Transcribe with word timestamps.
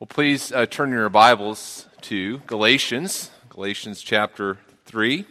Well, 0.00 0.06
please 0.06 0.52
uh, 0.52 0.64
turn 0.66 0.92
your 0.92 1.08
Bibles 1.08 1.88
to 2.02 2.38
Galatians, 2.46 3.32
Galatians 3.48 4.00
chapter 4.00 4.58
3. 4.84 5.24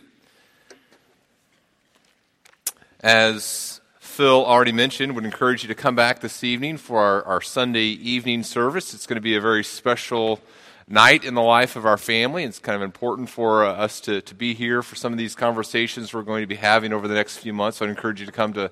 As 3.00 3.80
Phil 4.02 4.46
already 4.46 4.74
mentioned, 4.74 5.16
would 5.16 5.24
encourage 5.24 5.64
you 5.64 5.70
to 5.70 5.74
come 5.74 5.96
back 5.96 6.20
this 6.20 6.44
evening 6.44 6.76
for 6.76 7.00
our, 7.00 7.24
our 7.24 7.40
Sunday 7.40 7.86
evening 7.86 8.44
service. 8.44 8.94
It's 8.94 9.08
going 9.08 9.16
to 9.16 9.22
be 9.22 9.38
a 9.38 9.40
very 9.40 9.64
special 9.64 10.42
night 10.86 11.24
in 11.24 11.34
the 11.34 11.42
life 11.42 11.78
of 11.78 11.86
our 11.86 11.98
family. 11.98 12.44
It's 12.44 12.60
kind 12.60 12.76
of 12.76 12.82
important 12.82 13.30
for 13.30 13.64
uh, 13.64 13.72
us 13.72 14.02
to, 14.02 14.20
to 14.20 14.36
be 14.36 14.54
here 14.54 14.84
for 14.84 14.98
some 14.98 15.14
of 15.14 15.18
these 15.18 15.34
conversations 15.34 16.14
we're 16.14 16.24
going 16.24 16.44
to 16.44 16.46
be 16.48 16.56
having 16.56 16.92
over 16.92 17.08
the 17.08 17.16
next 17.16 17.38
few 17.38 17.54
months. 17.54 17.78
So 17.78 17.86
I'd 17.86 17.90
encourage 17.90 18.20
you 18.20 18.26
to 18.26 18.34
come 18.34 18.52
to 18.52 18.70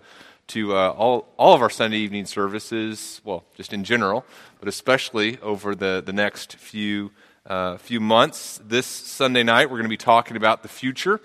to 0.47 0.75
uh, 0.75 0.89
all, 0.91 1.27
all 1.37 1.53
of 1.53 1.61
our 1.61 1.69
Sunday 1.69 1.97
evening 1.97 2.25
services, 2.25 3.21
well, 3.23 3.43
just 3.55 3.73
in 3.73 3.83
general, 3.83 4.25
but 4.59 4.67
especially 4.67 5.39
over 5.39 5.75
the, 5.75 6.03
the 6.05 6.13
next 6.13 6.55
few, 6.55 7.11
uh, 7.45 7.77
few 7.77 7.99
months. 7.99 8.59
This 8.63 8.85
Sunday 8.85 9.43
night, 9.43 9.65
we're 9.69 9.77
going 9.77 9.83
to 9.83 9.89
be 9.89 9.97
talking 9.97 10.37
about 10.37 10.61
the 10.61 10.69
future, 10.69 11.19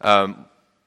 um, 0.00 0.44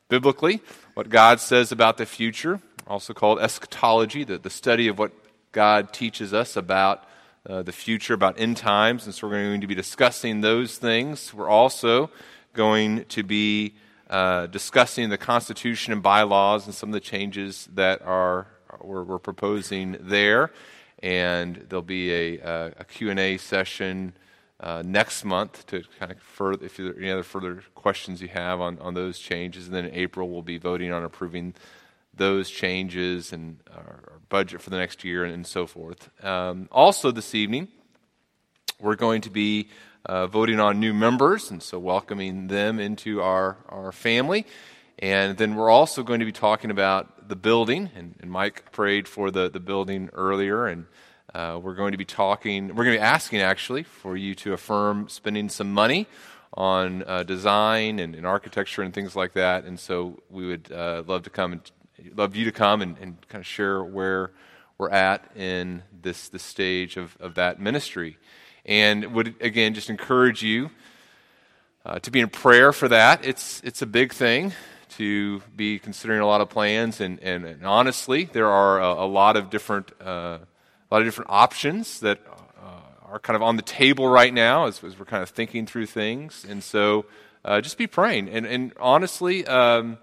biblically, 0.08 0.62
what 0.94 1.10
God 1.10 1.40
says 1.40 1.72
about 1.72 1.98
the 1.98 2.06
future, 2.06 2.62
also 2.88 3.14
called 3.14 3.40
eschatology, 3.40 4.24
the, 4.24 4.38
the 4.38 4.50
study 4.50 4.88
of 4.88 5.00
what 5.00 5.12
God 5.52 5.94
teaches 5.94 6.34
us 6.34 6.56
about 6.56 7.06
uh, 7.48 7.64
the 7.64 7.72
future, 7.72 8.14
about 8.14 8.40
end 8.40 8.58
times. 8.58 9.06
And 9.06 9.16
so 9.16 9.28
we're 9.28 9.42
going 9.44 9.62
to 9.62 9.68
be 9.68 9.76
discussing 9.76 10.42
those 10.42 10.78
things. 10.78 11.34
We're 11.34 11.50
also 11.50 12.12
going 12.54 13.06
to 13.06 13.24
be 13.24 13.76
uh, 14.10 14.48
discussing 14.48 15.10
the 15.10 15.18
Constitution 15.18 15.94
and 15.94 16.02
bylaws 16.02 16.66
and 16.66 16.74
some 16.74 16.90
of 16.90 16.94
the 16.94 17.00
changes 17.00 17.68
that 17.74 18.02
are 18.02 18.48
we're, 18.82 19.04
we're 19.04 19.20
proposing 19.20 19.98
there. 20.00 20.52
And 21.02 21.66
there'll 21.70 21.82
be 21.82 22.12
a, 22.12 22.42
uh, 22.42 22.72
a 22.78 22.84
Q&A 22.86 23.38
session 23.38 24.14
uh, 24.60 24.84
next 24.86 25.24
month 25.24 25.66
to 25.68 25.84
kind 26.00 26.12
of 26.12 26.20
further, 26.20 26.66
if 26.66 26.78
there 26.78 26.88
are 26.88 26.98
any 26.98 27.12
other 27.12 27.24
further 27.24 27.64
questions 27.76 28.22
you 28.22 28.28
have 28.28 28.60
on, 28.60 28.78
on 28.80 28.94
those 28.94 29.18
changes. 29.18 29.68
And 29.68 29.76
then 29.76 29.86
in 29.86 29.96
April, 29.96 30.30
we'll 30.30 30.42
be 30.42 30.58
voting 30.58 30.92
on 30.92 31.04
approving 31.04 31.54
those 32.14 32.50
changes 32.50 33.32
and 33.32 33.60
our, 33.74 34.20
budget 34.28 34.62
for 34.62 34.70
the 34.70 34.78
next 34.78 35.04
year 35.04 35.24
and, 35.24 35.34
and 35.34 35.48
so 35.48 35.66
forth. 35.66 36.08
Um, 36.24 36.68
also, 36.72 37.10
this 37.10 37.34
evening, 37.34 37.68
we're 38.80 38.96
going 38.96 39.22
to 39.22 39.32
be 39.32 39.70
uh, 40.06 40.28
voting 40.28 40.60
on 40.60 40.80
new 40.80 40.94
members, 40.94 41.52
and 41.52 41.62
so 41.62 41.80
welcoming 41.80 42.48
them 42.48 42.80
into 42.80 43.22
our, 43.22 43.58
our 43.68 43.92
family. 43.92 44.46
And 45.00 45.38
then 45.38 45.56
we're 45.56 45.70
also 45.70 46.04
going 46.04 46.20
to 46.20 46.26
be 46.26 46.32
talking 46.32 46.72
about 46.72 47.30
the 47.30 47.36
building, 47.36 47.90
and, 47.96 48.16
and 48.20 48.30
Mike 48.30 48.72
prayed 48.72 49.08
for 49.08 49.32
the, 49.32 49.50
the 49.50 49.60
building 49.60 50.10
earlier, 50.14 50.66
and 50.66 50.86
uh, 51.34 51.60
we're 51.62 51.76
going 51.76 51.92
to 51.92 51.98
be 51.98 52.06
talking, 52.06 52.70
we're 52.70 52.84
going 52.84 52.96
to 52.96 53.00
be 53.00 53.06
asking 53.06 53.40
actually 53.40 53.84
for 53.84 54.18
you 54.18 54.34
to 54.36 54.54
affirm 54.54 55.08
spending 55.10 55.48
some 55.48 55.74
money 55.74 56.08
on 56.54 57.04
uh, 57.06 57.24
design 57.24 58.00
and, 58.00 58.16
and, 58.16 58.26
architecture 58.26 58.82
and 58.82 58.94
things 58.94 59.16
like 59.16 59.34
that. 59.34 59.66
And 59.66 59.80
so 59.80 60.20
we 60.30 60.48
would 60.48 60.72
uh, 60.72 61.04
love 61.06 61.24
to 61.24 61.30
come 61.30 61.54
and 61.54 61.72
love 62.16 62.36
you 62.36 62.46
to 62.46 62.52
come 62.52 62.82
and, 62.82 62.98
and, 62.98 63.28
kind 63.28 63.42
of 63.42 63.46
share 63.46 63.84
where 63.84 64.32
we're 64.80 64.90
at 64.90 65.30
in 65.36 65.84
this, 66.02 66.30
this 66.30 66.42
stage 66.42 66.98
of, 66.98 67.16
of 67.20 67.36
that 67.36 67.60
ministry 67.60 68.18
and 68.70 69.14
would 69.14 69.36
again 69.42 69.74
just 69.74 69.90
encourage 69.90 70.44
you 70.44 70.70
uh, 71.86 71.98
to 72.00 72.12
be 72.12 72.20
in 72.22 72.30
prayer 72.30 72.72
for 72.72 72.88
that. 72.88 73.26
It's 73.26 73.62
it's 73.66 73.82
a 73.82 73.88
big 73.88 74.14
thing 74.14 74.54
to 74.90 75.42
be 75.56 75.80
considering 75.80 76.22
a 76.22 76.26
lot 76.26 76.40
of 76.40 76.50
plans, 76.50 77.02
and, 77.02 77.20
and, 77.22 77.46
and 77.46 77.66
honestly, 77.66 78.26
there 78.26 78.48
are 78.48 78.80
a, 78.80 79.06
a 79.06 79.08
lot 79.08 79.36
of 79.36 79.50
different 79.50 79.92
uh, 80.00 80.38
a 80.40 80.90
lot 80.92 81.02
of 81.02 81.06
different 81.06 81.32
options 81.32 82.00
that 82.02 82.20
uh, 82.64 83.12
are 83.12 83.20
kind 83.20 83.36
of 83.36 83.42
on 83.42 83.56
the 83.56 83.64
table 83.64 84.08
right 84.08 84.34
now 84.34 84.68
as, 84.68 84.84
as, 84.84 84.98
we're 84.98 85.06
kind 85.06 85.24
of 85.24 85.30
thinking 85.30 85.66
through 85.66 85.88
things, 85.88 86.46
and 86.48 86.64
so 86.64 87.06
uh, 87.44 87.60
just 87.62 87.78
be 87.78 87.88
praying. 87.88 88.30
And 88.30 88.46
and 88.46 88.72
honestly, 88.80 89.48
um, 89.48 89.98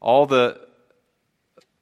all 0.00 0.26
the 0.26 0.60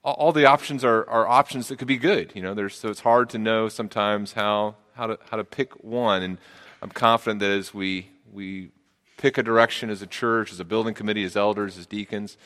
all 0.04 0.32
the 0.32 0.46
options 0.46 0.84
are, 0.84 1.08
are 1.08 1.26
options 1.26 1.68
that 1.68 1.78
could 1.78 1.88
be 1.88 1.98
good. 1.98 2.32
You 2.34 2.42
know, 2.42 2.54
there's, 2.54 2.74
so 2.74 2.88
it's 2.88 3.00
hard 3.00 3.28
to 3.30 3.38
know 3.38 3.68
sometimes 3.68 4.32
how 4.32 4.76
how 5.00 5.06
to 5.06 5.18
how 5.30 5.38
to 5.38 5.44
pick 5.44 5.82
one. 5.82 6.22
And 6.22 6.38
I'm 6.82 6.90
confident 6.90 7.40
that 7.40 7.50
as 7.50 7.72
we 7.72 8.10
we 8.32 8.70
pick 9.16 9.38
a 9.38 9.42
direction 9.42 9.88
as 9.90 10.02
a 10.02 10.06
church, 10.06 10.52
as 10.52 10.60
a 10.60 10.64
building 10.64 10.94
committee, 10.94 11.24
as 11.24 11.36
elders, 11.36 11.78
as 11.78 11.86
deacons, 11.86 12.36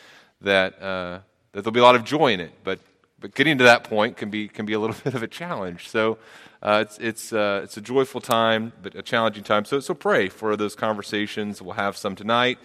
that 0.41 0.81
uh, 0.81 1.19
that 1.53 1.63
there'll 1.63 1.73
be 1.73 1.81
a 1.81 1.85
lot 1.85 1.97
of 1.97 2.05
joy 2.05 2.33
in 2.33 2.41
it. 2.41 2.53
But 2.63 2.79
but 3.19 3.35
getting 3.35 3.59
to 3.59 3.65
that 3.65 3.85
point 3.85 4.17
can 4.17 4.31
be 4.31 4.47
can 4.47 4.67
be 4.67 4.73
a 4.73 4.79
little 4.79 4.97
bit 5.05 5.15
of 5.15 5.23
a 5.23 5.29
challenge. 5.29 5.89
So 5.89 6.19
uh, 6.63 6.85
it's 6.87 6.99
it's 6.99 7.33
uh, 7.33 7.61
it's 7.65 7.77
a 7.77 7.81
joyful 7.81 8.21
time, 8.21 8.73
but 8.83 8.95
a 8.95 9.03
challenging 9.03 9.43
time. 9.43 9.65
So 9.65 9.81
so 9.81 9.93
pray 9.93 10.29
for 10.29 10.57
those 10.57 10.77
conversations. 10.77 11.61
We'll 11.61 11.75
have 11.75 11.97
some 11.97 12.15
tonight, 12.15 12.59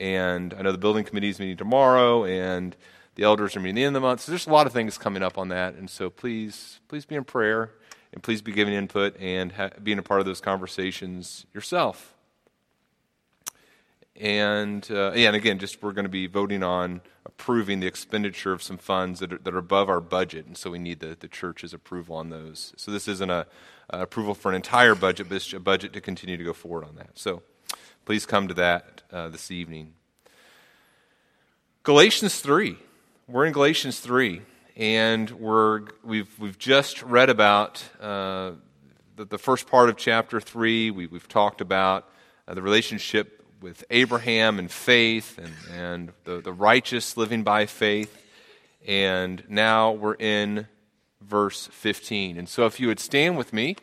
and 0.00 0.54
I 0.54 0.62
know 0.62 0.72
the 0.72 0.78
building 0.78 1.04
committee 1.04 1.28
is 1.28 1.38
meeting 1.38 1.58
tomorrow, 1.58 2.24
and 2.24 2.74
the 3.16 3.24
elders 3.24 3.56
are 3.56 3.60
meeting 3.60 3.76
the 3.76 3.84
end 3.84 3.94
of 3.94 4.00
the 4.02 4.08
month. 4.08 4.22
So 4.22 4.32
there's 4.32 4.46
a 4.46 4.50
lot 4.50 4.66
of 4.66 4.72
things 4.72 4.96
coming 4.96 5.22
up 5.22 5.36
on 5.36 5.48
that, 5.48 5.74
and 5.74 5.90
so 5.90 6.08
please 6.08 6.80
please 6.88 7.04
be 7.04 7.14
in 7.14 7.24
prayer 7.24 7.72
and 8.14 8.22
please 8.22 8.40
be 8.40 8.52
giving 8.52 8.72
input 8.72 9.16
and 9.20 9.52
ha- 9.52 9.70
being 9.82 9.98
a 9.98 10.02
part 10.02 10.20
of 10.20 10.26
those 10.26 10.40
conversations 10.40 11.44
yourself. 11.52 12.14
And, 14.16 14.88
uh, 14.88 15.12
yeah, 15.16 15.26
and 15.26 15.36
again, 15.36 15.58
just 15.58 15.82
we're 15.82 15.92
going 15.92 16.04
to 16.04 16.08
be 16.08 16.28
voting 16.28 16.62
on 16.62 17.00
approving 17.26 17.80
the 17.80 17.88
expenditure 17.88 18.52
of 18.52 18.62
some 18.62 18.78
funds 18.78 19.18
that 19.18 19.32
are, 19.32 19.38
that 19.38 19.52
are 19.52 19.58
above 19.58 19.88
our 19.88 20.00
budget, 20.00 20.46
and 20.46 20.56
so 20.56 20.70
we 20.70 20.78
need 20.78 21.00
the, 21.00 21.16
the 21.18 21.26
church's 21.26 21.74
approval 21.74 22.14
on 22.14 22.30
those. 22.30 22.72
So 22.76 22.92
this 22.92 23.08
isn't 23.08 23.30
a, 23.30 23.46
a 23.90 24.02
approval 24.02 24.34
for 24.34 24.50
an 24.50 24.54
entire 24.54 24.94
budget, 24.94 25.28
but 25.28 25.34
it's 25.34 25.52
a 25.52 25.58
budget 25.58 25.92
to 25.94 26.00
continue 26.00 26.36
to 26.36 26.44
go 26.44 26.52
forward 26.52 26.84
on 26.84 26.94
that. 26.94 27.10
So 27.14 27.42
please 28.04 28.24
come 28.24 28.46
to 28.46 28.54
that 28.54 29.02
uh, 29.12 29.28
this 29.30 29.50
evening. 29.50 29.94
Galatians 31.82 32.38
3. 32.40 32.76
We're 33.26 33.46
in 33.46 33.52
Galatians 33.52 33.98
3 33.98 34.42
and 34.76 35.30
we're, 35.30 35.82
we've, 36.02 36.38
we've 36.38 36.58
just 36.58 37.02
read 37.02 37.30
about 37.30 37.84
uh, 38.00 38.52
the, 39.16 39.24
the, 39.24 39.38
first 39.38 39.68
part 39.68 39.88
of 39.88 39.96
chapter 39.96 40.40
3. 40.40 40.90
We, 40.90 41.06
have 41.06 41.28
talked 41.28 41.60
about 41.60 42.08
uh, 42.48 42.54
the 42.54 42.62
relationship 42.62 43.44
with 43.60 43.84
Abraham 43.90 44.58
and 44.58 44.70
faith 44.70 45.38
and, 45.38 45.52
and 45.72 46.12
the, 46.24 46.40
the 46.40 46.52
righteous 46.52 47.16
living 47.16 47.44
by 47.44 47.66
faith. 47.66 48.20
And 48.86 49.44
now 49.48 49.92
we're 49.92 50.16
in 50.16 50.66
verse 51.20 51.68
15. 51.68 52.36
And 52.36 52.48
so 52.48 52.66
if 52.66 52.80
you 52.80 52.88
would 52.88 53.00
stand 53.00 53.38
with 53.38 53.52
me, 53.52 53.76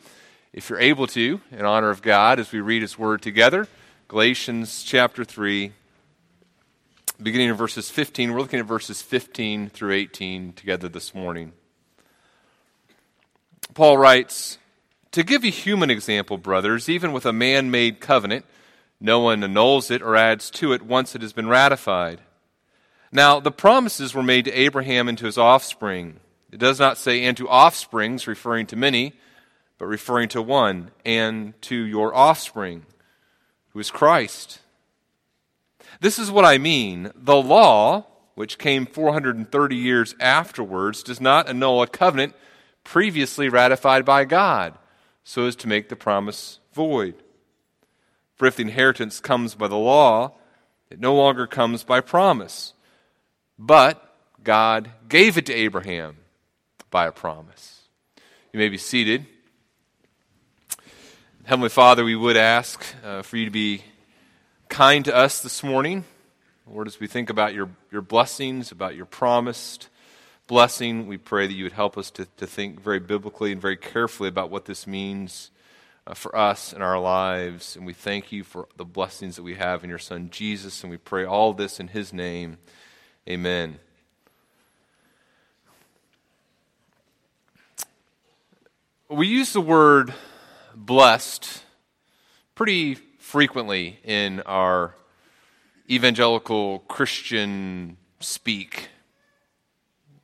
if 0.52 0.70
you're 0.70 0.80
able 0.80 1.08
to, 1.08 1.40
in 1.52 1.66
honor 1.66 1.90
of 1.90 2.02
God, 2.02 2.38
as 2.38 2.52
we 2.52 2.60
read 2.60 2.82
his 2.82 3.00
word 3.00 3.22
together, 3.22 3.68
Galatians 4.10 4.84
chapter 4.84 5.24
3 5.24 5.72
beginning 7.22 7.50
in 7.50 7.56
verses 7.56 7.90
15. 7.90 8.34
We're 8.34 8.40
looking 8.40 8.60
at 8.60 8.66
verses 8.66 9.02
15 9.02 9.70
through 9.70 9.94
18 9.94 10.54
together 10.54 10.90
this 10.90 11.14
morning. 11.14 11.54
Paul 13.74 13.98
writes 13.98 14.58
To 15.12 15.24
give 15.24 15.44
a 15.44 15.50
human 15.50 15.90
example, 15.90 16.38
brothers, 16.38 16.90
even 16.90 17.12
with 17.12 17.26
a 17.26 17.34
man 17.34 17.70
made 17.70 18.00
covenant, 18.00 18.46
no 19.00 19.20
one 19.20 19.44
annuls 19.44 19.92
it 19.92 20.02
or 20.02 20.16
adds 20.16 20.50
to 20.52 20.74
it 20.74 20.82
once 20.82 21.16
it 21.16 21.22
has 21.22 21.34
been 21.34 21.48
ratified. 21.48 22.22
Now, 23.12 23.40
the 23.40 23.52
promises 23.52 24.14
were 24.14 24.24
made 24.24 24.46
to 24.46 24.52
Abraham 24.52 25.08
and 25.08 25.18
to 25.18 25.26
his 25.26 25.38
offspring. 25.38 26.20
It 26.52 26.60
does 26.60 26.80
not 26.80 26.98
say, 26.98 27.24
and 27.24 27.36
to 27.38 27.48
offsprings, 27.48 28.26
referring 28.26 28.68
to 28.68 28.76
many, 28.76 29.14
but 29.78 29.86
referring 29.86 30.30
to 30.30 30.42
one, 30.42 30.92
and 31.06 31.60
to 31.64 31.76
your 31.76 32.16
offspring, 32.16 32.86
who 33.70 33.80
is 33.80 33.92
Christ. 33.92 34.61
This 36.02 36.18
is 36.18 36.32
what 36.32 36.46
I 36.46 36.58
mean. 36.58 37.12
The 37.16 37.36
law, 37.36 38.08
which 38.34 38.58
came 38.58 38.88
430 38.88 39.76
years 39.76 40.16
afterwards, 40.20 41.04
does 41.04 41.22
not 41.22 41.48
annul 41.48 41.84
a 41.84 41.88
covenant 41.88 42.34
previously 42.84 43.50
ratified 43.50 44.04
by 44.04 44.26
God 44.26 44.74
so 45.24 45.46
as 45.46 45.56
to 45.58 45.68
make 45.68 45.90
the 45.90 45.96
promise 45.96 46.60
void. 46.74 47.14
For 48.36 48.48
if 48.48 48.56
the 48.56 48.64
inheritance 48.64 49.20
comes 49.20 49.54
by 49.54 49.68
the 49.68 49.78
law, 49.78 50.34
it 50.90 51.00
no 51.00 51.14
longer 51.14 51.46
comes 51.46 51.84
by 51.84 52.02
promise. 52.02 52.74
But 53.60 54.04
God 54.44 54.90
gave 55.08 55.38
it 55.38 55.46
to 55.46 55.54
Abraham 55.54 56.18
by 56.90 57.06
a 57.06 57.12
promise. 57.12 57.82
You 58.52 58.58
may 58.58 58.70
be 58.70 58.80
seated. 58.80 59.28
Heavenly 61.44 61.70
Father, 61.70 62.04
we 62.04 62.16
would 62.16 62.38
ask 62.38 62.84
uh, 63.06 63.22
for 63.22 63.38
you 63.38 63.46
to 63.46 63.52
be 63.52 63.84
kind 64.72 65.04
to 65.04 65.14
us 65.14 65.42
this 65.42 65.64
morning. 65.64 66.06
Lord, 66.66 66.88
as 66.88 66.98
we 66.98 67.06
think 67.06 67.30
about 67.30 67.54
your, 67.54 67.70
your 67.92 68.02
blessings, 68.02 68.72
about 68.72 68.96
your 68.96 69.06
promised 69.06 69.90
blessing, 70.48 71.08
we 71.08 71.18
pray 71.18 71.46
that 71.46 71.54
you 71.54 71.66
would 71.66 71.74
help 71.74 71.98
us 71.98 72.10
to, 72.12 72.26
to 72.38 72.48
think 72.48 72.80
very 72.80 73.02
biblically 73.02 73.52
and 73.52 73.62
very 73.62 73.76
carefully 73.76 74.30
about 74.30 74.50
what 74.50 74.64
this 74.64 74.88
means 74.88 75.52
uh, 76.08 76.14
for 76.14 76.34
us 76.34 76.72
in 76.72 76.82
our 76.82 76.98
lives. 76.98 77.76
And 77.76 77.86
we 77.86 77.92
thank 77.92 78.32
you 78.32 78.46
for 78.46 78.70
the 78.78 78.86
blessings 78.86 79.36
that 79.36 79.44
we 79.44 79.56
have 79.56 79.84
in 79.84 79.90
your 79.90 80.00
Son 80.00 80.30
Jesus. 80.32 80.82
And 80.84 80.90
we 80.90 80.96
pray 80.96 81.26
all 81.26 81.52
this 81.52 81.82
in 81.82 81.90
his 81.90 82.14
name. 82.14 82.58
Amen. 83.28 83.78
We 89.10 89.28
use 89.28 89.52
the 89.52 89.60
word 89.60 90.14
blessed 90.74 91.62
pretty 92.56 92.98
frequently 93.32 93.98
in 94.04 94.42
our 94.42 94.94
evangelical 95.90 96.80
Christian 96.90 97.96
speak. 98.20 98.90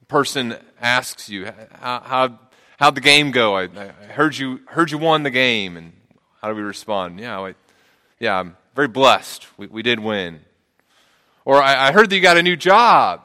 Person 0.09 0.57
asks 0.81 1.30
you, 1.30 1.45
how, 1.80 2.01
how, 2.01 2.39
how'd 2.77 2.95
the 2.95 3.01
game 3.01 3.31
go? 3.31 3.56
I, 3.56 3.63
I, 3.63 3.88
heard, 4.09 4.38
you, 4.38 4.59
heard 4.68 4.92
you 4.92 4.98
won 4.98 5.24
the 5.24 5.30
game. 5.30 5.77
And 5.77 5.94
how 6.42 6.50
do 6.50 6.56
we 6.56 6.62
respond? 6.62 7.18
Yeah, 7.18 7.39
I, 7.39 7.56
yeah 8.19 8.39
I'm 8.42 8.57
very 8.75 8.89
blessed. 8.89 9.48
We, 9.56 9.68
we 9.68 9.83
did 9.83 10.01
win. 10.01 10.42
Or 11.45 11.63
I, 11.63 11.88
I 11.88 11.92
heard 11.94 12.09
that 12.09 12.15
you 12.18 12.21
got 12.21 12.36
a 12.36 12.44
new 12.44 12.57
job. 12.57 13.21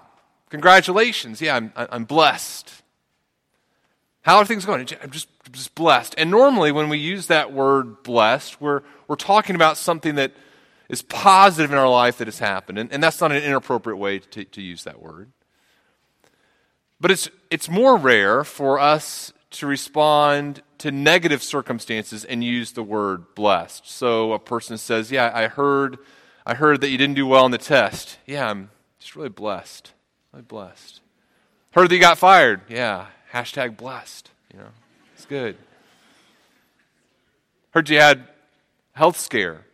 Congratulations. 0.50 1.40
Yeah, 1.40 1.56
I'm, 1.56 1.73
I'm 1.75 2.05
blessed. 2.05 2.70
How 4.20 4.37
are 4.37 4.44
things 4.44 4.64
going? 4.64 4.87
I'm 5.02 5.11
just, 5.11 5.26
just 5.50 5.75
blessed. 5.75 6.15
And 6.17 6.31
normally, 6.31 6.73
when 6.73 6.89
we 6.89 6.99
use 6.99 7.27
that 7.27 7.53
word 7.53 8.03
blessed, 8.03 8.61
we're, 8.61 8.83
we're 9.09 9.17
talking 9.17 9.56
about 9.56 9.77
something 9.77 10.15
that 10.15 10.33
is 10.89 11.03
positive 11.03 11.73
in 11.73 11.79
our 11.79 11.89
life 11.89 12.19
that 12.19 12.27
has 12.27 12.39
happened. 12.39 12.79
And, 12.79 12.93
and 12.93 13.03
that's 13.03 13.21
not 13.21 13.33
an 13.33 13.43
inappropriate 13.43 13.99
way 13.99 14.21
to, 14.21 14.44
to 14.44 14.62
use 14.62 14.85
that 14.85 15.03
word. 15.03 15.33
But 17.00 17.11
it's, 17.11 17.29
it's 17.50 17.69
more 17.69 17.97
rare 17.97 18.44
for 18.44 18.79
us 18.79 19.33
to 19.53 19.67
respond 19.67 20.62
to 20.79 20.91
negative 20.91 21.43
circumstances 21.43 22.25
and 22.25 22.43
use 22.43 22.73
the 22.73 22.83
word 22.83 23.35
blessed. 23.35 23.89
So 23.91 24.33
a 24.33 24.39
person 24.39 24.79
says, 24.79 25.11
Yeah, 25.11 25.31
I 25.33 25.49
heard, 25.49 25.99
I 26.47 26.55
heard 26.55 26.81
that 26.81 26.91
you 26.91 26.99
didn't 26.99 27.17
do 27.17 27.27
well 27.27 27.44
on 27.44 27.50
the 27.50 27.59
test. 27.59 28.19
Yeah, 28.27 28.49
I'm 28.49 28.71
just 28.99 29.17
really 29.17 29.29
blessed. 29.29 29.93
Really 30.33 30.44
blessed. 30.44 31.00
Heard 31.73 31.89
that 31.89 31.94
you 31.94 32.00
got 32.00 32.19
fired. 32.19 32.62
Yeah, 32.69 33.06
hashtag 33.33 33.77
blessed. 33.77 34.31
You 34.53 34.61
know, 34.61 34.69
good. 35.32 35.56
Heard 37.70 37.88
you 37.88 37.99
had 37.99 38.29
health 38.93 39.19
scare. 39.19 39.64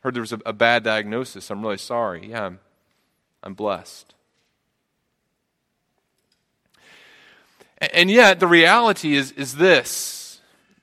Heard 0.00 0.14
there 0.14 0.22
was 0.22 0.32
a, 0.32 0.40
a 0.46 0.54
bad 0.54 0.82
diagnosis. 0.82 1.50
I'm 1.50 1.60
really 1.60 1.76
sorry. 1.76 2.30
Yeah, 2.30 2.46
I'm, 2.46 2.60
I'm 3.42 3.52
blessed. 3.52 4.14
And 7.92 8.10
yet, 8.10 8.40
the 8.40 8.46
reality 8.46 9.14
is, 9.14 9.30
is 9.32 9.56
this. 9.56 10.40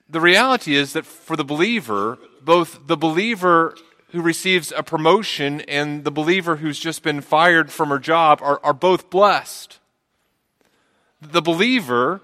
The 0.08 0.20
reality 0.20 0.76
is 0.76 0.92
that 0.92 1.04
for 1.04 1.34
the 1.34 1.42
believer, 1.42 2.18
both 2.42 2.86
the 2.86 2.96
believer 2.96 3.74
who 4.12 4.22
receives 4.22 4.72
a 4.76 4.84
promotion 4.84 5.62
and 5.62 6.04
the 6.04 6.12
believer 6.12 6.58
who's 6.58 6.78
just 6.78 7.02
been 7.02 7.20
fired 7.20 7.72
from 7.72 7.88
her 7.88 7.98
job 7.98 8.38
are, 8.40 8.60
are 8.62 8.72
both 8.72 9.10
blessed. 9.10 9.80
The 11.20 11.42
believer 11.42 12.20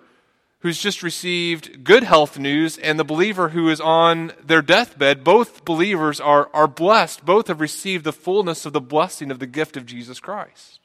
who's 0.60 0.78
just 0.78 1.02
received 1.02 1.84
good 1.84 2.02
health 2.02 2.38
news 2.38 2.78
and 2.78 2.98
the 2.98 3.04
believer 3.04 3.50
who 3.50 3.68
is 3.68 3.80
on 3.80 4.32
their 4.44 4.62
deathbed, 4.62 5.24
both 5.24 5.64
believers 5.64 6.20
are, 6.20 6.50
are 6.52 6.68
blessed. 6.68 7.24
Both 7.24 7.48
have 7.48 7.60
received 7.60 8.04
the 8.04 8.12
fullness 8.12 8.66
of 8.66 8.72
the 8.72 8.80
blessing 8.80 9.30
of 9.30 9.38
the 9.38 9.46
gift 9.46 9.76
of 9.76 9.86
Jesus 9.86 10.20
Christ. 10.20 10.80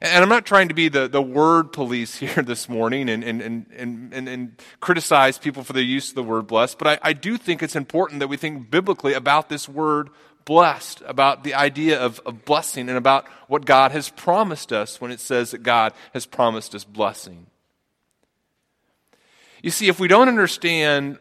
And 0.00 0.22
I'm 0.22 0.28
not 0.28 0.44
trying 0.44 0.68
to 0.68 0.74
be 0.74 0.88
the, 0.88 1.08
the 1.08 1.22
word 1.22 1.72
police 1.72 2.16
here 2.18 2.42
this 2.42 2.68
morning 2.68 3.08
and, 3.08 3.22
and, 3.22 3.40
and, 3.40 4.12
and, 4.12 4.28
and, 4.28 4.62
criticize 4.80 5.38
people 5.38 5.62
for 5.62 5.72
their 5.72 5.82
use 5.82 6.10
of 6.10 6.16
the 6.16 6.22
word 6.22 6.46
blessed, 6.46 6.78
but 6.78 6.88
I, 6.88 7.10
I 7.10 7.12
do 7.12 7.36
think 7.38 7.62
it's 7.62 7.76
important 7.76 8.20
that 8.20 8.28
we 8.28 8.36
think 8.36 8.70
biblically 8.70 9.14
about 9.14 9.48
this 9.48 9.68
word 9.68 10.10
blessed, 10.44 11.02
about 11.06 11.42
the 11.42 11.54
idea 11.54 11.98
of, 11.98 12.20
of 12.26 12.44
blessing, 12.44 12.88
and 12.88 12.98
about 12.98 13.26
what 13.48 13.64
God 13.64 13.92
has 13.92 14.10
promised 14.10 14.72
us 14.72 15.00
when 15.00 15.10
it 15.10 15.20
says 15.20 15.52
that 15.52 15.62
God 15.62 15.94
has 16.12 16.26
promised 16.26 16.74
us 16.74 16.84
blessing. 16.84 17.46
You 19.64 19.70
see, 19.70 19.88
if 19.88 19.98
we 19.98 20.08
don't 20.08 20.28
understand 20.28 21.18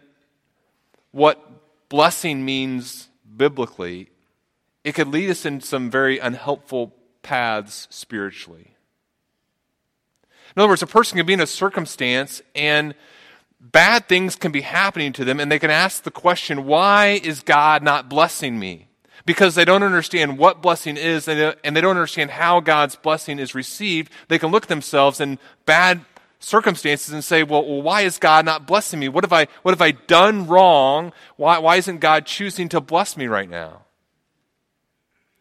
what 1.11 1.41
blessing 1.87 2.43
means 2.43 3.07
biblically, 3.37 4.09
it 4.83 4.95
could 4.95 5.07
lead 5.07 5.29
us 5.29 5.45
in 5.45 5.61
some 5.61 5.89
very 5.89 6.19
unhelpful 6.19 6.93
paths 7.21 7.87
spiritually. 7.89 8.75
In 10.53 10.61
other 10.61 10.67
words, 10.67 10.81
a 10.81 10.87
person 10.87 11.15
can 11.15 11.25
be 11.25 11.31
in 11.31 11.39
a 11.39 11.47
circumstance 11.47 12.41
and 12.53 12.95
bad 13.61 14.09
things 14.09 14.35
can 14.35 14.51
be 14.51 14.59
happening 14.59 15.13
to 15.13 15.23
them, 15.23 15.39
and 15.39 15.49
they 15.49 15.57
can 15.57 15.71
ask 15.71 16.03
the 16.03 16.11
question, 16.11 16.65
Why 16.65 17.21
is 17.23 17.39
God 17.39 17.81
not 17.81 18.09
blessing 18.09 18.59
me? 18.59 18.89
Because 19.25 19.55
they 19.55 19.63
don't 19.63 19.83
understand 19.83 20.37
what 20.37 20.61
blessing 20.61 20.97
is 20.97 21.29
and 21.29 21.55
they 21.63 21.79
don't 21.81 21.95
understand 21.95 22.31
how 22.31 22.59
God's 22.59 22.97
blessing 22.97 23.39
is 23.39 23.55
received. 23.55 24.11
They 24.27 24.37
can 24.37 24.51
look 24.51 24.67
themselves 24.67 25.21
in 25.21 25.39
bad 25.65 26.01
circumstances 26.43 27.13
and 27.13 27.23
say, 27.23 27.41
well, 27.43 27.65
well, 27.65 27.81
why 27.81 28.01
is 28.01 28.17
God 28.17 28.45
not 28.45 28.67
blessing 28.67 28.99
me? 28.99 29.07
What 29.07 29.23
have 29.23 29.31
I, 29.31 29.47
what 29.61 29.71
have 29.71 29.81
I 29.81 29.91
done 29.91 30.45
wrong? 30.45 31.13
Why, 31.37 31.57
why 31.57 31.77
isn't 31.77 31.99
God 31.99 32.25
choosing 32.25 32.67
to 32.69 32.81
bless 32.81 33.15
me 33.15 33.27
right 33.27 33.49
now? 33.49 33.83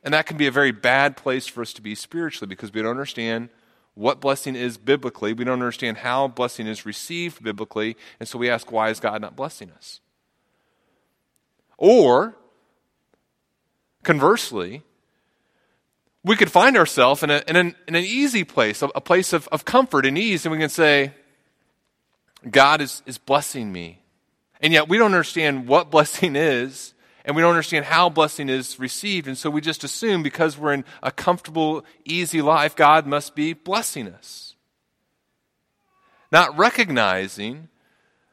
And 0.05 0.15
that 0.15 0.27
can 0.27 0.37
be 0.37 0.47
a 0.47 0.53
very 0.53 0.71
bad 0.71 1.17
place 1.17 1.47
for 1.47 1.61
us 1.61 1.73
to 1.75 1.83
be 1.83 1.95
spiritually 1.95 2.49
because 2.49 2.73
we 2.73 2.83
don't 2.83 2.91
understand 2.91 3.49
what 3.95 4.21
blessing 4.21 4.55
is 4.55 4.79
biblically. 4.79 5.33
We 5.33 5.45
don't 5.45 5.55
understand 5.55 5.99
how 5.99 6.29
blessing 6.29 6.67
is 6.67 6.87
received 6.87 7.43
biblically. 7.43 7.97
And 8.21 8.29
so 8.29 8.39
we 8.39 8.49
ask, 8.49 8.71
why 8.71 8.91
is 8.91 9.01
God 9.01 9.21
not 9.21 9.37
blessing 9.37 9.71
us? 9.73 10.01
Or, 11.77 12.37
conversely, 14.05 14.83
we 16.25 16.37
could 16.37 16.51
find 16.51 16.77
ourselves 16.77 17.23
in, 17.23 17.31
a, 17.31 17.43
in, 17.49 17.57
an, 17.57 17.75
in 17.89 17.95
an 17.95 18.05
easy 18.05 18.45
place, 18.45 18.83
a, 18.83 18.87
a 18.95 19.01
place 19.01 19.33
of, 19.33 19.49
of 19.49 19.65
comfort 19.65 20.07
and 20.07 20.17
ease, 20.17 20.45
and 20.45 20.53
we 20.53 20.59
can 20.59 20.69
say, 20.69 21.13
God 22.49 22.81
is, 22.81 23.03
is 23.07 23.19
blessing 23.19 23.73
me. 23.73 24.01
And 24.61 24.73
yet 24.73 24.89
we 24.89 24.99
don't 24.99 25.13
understand 25.13 25.67
what 25.67 25.91
blessing 25.91 26.37
is, 26.37 26.95
and 27.25 27.35
we 27.35 27.43
don't 27.43 27.51
understand 27.51 27.85
how 27.85 28.09
blessing 28.09 28.49
is 28.49 28.79
received. 28.79 29.27
And 29.27 29.37
so 29.37 29.51
we 29.51 29.61
just 29.61 29.85
assume 29.85 30.23
because 30.23 30.57
we're 30.57 30.73
in 30.73 30.85
a 31.03 31.11
comfortable, 31.11 31.85
easy 32.05 32.43
life, 32.43 32.77
God 32.77 33.07
must 33.07 33.35
be 33.35 33.53
blessing 33.53 34.09
us. 34.09 34.55
Not 36.31 36.57
recognizing 36.57 37.69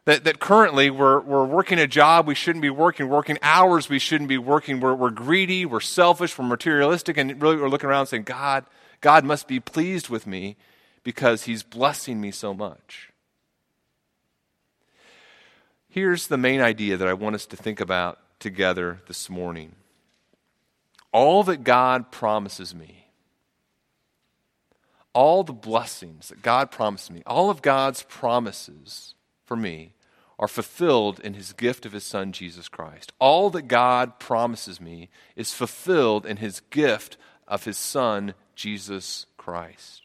that, 0.10 0.24
that 0.24 0.40
currently 0.40 0.90
we're, 0.90 1.20
we're 1.20 1.46
working 1.46 1.78
a 1.78 1.86
job 1.86 2.26
we 2.26 2.34
shouldn't 2.34 2.64
be 2.64 2.70
working, 2.72 3.08
working 3.08 3.38
hours 3.44 3.90
we 3.90 4.00
shouldn't 4.00 4.28
be 4.28 4.40
working. 4.40 4.80
We're, 4.80 4.96
we're 4.96 5.12
greedy, 5.12 5.68
we're 5.68 5.82
selfish, 5.82 6.36
we're 6.36 6.48
materialistic, 6.48 7.16
and 7.16 7.40
really 7.40 7.58
we're 7.58 7.70
looking 7.70 7.92
around 7.92 8.08
saying, 8.08 8.24
God, 8.24 8.66
God 9.02 9.24
must 9.24 9.48
be 9.48 9.60
pleased 9.60 10.10
with 10.10 10.26
me 10.26 10.58
because 11.04 11.44
He's 11.44 11.62
blessing 11.62 12.20
me 12.20 12.32
so 12.32 12.56
much. 12.56 13.12
Here's 15.88 16.26
the 16.26 16.38
main 16.38 16.60
idea 16.60 16.98
that 16.98 17.08
I 17.08 17.14
want 17.14 17.36
us 17.36 17.46
to 17.46 17.56
think 17.56 17.80
about 17.80 18.18
together 18.40 19.02
this 19.08 19.30
morning. 19.30 19.76
All 21.12 21.44
that 21.44 21.64
God 21.64 22.10
promises 22.10 22.74
me, 22.74 23.06
all 25.14 25.44
the 25.44 25.54
blessings 25.54 26.30
that 26.30 26.42
God 26.42 26.72
promised 26.72 27.12
me, 27.12 27.22
all 27.28 27.52
of 27.52 27.62
God's 27.62 28.02
promises 28.02 29.14
for 29.46 29.56
me 29.56 29.94
are 30.40 30.48
fulfilled 30.48 31.20
in 31.20 31.34
his 31.34 31.52
gift 31.52 31.86
of 31.86 31.92
his 31.92 32.06
son 32.06 32.32
Jesus 32.32 32.70
Christ. 32.70 33.12
All 33.20 33.50
that 33.50 33.68
God 33.68 34.20
promises 34.20 34.80
me 34.80 35.10
is 35.36 35.54
fulfilled 35.54 36.26
in 36.26 36.38
his 36.38 36.62
gift 36.70 37.18
of 37.46 37.66
his 37.66 37.78
son 37.78 38.34
Jesus 38.56 39.26
Christ. 39.38 40.04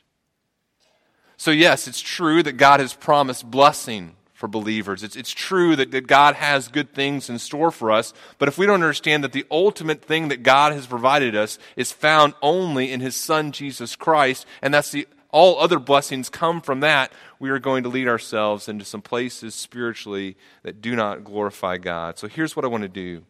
So, 1.36 1.52
yes, 1.52 1.86
it's 1.86 2.00
true 2.00 2.42
that 2.42 2.56
God 2.56 2.80
has 2.80 2.94
promised 2.94 3.48
blessing 3.48 4.16
for 4.32 4.48
believers. 4.48 5.04
It's, 5.04 5.14
it's 5.14 5.30
true 5.30 5.76
that, 5.76 5.92
that 5.92 6.08
God 6.08 6.34
has 6.34 6.66
good 6.66 6.92
things 6.92 7.30
in 7.30 7.38
store 7.38 7.70
for 7.70 7.92
us, 7.92 8.12
but 8.38 8.48
if 8.48 8.58
we 8.58 8.66
don't 8.66 8.74
understand 8.74 9.22
that 9.22 9.32
the 9.32 9.46
ultimate 9.50 10.04
thing 10.04 10.28
that 10.28 10.42
God 10.42 10.72
has 10.72 10.86
provided 10.86 11.36
us 11.36 11.58
is 11.76 11.92
found 11.92 12.34
only 12.42 12.90
in 12.90 13.00
His 13.00 13.14
Son, 13.14 13.52
Jesus 13.52 13.94
Christ, 13.94 14.46
and 14.60 14.74
that's 14.74 14.90
the 14.90 15.06
all 15.34 15.58
other 15.58 15.80
blessings 15.80 16.28
come 16.28 16.60
from 16.60 16.78
that, 16.78 17.12
we 17.40 17.50
are 17.50 17.58
going 17.58 17.82
to 17.82 17.88
lead 17.88 18.06
ourselves 18.06 18.68
into 18.68 18.84
some 18.84 19.02
places 19.02 19.52
spiritually 19.52 20.36
that 20.62 20.80
do 20.80 20.94
not 20.94 21.24
glorify 21.24 21.76
God. 21.76 22.20
So 22.20 22.28
here's 22.28 22.54
what 22.54 22.64
I 22.64 22.68
want 22.68 22.84
to 22.84 22.88
do 22.88 23.24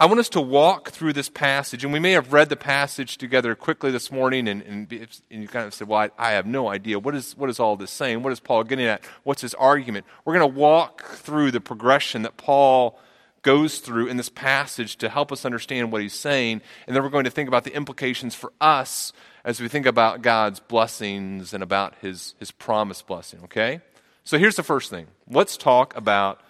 I 0.00 0.06
want 0.06 0.20
us 0.20 0.30
to 0.30 0.40
walk 0.40 0.90
through 0.90 1.12
this 1.12 1.28
passage, 1.28 1.84
and 1.84 1.92
we 1.92 1.98
may 1.98 2.12
have 2.12 2.32
read 2.32 2.48
the 2.48 2.56
passage 2.56 3.18
together 3.18 3.54
quickly 3.54 3.90
this 3.90 4.10
morning, 4.10 4.48
and, 4.48 4.62
and, 4.62 4.90
and 4.90 5.42
you 5.42 5.48
kind 5.48 5.66
of 5.66 5.74
said, 5.74 5.86
Well, 5.86 6.00
I, 6.00 6.10
I, 6.16 6.30
have 6.32 6.46
no 6.46 6.68
idea. 6.68 6.98
What 6.98 7.14
is, 7.14 7.36
what 7.36 7.50
is 7.50 7.60
all 7.60 7.76
this 7.76 7.90
saying? 7.90 8.22
What 8.22 8.32
is 8.32 8.40
Paul 8.40 8.64
getting 8.64 8.86
at? 8.86 9.04
What's 9.24 9.42
his 9.42 9.52
argument? 9.54 10.06
We're 10.24 10.38
going 10.38 10.50
to 10.50 10.58
walk 10.58 11.04
through 11.04 11.50
the 11.50 11.60
progression 11.60 12.22
that 12.22 12.38
Paul 12.38 12.98
goes 13.42 13.80
through 13.80 14.08
in 14.08 14.16
this 14.16 14.30
passage 14.30 14.96
to 14.96 15.10
help 15.10 15.30
us 15.30 15.44
understand 15.44 15.92
what 15.92 16.00
he's 16.00 16.14
saying, 16.14 16.62
and 16.86 16.96
then 16.96 17.02
we're 17.02 17.10
going 17.10 17.24
to 17.24 17.30
think 17.30 17.48
about 17.48 17.64
the 17.64 17.74
implications 17.74 18.34
for 18.34 18.50
us 18.62 19.12
as 19.48 19.62
we 19.62 19.66
think 19.66 19.86
about 19.86 20.20
God's 20.20 20.60
blessings 20.60 21.54
and 21.54 21.62
about 21.62 21.94
his, 22.02 22.34
his 22.38 22.50
promised 22.50 23.06
blessing, 23.06 23.40
okay? 23.44 23.80
So 24.22 24.38
here's 24.38 24.56
the 24.56 24.62
first 24.62 24.90
thing 24.90 25.06
let's 25.26 25.56
talk 25.56 25.96
about 25.96 26.42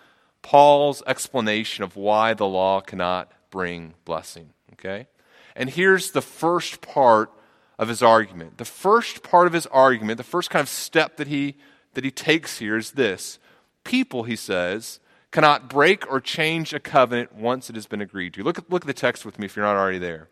Paul's 0.43 1.01
explanation 1.07 1.85
of 1.85 1.95
why 1.95 2.35
the 2.35 2.45
law 2.45 2.81
cannot 2.81 3.31
bring 3.51 3.95
blessing. 4.05 4.51
Okay? 4.73 5.07
And 5.55 5.71
here's 5.71 6.11
the 6.11 6.21
first 6.21 6.81
part 6.81 7.31
of 7.79 7.87
his 7.87 8.03
argument. 8.03 8.59
The 8.59 8.65
first 8.65 9.23
part 9.23 9.47
of 9.47 9.53
his 9.53 9.67
argument, 9.67 10.17
the 10.17 10.25
first 10.25 10.51
kind 10.51 10.63
of 10.63 10.69
step 10.69 11.19
that 11.19 11.29
he 11.29 11.55
that 11.95 12.03
he 12.03 12.11
takes 12.11 12.59
here 12.59 12.77
is 12.77 12.93
this. 12.93 13.39
People, 13.85 14.25
he 14.25 14.35
says, 14.37 14.99
cannot 15.31 15.71
break 15.71 16.11
or 16.11 16.21
change 16.21 16.75
a 16.75 16.81
covenant 16.81 17.33
once 17.33 17.71
it 17.71 17.77
has 17.77 17.87
been 17.87 18.01
agreed 18.01 18.35
to. 18.35 18.43
Look 18.43 18.59
at, 18.59 18.69
look 18.69 18.83
at 18.83 18.89
the 18.89 18.93
text 18.93 19.25
with 19.25 19.39
me 19.39 19.47
if 19.47 19.55
you're 19.55 19.65
not 19.65 19.77
already 19.77 19.99
there. 19.99 20.29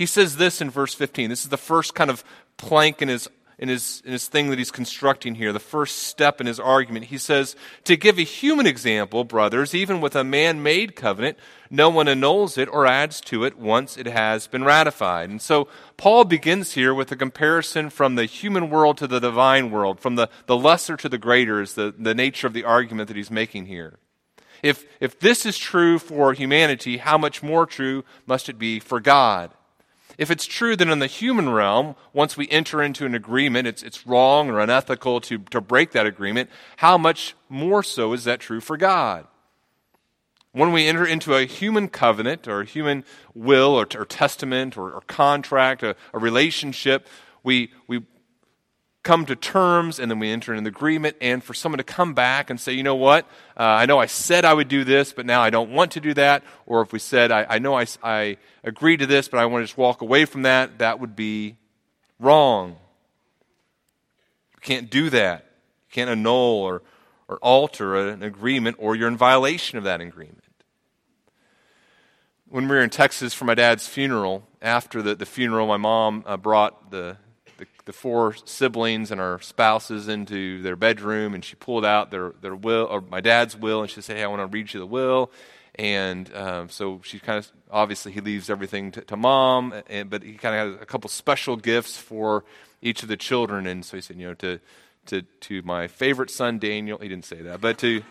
He 0.00 0.06
says 0.06 0.38
this 0.38 0.62
in 0.62 0.70
verse 0.70 0.94
15. 0.94 1.28
This 1.28 1.42
is 1.42 1.50
the 1.50 1.58
first 1.58 1.94
kind 1.94 2.08
of 2.08 2.24
plank 2.56 3.02
in 3.02 3.08
his 3.08 3.28
in 3.58 3.68
his, 3.68 4.02
in 4.06 4.12
his 4.12 4.28
thing 4.28 4.48
that 4.48 4.58
he's 4.58 4.70
constructing 4.70 5.34
here, 5.34 5.52
the 5.52 5.60
first 5.60 6.04
step 6.04 6.40
in 6.40 6.46
his 6.46 6.58
argument. 6.58 7.04
He 7.04 7.18
says, 7.18 7.54
To 7.84 7.98
give 7.98 8.16
a 8.16 8.22
human 8.22 8.66
example, 8.66 9.24
brothers, 9.24 9.74
even 9.74 10.00
with 10.00 10.16
a 10.16 10.24
man 10.24 10.62
made 10.62 10.96
covenant, 10.96 11.36
no 11.68 11.90
one 11.90 12.08
annuls 12.08 12.56
it 12.56 12.70
or 12.72 12.86
adds 12.86 13.20
to 13.20 13.44
it 13.44 13.58
once 13.58 13.98
it 13.98 14.06
has 14.06 14.46
been 14.46 14.64
ratified. 14.64 15.28
And 15.28 15.42
so 15.42 15.68
Paul 15.98 16.24
begins 16.24 16.72
here 16.72 16.94
with 16.94 17.12
a 17.12 17.16
comparison 17.16 17.90
from 17.90 18.14
the 18.14 18.24
human 18.24 18.70
world 18.70 18.96
to 18.96 19.06
the 19.06 19.20
divine 19.20 19.70
world, 19.70 20.00
from 20.00 20.14
the, 20.14 20.30
the 20.46 20.56
lesser 20.56 20.96
to 20.96 21.10
the 21.10 21.18
greater, 21.18 21.60
is 21.60 21.74
the, 21.74 21.94
the 21.98 22.14
nature 22.14 22.46
of 22.46 22.54
the 22.54 22.64
argument 22.64 23.08
that 23.08 23.18
he's 23.18 23.30
making 23.30 23.66
here. 23.66 23.98
If, 24.62 24.86
if 25.00 25.20
this 25.20 25.44
is 25.44 25.58
true 25.58 25.98
for 25.98 26.32
humanity, 26.32 26.96
how 26.96 27.18
much 27.18 27.42
more 27.42 27.66
true 27.66 28.02
must 28.24 28.48
it 28.48 28.58
be 28.58 28.80
for 28.80 29.00
God? 29.00 29.50
If 30.20 30.30
it's 30.30 30.44
true 30.44 30.76
that 30.76 30.86
in 30.86 30.98
the 30.98 31.06
human 31.06 31.48
realm, 31.48 31.96
once 32.12 32.36
we 32.36 32.46
enter 32.50 32.82
into 32.82 33.06
an 33.06 33.14
agreement, 33.14 33.66
it's, 33.66 33.82
it's 33.82 34.06
wrong 34.06 34.50
or 34.50 34.60
unethical 34.60 35.22
to, 35.22 35.38
to 35.38 35.62
break 35.62 35.92
that 35.92 36.04
agreement, 36.04 36.50
how 36.76 36.98
much 36.98 37.34
more 37.48 37.82
so 37.82 38.12
is 38.12 38.24
that 38.24 38.38
true 38.38 38.60
for 38.60 38.76
God? 38.76 39.26
When 40.52 40.72
we 40.72 40.86
enter 40.86 41.06
into 41.06 41.34
a 41.34 41.46
human 41.46 41.88
covenant 41.88 42.46
or 42.46 42.60
a 42.60 42.64
human 42.66 43.06
will 43.32 43.70
or, 43.70 43.86
or 43.96 44.04
testament 44.04 44.76
or, 44.76 44.90
or 44.90 45.00
contract, 45.06 45.82
a, 45.82 45.96
a 46.12 46.18
relationship, 46.18 47.08
we, 47.42 47.72
we 47.86 48.02
come 49.02 49.24
to 49.24 49.34
terms 49.34 49.98
and 49.98 50.10
then 50.10 50.18
we 50.18 50.30
enter 50.30 50.52
an 50.52 50.66
agreement 50.66 51.16
and 51.22 51.42
for 51.42 51.54
someone 51.54 51.78
to 51.78 51.84
come 51.84 52.12
back 52.12 52.50
and 52.50 52.60
say 52.60 52.72
you 52.72 52.82
know 52.82 52.96
what? 52.96 53.24
Uh, 53.56 53.62
i 53.62 53.86
know 53.86 53.98
i 53.98 54.06
said 54.06 54.44
i 54.44 54.52
would 54.52 54.68
do 54.68 54.84
this 54.84 55.12
but 55.12 55.24
now 55.24 55.40
i 55.40 55.48
don't 55.48 55.70
want 55.70 55.92
to 55.92 56.00
do 56.00 56.12
that 56.12 56.42
or 56.66 56.82
if 56.82 56.92
we 56.92 56.98
said 56.98 57.32
i, 57.32 57.46
I 57.48 57.58
know 57.58 57.78
I, 57.78 57.86
I 58.02 58.36
agreed 58.62 58.98
to 58.98 59.06
this 59.06 59.28
but 59.28 59.40
i 59.40 59.46
want 59.46 59.62
to 59.62 59.66
just 59.66 59.78
walk 59.78 60.02
away 60.02 60.26
from 60.26 60.42
that 60.42 60.78
that 60.78 61.00
would 61.00 61.16
be 61.16 61.56
wrong. 62.20 62.76
You 64.54 64.60
can't 64.60 64.90
do 64.90 65.10
that. 65.10 65.46
You 65.88 65.94
can't 65.94 66.10
annul 66.10 66.60
or, 66.62 66.82
or 67.26 67.38
alter 67.38 67.96
an 67.96 68.22
agreement 68.22 68.76
or 68.78 68.94
you're 68.94 69.08
in 69.08 69.16
violation 69.16 69.78
of 69.78 69.84
that 69.84 70.00
agreement. 70.00 70.44
When 72.48 72.68
we 72.68 72.76
were 72.76 72.82
in 72.82 72.90
texas 72.90 73.32
for 73.32 73.44
my 73.44 73.54
dad's 73.54 73.88
funeral 73.88 74.46
after 74.60 75.02
the, 75.02 75.14
the 75.14 75.26
funeral 75.26 75.66
my 75.66 75.76
mom 75.76 76.24
uh, 76.26 76.36
brought 76.36 76.90
the 76.90 77.16
the, 77.84 77.92
four 77.92 78.34
siblings 78.44 79.10
and 79.10 79.20
our 79.20 79.40
spouses 79.40 80.08
into 80.08 80.62
their 80.62 80.76
bedroom, 80.76 81.34
and 81.34 81.44
she 81.44 81.56
pulled 81.56 81.84
out 81.84 82.10
their, 82.10 82.32
their 82.40 82.54
will, 82.54 82.86
or 82.90 83.00
my 83.00 83.20
dad's 83.20 83.56
will, 83.56 83.82
and 83.82 83.90
she 83.90 84.00
said, 84.00 84.16
Hey, 84.16 84.24
I 84.24 84.26
want 84.26 84.40
to 84.40 84.46
read 84.46 84.72
you 84.72 84.80
the 84.80 84.86
will. 84.86 85.30
And 85.76 86.34
um, 86.34 86.68
so 86.68 87.00
she 87.04 87.18
kind 87.18 87.38
of, 87.38 87.50
obviously, 87.70 88.12
he 88.12 88.20
leaves 88.20 88.50
everything 88.50 88.90
to, 88.92 89.00
to 89.02 89.16
mom, 89.16 89.74
and, 89.88 90.10
but 90.10 90.22
he 90.22 90.34
kind 90.34 90.54
of 90.54 90.72
has 90.74 90.82
a 90.82 90.86
couple 90.86 91.08
special 91.08 91.56
gifts 91.56 91.96
for 91.96 92.44
each 92.82 93.02
of 93.02 93.08
the 93.08 93.16
children. 93.16 93.66
And 93.66 93.84
so 93.84 93.96
he 93.96 94.00
said, 94.00 94.16
You 94.16 94.28
know, 94.28 94.34
to, 94.34 94.60
to, 95.06 95.22
to 95.22 95.62
my 95.62 95.86
favorite 95.86 96.30
son, 96.30 96.58
Daniel, 96.58 96.98
he 96.98 97.08
didn't 97.08 97.24
say 97.24 97.42
that, 97.42 97.60
but 97.60 97.78
to, 97.78 98.02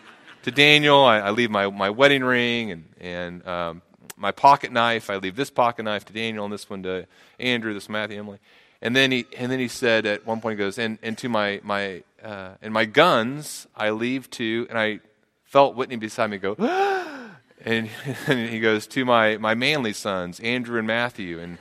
to 0.42 0.50
Daniel, 0.50 1.04
I, 1.04 1.18
I 1.18 1.30
leave 1.30 1.50
my, 1.50 1.68
my 1.68 1.90
wedding 1.90 2.24
ring 2.24 2.70
and, 2.70 2.84
and 2.98 3.46
um, 3.46 3.82
my 4.16 4.32
pocket 4.32 4.70
knife. 4.70 5.10
I 5.10 5.16
leave 5.16 5.36
this 5.36 5.50
pocket 5.50 5.82
knife 5.84 6.04
to 6.06 6.12
Daniel, 6.12 6.44
and 6.44 6.52
this 6.52 6.68
one 6.68 6.82
to 6.84 7.06
Andrew, 7.38 7.74
this 7.74 7.88
Matthew, 7.88 8.18
Emily. 8.18 8.38
And 8.82 8.96
then 8.96 9.10
he 9.10 9.26
and 9.36 9.52
then 9.52 9.58
he 9.58 9.68
said 9.68 10.06
at 10.06 10.26
one 10.26 10.40
point 10.40 10.58
he 10.58 10.64
goes, 10.64 10.78
and, 10.78 10.98
and 11.02 11.16
to 11.18 11.28
my 11.28 11.60
my 11.62 12.02
uh, 12.22 12.52
and 12.62 12.72
my 12.72 12.84
guns 12.84 13.66
I 13.76 13.90
leave 13.90 14.30
to 14.30 14.66
and 14.68 14.78
I 14.78 15.00
felt 15.44 15.74
Whitney 15.74 15.96
beside 15.96 16.30
me 16.30 16.38
go 16.38 16.54
and, 17.64 17.90
and 18.26 18.48
he 18.48 18.60
goes 18.60 18.86
to 18.88 19.04
my 19.04 19.36
my 19.36 19.54
manly 19.54 19.92
sons 19.92 20.40
Andrew 20.40 20.78
and 20.78 20.86
Matthew 20.86 21.40
and 21.40 21.58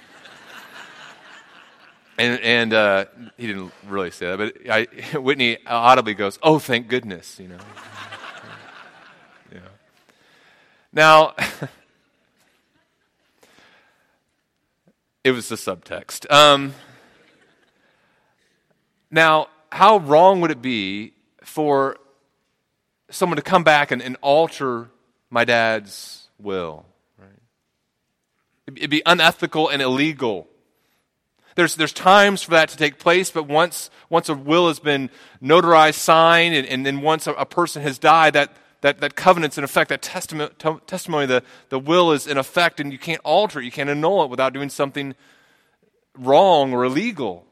and 2.19 2.39
and 2.41 2.73
uh, 2.73 3.05
he 3.37 3.47
didn't 3.47 3.71
really 3.87 4.11
say 4.11 4.35
that, 4.35 4.37
but 4.37 4.69
I, 4.69 4.83
Whitney 5.17 5.57
audibly 5.65 6.13
goes, 6.13 6.37
"Oh, 6.43 6.59
thank 6.59 6.89
goodness," 6.89 7.39
you 7.39 7.47
know. 7.47 7.57
yeah. 9.53 9.59
Now, 10.91 11.33
it 15.23 15.31
was 15.31 15.47
the 15.47 15.55
subtext. 15.55 16.29
Um, 16.29 16.73
now, 19.11 19.47
how 19.71 19.97
wrong 19.97 20.41
would 20.41 20.51
it 20.51 20.61
be 20.61 21.13
for 21.43 21.97
someone 23.09 23.37
to 23.37 23.41
come 23.41 23.63
back 23.63 23.91
and, 23.91 24.01
and 24.01 24.17
alter 24.21 24.89
my 25.29 25.45
dad's 25.45 26.27
will? 26.39 26.85
It'd 28.75 28.89
be 28.89 29.01
unethical 29.05 29.69
and 29.69 29.81
illegal. 29.81 30.47
There's, 31.55 31.75
there's 31.75 31.93
times 31.93 32.43
for 32.43 32.51
that 32.51 32.69
to 32.69 32.77
take 32.77 32.99
place, 32.99 33.31
but 33.31 33.47
once, 33.47 33.89
once 34.09 34.29
a 34.29 34.33
will 34.33 34.67
has 34.67 34.79
been 34.79 35.09
notarized, 35.41 35.95
signed, 35.95 36.55
and, 36.55 36.67
and 36.67 36.85
then 36.85 37.01
once 37.01 37.27
a, 37.27 37.33
a 37.33 37.45
person 37.45 37.81
has 37.81 37.97
died, 37.97 38.33
that, 38.33 38.55
that, 38.81 38.99
that 38.99 39.15
covenant's 39.15 39.57
in 39.57 39.63
effect, 39.63 39.89
that 39.89 40.01
testimony, 40.01 40.51
testimony 40.85 41.25
the, 41.25 41.43
the 41.69 41.79
will 41.79 42.11
is 42.11 42.27
in 42.27 42.37
effect, 42.37 42.79
and 42.79 42.91
you 42.91 42.99
can't 42.99 43.21
alter 43.25 43.59
it, 43.59 43.65
you 43.65 43.71
can't 43.71 43.89
annul 43.89 44.23
it 44.23 44.29
without 44.29 44.53
doing 44.53 44.69
something 44.69 45.15
wrong 46.17 46.71
or 46.71 46.85
illegal. 46.85 47.45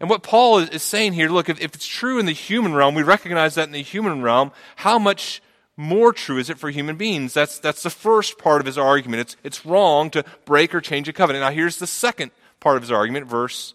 And 0.00 0.10
what 0.10 0.22
Paul 0.22 0.58
is, 0.58 0.82
saying 0.82 1.12
here 1.12 1.28
look, 1.28 1.48
if, 1.48 1.60
it's 1.60 1.86
true 1.86 2.18
in 2.18 2.26
the 2.26 2.32
human 2.32 2.74
realm, 2.74 2.94
we 2.94 3.02
recognize 3.02 3.54
that 3.54 3.66
in 3.66 3.72
the 3.72 3.82
human 3.82 4.22
realm, 4.22 4.52
how 4.76 4.98
much 4.98 5.42
more 5.76 6.12
true 6.12 6.38
is 6.38 6.50
it 6.50 6.58
for 6.58 6.70
human 6.70 6.96
beings? 6.96 7.34
That's, 7.34 7.58
that's 7.58 7.82
the 7.82 7.90
first 7.90 8.38
part 8.38 8.60
of 8.60 8.66
his 8.66 8.78
argument. 8.78 9.20
It's, 9.20 9.36
it's 9.44 9.66
wrong 9.66 10.10
to 10.10 10.24
break 10.44 10.74
or 10.74 10.80
change 10.80 11.08
a 11.08 11.12
covenant. 11.12 11.42
Now, 11.42 11.50
here's 11.50 11.78
the 11.78 11.86
second 11.86 12.30
part 12.60 12.76
of 12.76 12.82
his 12.82 12.92
argument, 12.92 13.26
verse 13.26 13.74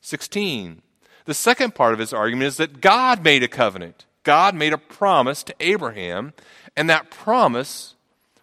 16. 0.00 0.82
The 1.24 1.34
second 1.34 1.74
part 1.74 1.92
of 1.92 1.98
his 1.98 2.12
argument 2.12 2.48
is 2.48 2.56
that 2.56 2.80
God 2.80 3.22
made 3.22 3.42
a 3.42 3.48
covenant. 3.48 4.06
God 4.22 4.54
made 4.54 4.72
a 4.72 4.78
promise 4.78 5.42
to 5.44 5.54
Abraham, 5.60 6.32
and 6.76 6.88
that 6.90 7.10
promise 7.10 7.94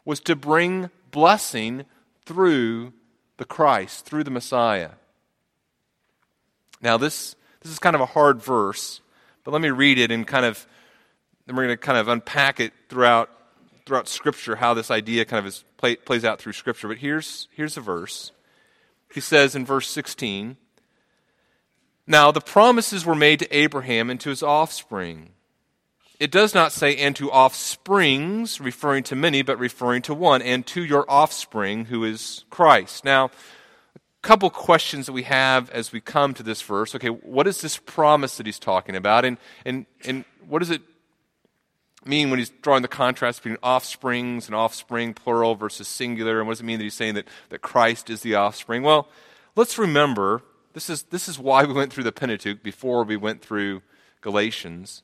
was 0.05 0.19
to 0.22 0.36
bring 0.36 0.89
blessing 1.12 1.86
through 2.25 2.93
the 3.38 3.46
Christ, 3.46 4.05
through 4.05 4.24
the 4.24 4.31
Messiah. 4.31 4.91
Now, 6.81 6.98
this, 6.98 7.36
this 7.62 7.72
is 7.72 7.79
kind 7.79 7.96
of 7.96 8.01
a 8.01 8.05
hard 8.05 8.41
verse, 8.41 9.01
but 9.43 9.51
let 9.51 9.62
me 9.62 9.69
read 9.69 9.98
it 9.98 10.12
and 10.12 10.25
kind 10.25 10.46
of, 10.46 10.65
then 11.46 11.55
we're 11.55 11.65
going 11.65 11.77
to 11.77 11.81
kind 11.81 11.98
of 11.98 12.07
unpack 12.07 12.60
it 12.60 12.74
throughout, 12.89 13.29
throughout 13.86 14.07
Scripture, 14.07 14.55
how 14.55 14.74
this 14.74 14.91
idea 14.91 15.25
kind 15.25 15.39
of 15.39 15.46
is, 15.48 15.63
play, 15.77 15.96
plays 15.96 16.25
out 16.25 16.39
through 16.39 16.53
Scripture. 16.53 16.88
But 16.88 16.98
here's, 16.98 17.48
here's 17.51 17.77
a 17.77 17.81
verse. 17.81 18.31
He 19.13 19.22
says 19.22 19.55
in 19.55 19.65
verse 19.65 19.89
16, 19.89 20.57
Now 22.05 22.31
the 22.31 22.41
promises 22.41 23.05
were 23.05 23.15
made 23.15 23.39
to 23.39 23.57
Abraham 23.57 24.10
and 24.10 24.19
to 24.19 24.29
his 24.29 24.43
offspring. 24.43 25.31
It 26.19 26.31
does 26.31 26.55
not 26.55 26.72
say, 26.72 26.98
and 26.98 27.15
to 27.17 27.29
offsprings, 27.29 28.60
referring 28.60 29.03
to 29.03 29.15
many, 29.15 29.43
but 29.43 29.60
referring 29.60 30.01
to 30.03 30.15
one, 30.15 30.41
and 30.41 30.65
to 30.67 30.84
your 30.84 31.05
offspring, 31.10 31.86
who 31.86 32.03
is 32.03 32.43
Christ. 32.50 33.05
Now, 33.05 33.29
couple 34.27 34.50
questions 34.50 35.05
that 35.05 35.13
we 35.13 35.24
have 35.24 35.69
as 35.69 35.93
we 35.93 36.01
come 36.01 36.34
to 36.34 36.43
this 36.43 36.62
verse. 36.62 36.93
Okay, 36.93 37.07
what 37.07 37.48
is 37.48 37.62
this 37.62 37.77
promise 37.77 38.36
that 38.36 38.46
he's 38.46 38.60
talking 38.60 38.93
about? 38.93 39.24
And, 39.24 39.38
and, 39.63 39.86
and 40.03 40.25
what 40.50 40.60
does 40.60 40.69
it 40.69 40.81
mean 42.03 42.29
when 42.29 42.38
he's 42.38 42.50
drawing 42.62 42.81
the 42.81 42.89
contrast 42.89 43.41
between 43.41 43.57
offsprings 43.63 44.48
and 44.48 44.53
offspring, 44.53 45.13
plural 45.13 45.55
versus 45.55 45.88
singular? 45.88 46.39
And 46.39 46.48
what 46.48 46.55
does 46.55 46.60
it 46.60 46.65
mean 46.65 46.77
that 46.77 46.84
he's 46.84 46.93
saying 46.93 47.15
that, 47.15 47.25
that 47.51 47.62
Christ 47.62 48.10
is 48.10 48.22
the 48.22 48.36
offspring? 48.36 48.84
Well, 48.84 49.07
let's 49.55 49.77
remember 49.77 50.43
this 50.74 50.89
is, 50.89 51.03
this 51.03 51.29
is 51.29 51.39
why 51.39 51.63
we 51.63 51.72
went 51.72 51.93
through 51.93 52.03
the 52.03 52.12
Pentateuch 52.12 52.62
before 52.62 53.05
we 53.05 53.15
went 53.15 53.41
through 53.41 53.81
Galatians. 54.19 55.03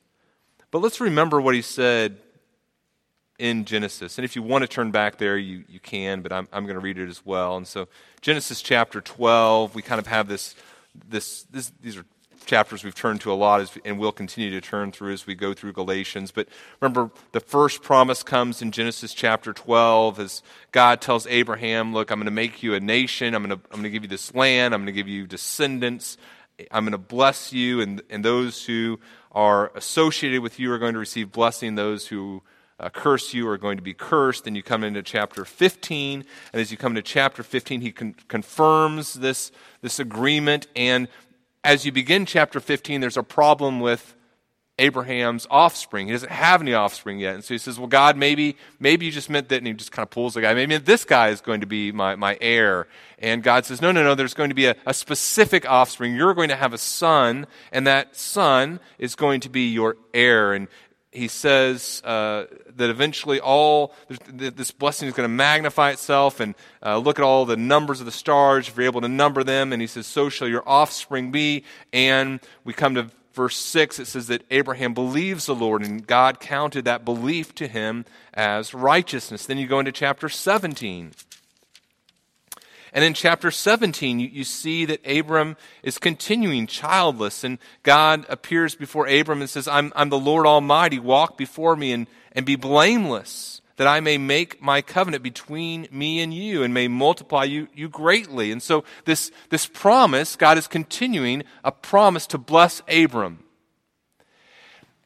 But 0.70 0.80
let's 0.80 1.00
remember 1.00 1.40
what 1.40 1.54
he 1.54 1.62
said 1.62 2.18
in 3.38 3.64
Genesis. 3.64 4.18
And 4.18 4.24
if 4.24 4.36
you 4.36 4.42
want 4.42 4.62
to 4.62 4.68
turn 4.68 4.90
back 4.90 5.18
there, 5.18 5.36
you, 5.36 5.64
you 5.68 5.80
can, 5.80 6.22
but 6.22 6.32
I'm, 6.32 6.48
I'm 6.52 6.64
going 6.64 6.74
to 6.76 6.80
read 6.80 6.98
it 6.98 7.08
as 7.08 7.24
well. 7.24 7.56
And 7.56 7.66
so, 7.66 7.88
Genesis 8.20 8.62
chapter 8.62 9.00
12, 9.00 9.74
we 9.74 9.82
kind 9.82 9.98
of 9.98 10.06
have 10.06 10.28
this, 10.28 10.54
this, 11.08 11.42
this 11.50 11.72
these 11.82 11.96
are 11.96 12.04
chapters 12.46 12.84
we've 12.84 12.94
turned 12.94 13.20
to 13.22 13.32
a 13.32 13.34
lot 13.34 13.60
as, 13.60 13.76
and 13.84 13.98
we'll 13.98 14.12
continue 14.12 14.50
to 14.50 14.60
turn 14.60 14.92
through 14.92 15.12
as 15.12 15.26
we 15.26 15.34
go 15.34 15.54
through 15.54 15.72
Galatians. 15.72 16.30
But 16.30 16.48
remember, 16.80 17.10
the 17.32 17.40
first 17.40 17.82
promise 17.82 18.22
comes 18.22 18.62
in 18.62 18.70
Genesis 18.70 19.14
chapter 19.14 19.52
12 19.52 20.20
as 20.20 20.42
God 20.72 21.00
tells 21.00 21.26
Abraham, 21.26 21.92
Look, 21.92 22.10
I'm 22.10 22.18
going 22.18 22.26
to 22.26 22.30
make 22.30 22.62
you 22.62 22.74
a 22.74 22.80
nation. 22.80 23.34
I'm 23.34 23.44
going 23.44 23.58
to, 23.58 23.64
I'm 23.70 23.80
going 23.80 23.84
to 23.84 23.90
give 23.90 24.02
you 24.02 24.08
this 24.08 24.34
land. 24.34 24.74
I'm 24.74 24.80
going 24.80 24.86
to 24.86 24.92
give 24.92 25.08
you 25.08 25.26
descendants. 25.26 26.16
I'm 26.70 26.84
going 26.84 26.92
to 26.92 26.98
bless 26.98 27.52
you, 27.52 27.80
and, 27.80 28.00
and 28.08 28.24
those 28.24 28.64
who 28.64 29.00
are 29.32 29.72
associated 29.74 30.40
with 30.40 30.60
you 30.60 30.70
are 30.70 30.78
going 30.78 30.92
to 30.92 31.00
receive 31.00 31.32
blessing. 31.32 31.74
Those 31.74 32.06
who 32.06 32.42
uh, 32.80 32.88
curse 32.88 33.32
you 33.32 33.48
are 33.48 33.58
going 33.58 33.76
to 33.76 33.82
be 33.82 33.94
cursed. 33.94 34.44
Then 34.44 34.54
you 34.54 34.62
come 34.62 34.82
into 34.82 35.02
chapter 35.02 35.44
15, 35.44 36.24
and 36.52 36.60
as 36.60 36.70
you 36.70 36.76
come 36.76 36.92
into 36.92 37.02
chapter 37.02 37.42
15, 37.42 37.80
he 37.80 37.92
con- 37.92 38.14
confirms 38.28 39.14
this, 39.14 39.52
this 39.80 39.98
agreement. 39.98 40.66
And 40.74 41.08
as 41.62 41.86
you 41.86 41.92
begin 41.92 42.26
chapter 42.26 42.60
15, 42.60 43.00
there's 43.00 43.16
a 43.16 43.22
problem 43.22 43.80
with 43.80 44.14
Abraham's 44.78 45.46
offspring. 45.50 46.08
He 46.08 46.12
doesn't 46.12 46.32
have 46.32 46.60
any 46.60 46.74
offspring 46.74 47.20
yet. 47.20 47.36
And 47.36 47.44
so 47.44 47.54
he 47.54 47.58
says, 47.58 47.78
Well, 47.78 47.86
God, 47.86 48.16
maybe, 48.16 48.56
maybe 48.80 49.06
you 49.06 49.12
just 49.12 49.30
meant 49.30 49.48
that, 49.50 49.58
and 49.58 49.66
he 49.68 49.72
just 49.72 49.92
kind 49.92 50.04
of 50.04 50.10
pulls 50.10 50.34
the 50.34 50.40
guy. 50.40 50.52
Maybe 50.52 50.76
this 50.78 51.04
guy 51.04 51.28
is 51.28 51.40
going 51.40 51.60
to 51.60 51.66
be 51.66 51.92
my, 51.92 52.16
my 52.16 52.36
heir. 52.40 52.88
And 53.20 53.42
God 53.44 53.64
says, 53.66 53.80
No, 53.80 53.92
no, 53.92 54.02
no, 54.02 54.16
there's 54.16 54.34
going 54.34 54.48
to 54.48 54.54
be 54.54 54.66
a, 54.66 54.74
a 54.84 54.92
specific 54.92 55.68
offspring. 55.70 56.16
You're 56.16 56.34
going 56.34 56.48
to 56.48 56.56
have 56.56 56.72
a 56.72 56.78
son, 56.78 57.46
and 57.70 57.86
that 57.86 58.16
son 58.16 58.80
is 58.98 59.14
going 59.14 59.40
to 59.40 59.48
be 59.48 59.70
your 59.70 59.96
heir. 60.12 60.52
And 60.52 60.66
he 61.14 61.28
says 61.28 62.02
uh, 62.04 62.44
that 62.76 62.90
eventually 62.90 63.40
all 63.40 63.94
this 64.28 64.70
blessing 64.70 65.08
is 65.08 65.14
going 65.14 65.28
to 65.28 65.34
magnify 65.34 65.90
itself 65.90 66.40
and 66.40 66.54
uh, 66.84 66.98
look 66.98 67.18
at 67.18 67.24
all 67.24 67.44
the 67.44 67.56
numbers 67.56 68.00
of 68.00 68.06
the 68.06 68.12
stars 68.12 68.68
if 68.68 68.76
you're 68.76 68.86
able 68.86 69.00
to 69.00 69.08
number 69.08 69.44
them 69.44 69.72
and 69.72 69.80
he 69.80 69.86
says 69.86 70.06
so 70.06 70.28
shall 70.28 70.48
your 70.48 70.68
offspring 70.68 71.30
be 71.30 71.64
and 71.92 72.40
we 72.64 72.72
come 72.72 72.94
to 72.94 73.10
verse 73.34 73.56
6, 73.56 73.98
it 73.98 74.06
says 74.06 74.28
that 74.28 74.44
Abraham 74.50 74.94
believes 74.94 75.46
the 75.46 75.54
Lord, 75.54 75.82
and 75.82 76.06
God 76.06 76.40
counted 76.40 76.84
that 76.84 77.04
belief 77.04 77.54
to 77.56 77.66
him 77.66 78.04
as 78.32 78.72
righteousness. 78.72 79.44
Then 79.44 79.58
you 79.58 79.66
go 79.66 79.80
into 79.80 79.92
chapter 79.92 80.28
17. 80.28 81.12
And 82.94 83.04
in 83.04 83.12
chapter 83.12 83.50
17, 83.50 84.20
you, 84.20 84.28
you, 84.28 84.44
see 84.44 84.84
that 84.84 85.04
Abram 85.04 85.56
is 85.82 85.98
continuing 85.98 86.68
childless, 86.68 87.42
and 87.42 87.58
God 87.82 88.24
appears 88.28 88.76
before 88.76 89.08
Abram 89.08 89.40
and 89.40 89.50
says, 89.50 89.66
I'm, 89.66 89.92
I'm 89.96 90.10
the 90.10 90.18
Lord 90.18 90.46
Almighty. 90.46 91.00
Walk 91.00 91.36
before 91.36 91.74
me 91.74 91.90
and, 91.92 92.06
and 92.32 92.46
be 92.46 92.54
blameless 92.54 93.60
that 93.76 93.86
I 93.88 94.00
may 94.00 94.18
make 94.18 94.62
my 94.62 94.82
covenant 94.82 95.22
between 95.22 95.88
me 95.90 96.20
and 96.20 96.32
you 96.32 96.62
and 96.62 96.72
may 96.72 96.86
multiply 96.86 97.44
you, 97.44 97.66
you 97.74 97.88
greatly. 97.88 98.52
And 98.52 98.62
so 98.62 98.84
this, 99.04 99.32
this 99.50 99.66
promise, 99.66 100.36
God 100.36 100.58
is 100.58 100.68
continuing 100.68 101.42
a 101.64 101.72
promise 101.72 102.26
to 102.28 102.38
bless 102.38 102.82
Abram. 102.88 103.40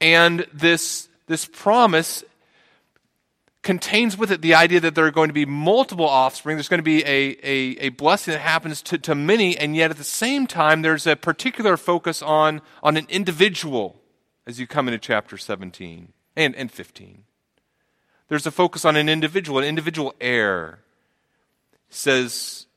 And 0.01 0.47
this, 0.53 1.09
this 1.27 1.47
promise 1.47 2.23
contains 3.69 4.17
with 4.17 4.33
it 4.33 4.41
the 4.41 4.55
idea 4.55 4.81
that 4.81 4.95
there 4.95 5.05
are 5.05 5.11
going 5.11 5.29
to 5.29 5.35
be 5.35 5.45
multiple 5.45 6.09
offspring. 6.09 6.57
There's 6.57 6.71
going 6.71 6.79
to 6.79 6.83
be 6.83 7.05
a, 7.05 7.37
a, 7.43 7.77
a 7.81 7.89
blessing 7.91 8.33
that 8.33 8.41
happens 8.41 8.81
to, 8.81 8.97
to 8.97 9.15
many, 9.15 9.59
and 9.59 9.77
yet 9.77 9.91
at 9.91 9.99
the 9.99 10.05
same 10.05 10.47
time, 10.47 10.81
there's 10.81 11.07
a 11.07 11.17
particular 11.17 11.77
focus 11.77 12.23
on, 12.23 12.63
on 12.83 12.97
an 12.97 13.05
individual 13.11 14.01
as 14.47 14.59
you 14.59 14.67
come 14.67 14.89
into 14.89 14.99
chapter 14.99 15.37
17 15.37 16.15
and, 16.35 16.57
and 16.57 16.73
15. 16.73 17.25
There's 18.29 18.47
a 18.47 18.51
focus 18.51 18.87
on 18.87 18.97
an 18.97 19.07
individual, 19.07 19.59
an 19.59 19.67
individual 19.67 20.15
heir. 20.19 20.79
says 21.91 22.69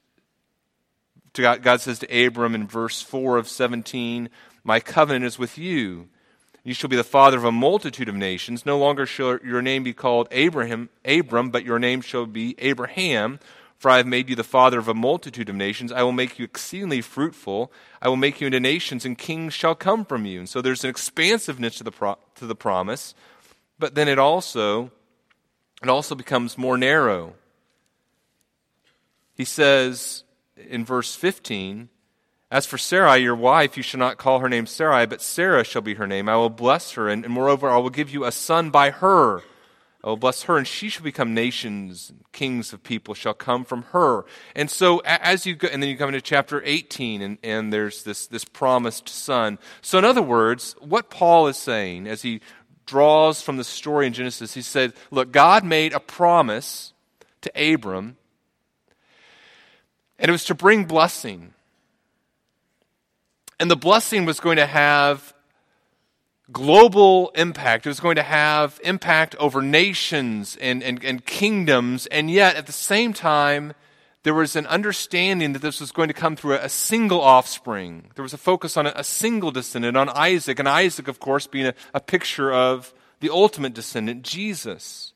to 1.32 1.42
God, 1.42 1.64
God 1.64 1.80
says 1.80 2.00
to 2.00 2.26
Abram 2.26 2.54
in 2.54 2.68
verse 2.68 3.02
4 3.02 3.38
of 3.38 3.48
17, 3.48 4.30
My 4.66 4.82
covenant 4.82 5.24
is 5.24 5.40
with 5.40 5.58
you. 5.58 6.10
You 6.64 6.74
shall 6.74 6.90
be 6.90 6.96
the 6.96 7.04
father 7.04 7.38
of 7.38 7.46
a 7.46 7.52
multitude 7.52 8.08
of 8.08 8.16
nations. 8.16 8.66
No 8.66 8.78
longer 8.78 9.06
shall 9.06 9.40
your 9.44 9.62
name 9.62 9.84
be 9.84 9.94
called 9.94 10.28
Abraham, 10.32 10.90
Abram, 11.04 11.50
but 11.50 11.66
your 11.66 11.80
name 11.80 12.02
shall 12.02 12.26
be 12.26 12.56
Abraham. 12.60 13.40
For 13.78 13.90
I 13.90 13.98
have 13.98 14.06
made 14.06 14.30
you 14.30 14.36
the 14.36 14.44
father 14.44 14.78
of 14.78 14.88
a 14.88 14.94
multitude 14.94 15.50
of 15.50 15.56
nations. 15.56 15.92
I 15.92 16.04
will 16.04 16.12
make 16.12 16.38
you 16.38 16.46
exceedingly 16.46 17.02
fruitful. 17.02 17.72
I 18.00 18.10
will 18.10 18.16
make 18.16 18.40
you 18.40 18.46
into 18.46 18.60
nations, 18.60 19.06
and 19.06 19.18
kings 19.18 19.56
shall 19.56 19.74
come 19.74 20.06
from 20.06 20.26
you. 20.28 20.38
And 20.38 20.48
so 20.48 20.62
there's 20.62 20.84
an 20.84 20.92
expansiveness 20.92 21.78
to 21.80 21.84
the, 21.84 21.92
pro- 21.92 22.20
to 22.36 22.46
the 22.46 22.56
promise, 22.56 23.16
but 23.80 23.96
then 23.96 24.08
it 24.08 24.20
also 24.20 24.92
it 25.82 25.90
also 25.90 26.14
becomes 26.16 26.58
more 26.58 26.78
narrow. 26.78 27.34
He 29.34 29.46
says 29.46 30.24
in 30.56 30.86
verse 30.86 31.16
15, 31.16 31.90
As 32.52 32.66
for 32.66 32.78
Sarai, 32.78 33.20
your 33.20 33.36
wife, 33.36 33.78
you 33.78 33.84
shall 33.84 34.00
not 34.00 34.18
call 34.18 34.40
her 34.40 34.50
name 34.50 34.66
Sarai, 34.66 35.06
but 35.06 35.22
Sarah 35.22 35.64
shall 35.64 35.82
be 35.82 35.94
her 35.94 36.06
name. 36.06 36.28
I 36.28 36.36
will 36.36 36.50
bless 36.50 36.92
her, 36.92 37.08
and, 37.08 37.24
and 37.24 37.34
moreover, 37.34 37.70
I 37.70 37.78
will 37.78 37.90
give 37.90 38.10
you 38.10 38.26
a 38.26 38.32
son 38.32 38.70
by 38.70 38.92
her. 38.92 39.40
I 40.04 40.10
will 40.10 40.18
bless 40.18 40.44
her, 40.44 40.58
and 40.58 40.68
she 40.68 40.90
shall 40.90 41.04
become 41.04 41.34
nations, 41.34 42.10
and 42.10 42.26
kings 42.34 42.74
of 42.74 42.84
people 42.84 43.14
shall 43.14 43.34
come 43.34 43.64
from 43.64 43.84
her. 43.94 44.26
And 44.54 44.70
so, 44.70 45.02
as 45.06 45.46
you 45.46 45.56
go, 45.56 45.70
and 45.70 45.82
then 45.82 45.90
you 45.90 45.98
come 45.98 46.10
into 46.10 46.20
chapter 46.20 46.62
18, 46.66 47.22
and, 47.22 47.38
and 47.42 47.72
there's 47.72 48.04
this, 48.04 48.28
this 48.28 48.44
promised 48.44 49.08
son. 49.08 49.58
So, 49.82 49.98
in 49.98 50.04
other 50.04 50.22
words, 50.22 50.76
what 50.80 51.10
Paul 51.10 51.48
is 51.48 51.56
saying 51.56 52.06
as 52.06 52.22
he 52.22 52.42
draws 52.92 53.42
from 53.42 53.56
the 53.56 53.64
story 53.64 54.06
in 54.06 54.12
Genesis. 54.12 54.54
He 54.54 54.62
said, 54.62 54.92
Look, 55.12 55.32
God 55.32 55.64
made 55.64 55.94
a 55.94 56.00
promise 56.02 56.92
to 57.40 57.74
Abram, 57.74 58.18
and 60.20 60.28
it 60.28 60.32
was 60.34 60.44
to 60.46 60.56
bring 60.56 60.84
blessing. 60.84 61.54
And 63.62 63.70
the 63.70 63.76
blessing 63.76 64.26
was 64.26 64.40
going 64.40 64.58
to 64.58 64.66
have 64.66 65.36
global 66.52 67.30
impact. 67.36 67.86
It 67.86 67.90
was 67.90 68.00
going 68.00 68.16
to 68.16 68.24
have 68.24 68.82
impact 68.84 69.36
over 69.36 69.62
nations 69.62 70.58
and, 70.60 70.82
and, 70.82 71.04
and 71.06 71.24
kingdoms, 71.24 72.08
and 72.08 72.32
yet 72.32 72.56
at 72.56 72.66
the 72.66 72.72
same 72.72 73.14
time, 73.14 73.74
there 74.24 74.34
was 74.34 74.56
an 74.56 74.66
understanding 74.66 75.54
that 75.54 75.62
this 75.62 75.80
was 75.80 75.92
going 75.92 76.08
to 76.08 76.14
come 76.16 76.36
through 76.36 76.56
a, 76.56 76.70
single 76.70 77.22
offspring. 77.22 78.10
There 78.16 78.24
was 78.24 78.34
a 78.34 78.38
focus 78.40 78.78
on 78.78 78.88
a, 78.88 78.94
a, 78.96 79.04
single 79.04 79.52
descendant, 79.52 79.96
on 79.96 80.10
Isaac, 80.10 80.58
and 80.58 80.68
Isaac, 80.68 81.08
of 81.08 81.20
course, 81.20 81.46
being 81.46 81.68
a, 81.68 81.76
a 81.94 82.00
picture 82.00 82.52
of 82.52 82.96
the 83.20 83.30
ultimate 83.30 83.76
descendant, 83.76 84.24
Jesus. 84.24 85.14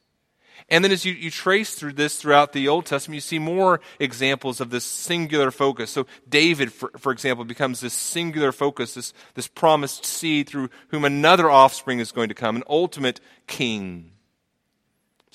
And 0.67 0.83
then 0.83 0.91
as 0.91 1.05
you, 1.05 1.13
you 1.13 1.29
trace 1.29 1.75
through 1.75 1.93
this 1.93 2.17
throughout 2.17 2.51
the 2.51 2.67
Old 2.67 2.87
Testament, 2.87 3.15
you 3.15 3.21
see 3.21 3.37
more 3.37 3.81
examples 3.99 4.59
of 4.59 4.71
this 4.71 4.83
singular 4.83 5.51
focus. 5.51 5.91
So 5.91 6.07
David, 6.27 6.73
for, 6.73 6.91
for 6.97 7.11
example, 7.11 7.45
becomes 7.45 7.81
this 7.81 7.93
singular 7.93 8.51
focus, 8.51 8.95
this, 8.95 9.13
this 9.35 9.47
promised 9.47 10.05
seed 10.05 10.49
through 10.49 10.69
whom 10.87 11.05
another 11.05 11.51
offspring 11.51 11.99
is 11.99 12.11
going 12.11 12.29
to 12.29 12.35
come, 12.35 12.55
an 12.55 12.63
ultimate 12.67 13.19
king. 13.45 14.14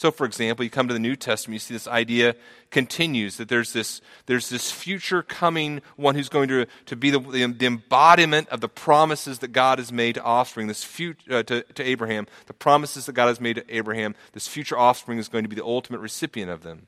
So, 0.00 0.10
for 0.10 0.24
example, 0.24 0.64
you 0.64 0.70
come 0.70 0.88
to 0.88 0.94
the 0.94 0.98
New 0.98 1.14
Testament, 1.14 1.56
you 1.56 1.58
see 1.58 1.74
this 1.74 1.86
idea 1.86 2.34
continues 2.70 3.36
that 3.36 3.50
there's 3.50 3.74
this, 3.74 4.00
there's 4.24 4.48
this 4.48 4.72
future 4.72 5.22
coming 5.22 5.82
one 5.96 6.14
who's 6.14 6.30
going 6.30 6.48
to, 6.48 6.64
to 6.86 6.96
be 6.96 7.10
the, 7.10 7.18
the, 7.18 7.66
embodiment 7.66 8.48
of 8.48 8.62
the 8.62 8.68
promises 8.68 9.40
that 9.40 9.52
God 9.52 9.78
has 9.78 9.92
made 9.92 10.14
to 10.14 10.22
offspring, 10.22 10.68
this 10.68 10.84
future, 10.84 11.36
uh, 11.36 11.42
to, 11.42 11.64
to 11.74 11.82
Abraham, 11.82 12.26
the 12.46 12.54
promises 12.54 13.04
that 13.04 13.12
God 13.12 13.26
has 13.26 13.42
made 13.42 13.56
to 13.56 13.76
Abraham. 13.76 14.14
This 14.32 14.48
future 14.48 14.78
offspring 14.78 15.18
is 15.18 15.28
going 15.28 15.44
to 15.44 15.50
be 15.50 15.56
the 15.56 15.66
ultimate 15.66 16.00
recipient 16.00 16.50
of 16.50 16.62
them. 16.62 16.86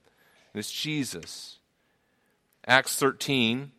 And 0.55 0.59
it's 0.59 0.73
Jesus. 0.73 1.59
Acts 2.67 2.97
13, 2.97 3.73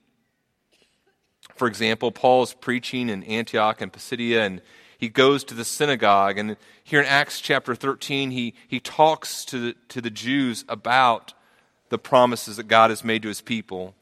for 1.55 1.67
example, 1.67 2.11
Paul 2.11 2.43
is 2.43 2.53
preaching 2.53 3.09
in 3.09 3.23
Antioch 3.23 3.81
and 3.81 3.91
Pisidia, 3.91 4.45
and 4.45 4.61
he 5.03 5.09
goes 5.09 5.43
to 5.43 5.53
the 5.53 5.65
synagogue. 5.65 6.37
And 6.37 6.55
here 6.81 7.01
in 7.01 7.05
Acts 7.05 7.41
chapter 7.41 7.75
13, 7.75 8.31
he, 8.31 8.53
he 8.65 8.79
talks 8.79 9.43
to 9.45 9.59
the, 9.59 9.75
to 9.89 9.99
the 9.99 10.09
Jews 10.09 10.63
about 10.69 11.33
the 11.89 11.97
promises 11.97 12.55
that 12.55 12.69
God 12.69 12.89
has 12.89 13.03
made 13.03 13.21
to 13.23 13.27
his 13.27 13.41
people. 13.41 13.95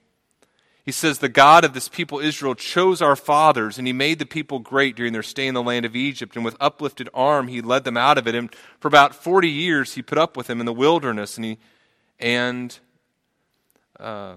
He 0.86 0.92
says, 0.92 1.18
The 1.18 1.28
God 1.28 1.66
of 1.66 1.74
this 1.74 1.90
people 1.90 2.20
Israel 2.20 2.54
chose 2.54 3.02
our 3.02 3.16
fathers, 3.16 3.80
and 3.80 3.88
he 3.88 3.94
made 3.94 4.20
the 4.20 4.28
people 4.28 4.60
great 4.60 4.96
during 4.96 5.12
their 5.12 5.24
stay 5.24 5.48
in 5.48 5.56
the 5.56 5.64
land 5.64 5.88
of 5.88 5.96
Egypt. 5.96 6.36
And 6.36 6.46
with 6.46 6.56
uplifted 6.60 7.10
arm, 7.16 7.48
he 7.48 7.62
led 7.62 7.84
them 7.84 7.98
out 7.98 8.20
of 8.20 8.28
it. 8.28 8.36
And 8.36 8.54
for 8.80 8.88
about 8.88 9.16
40 9.16 9.50
years, 9.50 9.96
he 9.96 10.04
put 10.04 10.20
up 10.20 10.38
with 10.38 10.46
them 10.46 10.60
in 10.60 10.68
the 10.68 10.74
wilderness. 10.74 11.36
And, 11.36 11.46
he, 11.46 11.58
and 12.20 12.78
uh, 14.00 14.36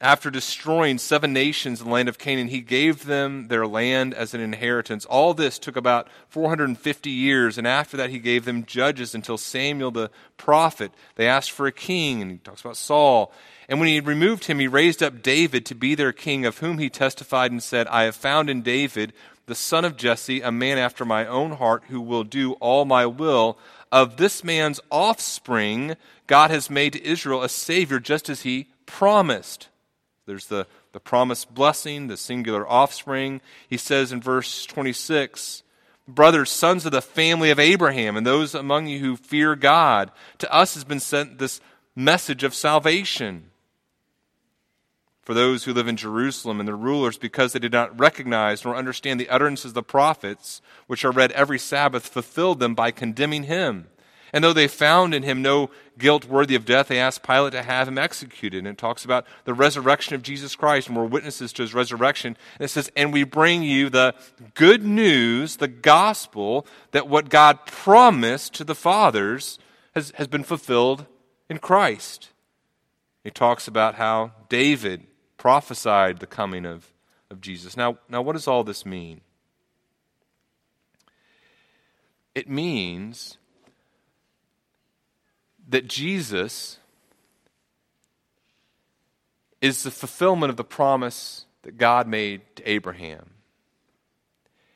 after 0.00 0.30
destroying 0.30 0.98
seven 0.98 1.32
nations 1.32 1.80
in 1.80 1.86
the 1.86 1.92
land 1.92 2.08
of 2.08 2.18
Canaan, 2.18 2.48
he 2.48 2.60
gave 2.60 3.04
them 3.04 3.48
their 3.48 3.66
land 3.66 4.14
as 4.14 4.32
an 4.32 4.40
inheritance. 4.40 5.04
All 5.04 5.34
this 5.34 5.58
took 5.58 5.76
about 5.76 6.08
450 6.28 7.10
years, 7.10 7.58
and 7.58 7.66
after 7.66 7.96
that, 7.96 8.10
he 8.10 8.20
gave 8.20 8.44
them 8.44 8.64
judges 8.64 9.14
until 9.14 9.36
Samuel 9.36 9.90
the 9.90 10.10
prophet. 10.36 10.92
They 11.16 11.26
asked 11.26 11.50
for 11.50 11.66
a 11.66 11.72
king, 11.72 12.22
and 12.22 12.30
he 12.30 12.36
talks 12.38 12.60
about 12.60 12.76
Saul. 12.76 13.32
And 13.68 13.80
when 13.80 13.88
he 13.88 13.96
had 13.96 14.06
removed 14.06 14.44
him, 14.44 14.60
he 14.60 14.68
raised 14.68 15.02
up 15.02 15.20
David 15.20 15.66
to 15.66 15.74
be 15.74 15.96
their 15.96 16.12
king, 16.12 16.46
of 16.46 16.58
whom 16.58 16.78
he 16.78 16.88
testified 16.88 17.50
and 17.50 17.62
said, 17.62 17.88
I 17.88 18.04
have 18.04 18.14
found 18.14 18.48
in 18.48 18.62
David, 18.62 19.12
the 19.46 19.56
son 19.56 19.84
of 19.84 19.96
Jesse, 19.96 20.42
a 20.42 20.52
man 20.52 20.78
after 20.78 21.04
my 21.04 21.26
own 21.26 21.52
heart, 21.52 21.84
who 21.88 22.00
will 22.00 22.24
do 22.24 22.52
all 22.54 22.84
my 22.84 23.04
will. 23.04 23.58
Of 23.90 24.16
this 24.16 24.44
man's 24.44 24.78
offspring, 24.92 25.96
God 26.28 26.52
has 26.52 26.70
made 26.70 26.92
to 26.92 27.04
Israel 27.04 27.42
a 27.42 27.48
Savior, 27.48 27.98
just 27.98 28.28
as 28.28 28.42
he 28.42 28.68
promised. 28.86 29.68
There's 30.28 30.46
the, 30.46 30.66
the 30.92 31.00
promised 31.00 31.52
blessing, 31.54 32.06
the 32.06 32.16
singular 32.16 32.68
offspring. 32.68 33.40
He 33.68 33.78
says 33.78 34.12
in 34.12 34.20
verse 34.20 34.66
26 34.66 35.64
Brothers, 36.06 36.50
sons 36.50 36.86
of 36.86 36.92
the 36.92 37.02
family 37.02 37.50
of 37.50 37.58
Abraham, 37.58 38.16
and 38.16 38.26
those 38.26 38.54
among 38.54 38.86
you 38.86 38.98
who 38.98 39.16
fear 39.16 39.54
God, 39.54 40.10
to 40.38 40.50
us 40.52 40.72
has 40.74 40.84
been 40.84 41.00
sent 41.00 41.38
this 41.38 41.60
message 41.94 42.44
of 42.44 42.54
salvation. 42.54 43.50
For 45.22 45.34
those 45.34 45.64
who 45.64 45.74
live 45.74 45.88
in 45.88 45.96
Jerusalem 45.96 46.60
and 46.60 46.68
the 46.68 46.74
rulers, 46.74 47.18
because 47.18 47.52
they 47.52 47.58
did 47.58 47.72
not 47.72 47.98
recognize 47.98 48.64
nor 48.64 48.74
understand 48.74 49.20
the 49.20 49.28
utterances 49.28 49.72
of 49.72 49.74
the 49.74 49.82
prophets, 49.82 50.62
which 50.86 51.04
are 51.04 51.10
read 51.10 51.32
every 51.32 51.58
Sabbath, 51.58 52.06
fulfilled 52.06 52.60
them 52.60 52.74
by 52.74 52.90
condemning 52.90 53.42
him. 53.42 53.88
And 54.32 54.42
though 54.42 54.54
they 54.54 54.68
found 54.68 55.14
in 55.14 55.22
him 55.22 55.42
no 55.42 55.70
guilt 55.98 56.24
worthy 56.26 56.54
of 56.54 56.64
death, 56.64 56.88
they 56.88 56.98
asked 56.98 57.22
Pilate 57.22 57.52
to 57.52 57.62
have 57.62 57.88
him 57.88 57.98
executed. 57.98 58.58
And 58.58 58.68
it 58.68 58.78
talks 58.78 59.04
about 59.04 59.26
the 59.44 59.54
resurrection 59.54 60.14
of 60.14 60.22
Jesus 60.22 60.54
Christ, 60.54 60.88
and 60.88 60.96
we're 60.96 61.04
witnesses 61.04 61.52
to 61.54 61.62
his 61.62 61.74
resurrection. 61.74 62.36
And 62.58 62.64
it 62.64 62.68
says, 62.68 62.90
And 62.96 63.12
we 63.12 63.24
bring 63.24 63.62
you 63.62 63.90
the 63.90 64.14
good 64.54 64.84
news, 64.84 65.56
the 65.56 65.68
gospel, 65.68 66.66
that 66.92 67.08
what 67.08 67.28
God 67.28 67.66
promised 67.66 68.54
to 68.54 68.64
the 68.64 68.74
fathers 68.74 69.58
has, 69.94 70.12
has 70.16 70.28
been 70.28 70.44
fulfilled 70.44 71.06
in 71.48 71.58
Christ. 71.58 72.30
He 73.24 73.30
talks 73.30 73.68
about 73.68 73.96
how 73.96 74.32
David 74.48 75.06
prophesied 75.36 76.20
the 76.20 76.26
coming 76.26 76.64
of, 76.64 76.92
of 77.30 77.40
Jesus. 77.40 77.76
Now, 77.76 77.98
now, 78.08 78.22
what 78.22 78.32
does 78.32 78.48
all 78.48 78.64
this 78.64 78.86
mean? 78.86 79.20
It 82.34 82.48
means 82.48 83.36
that 85.68 85.86
Jesus 85.86 86.78
is 89.60 89.82
the 89.82 89.90
fulfillment 89.90 90.50
of 90.50 90.56
the 90.56 90.64
promise 90.64 91.44
that 91.62 91.76
God 91.76 92.06
made 92.06 92.42
to 92.56 92.68
Abraham. 92.68 93.30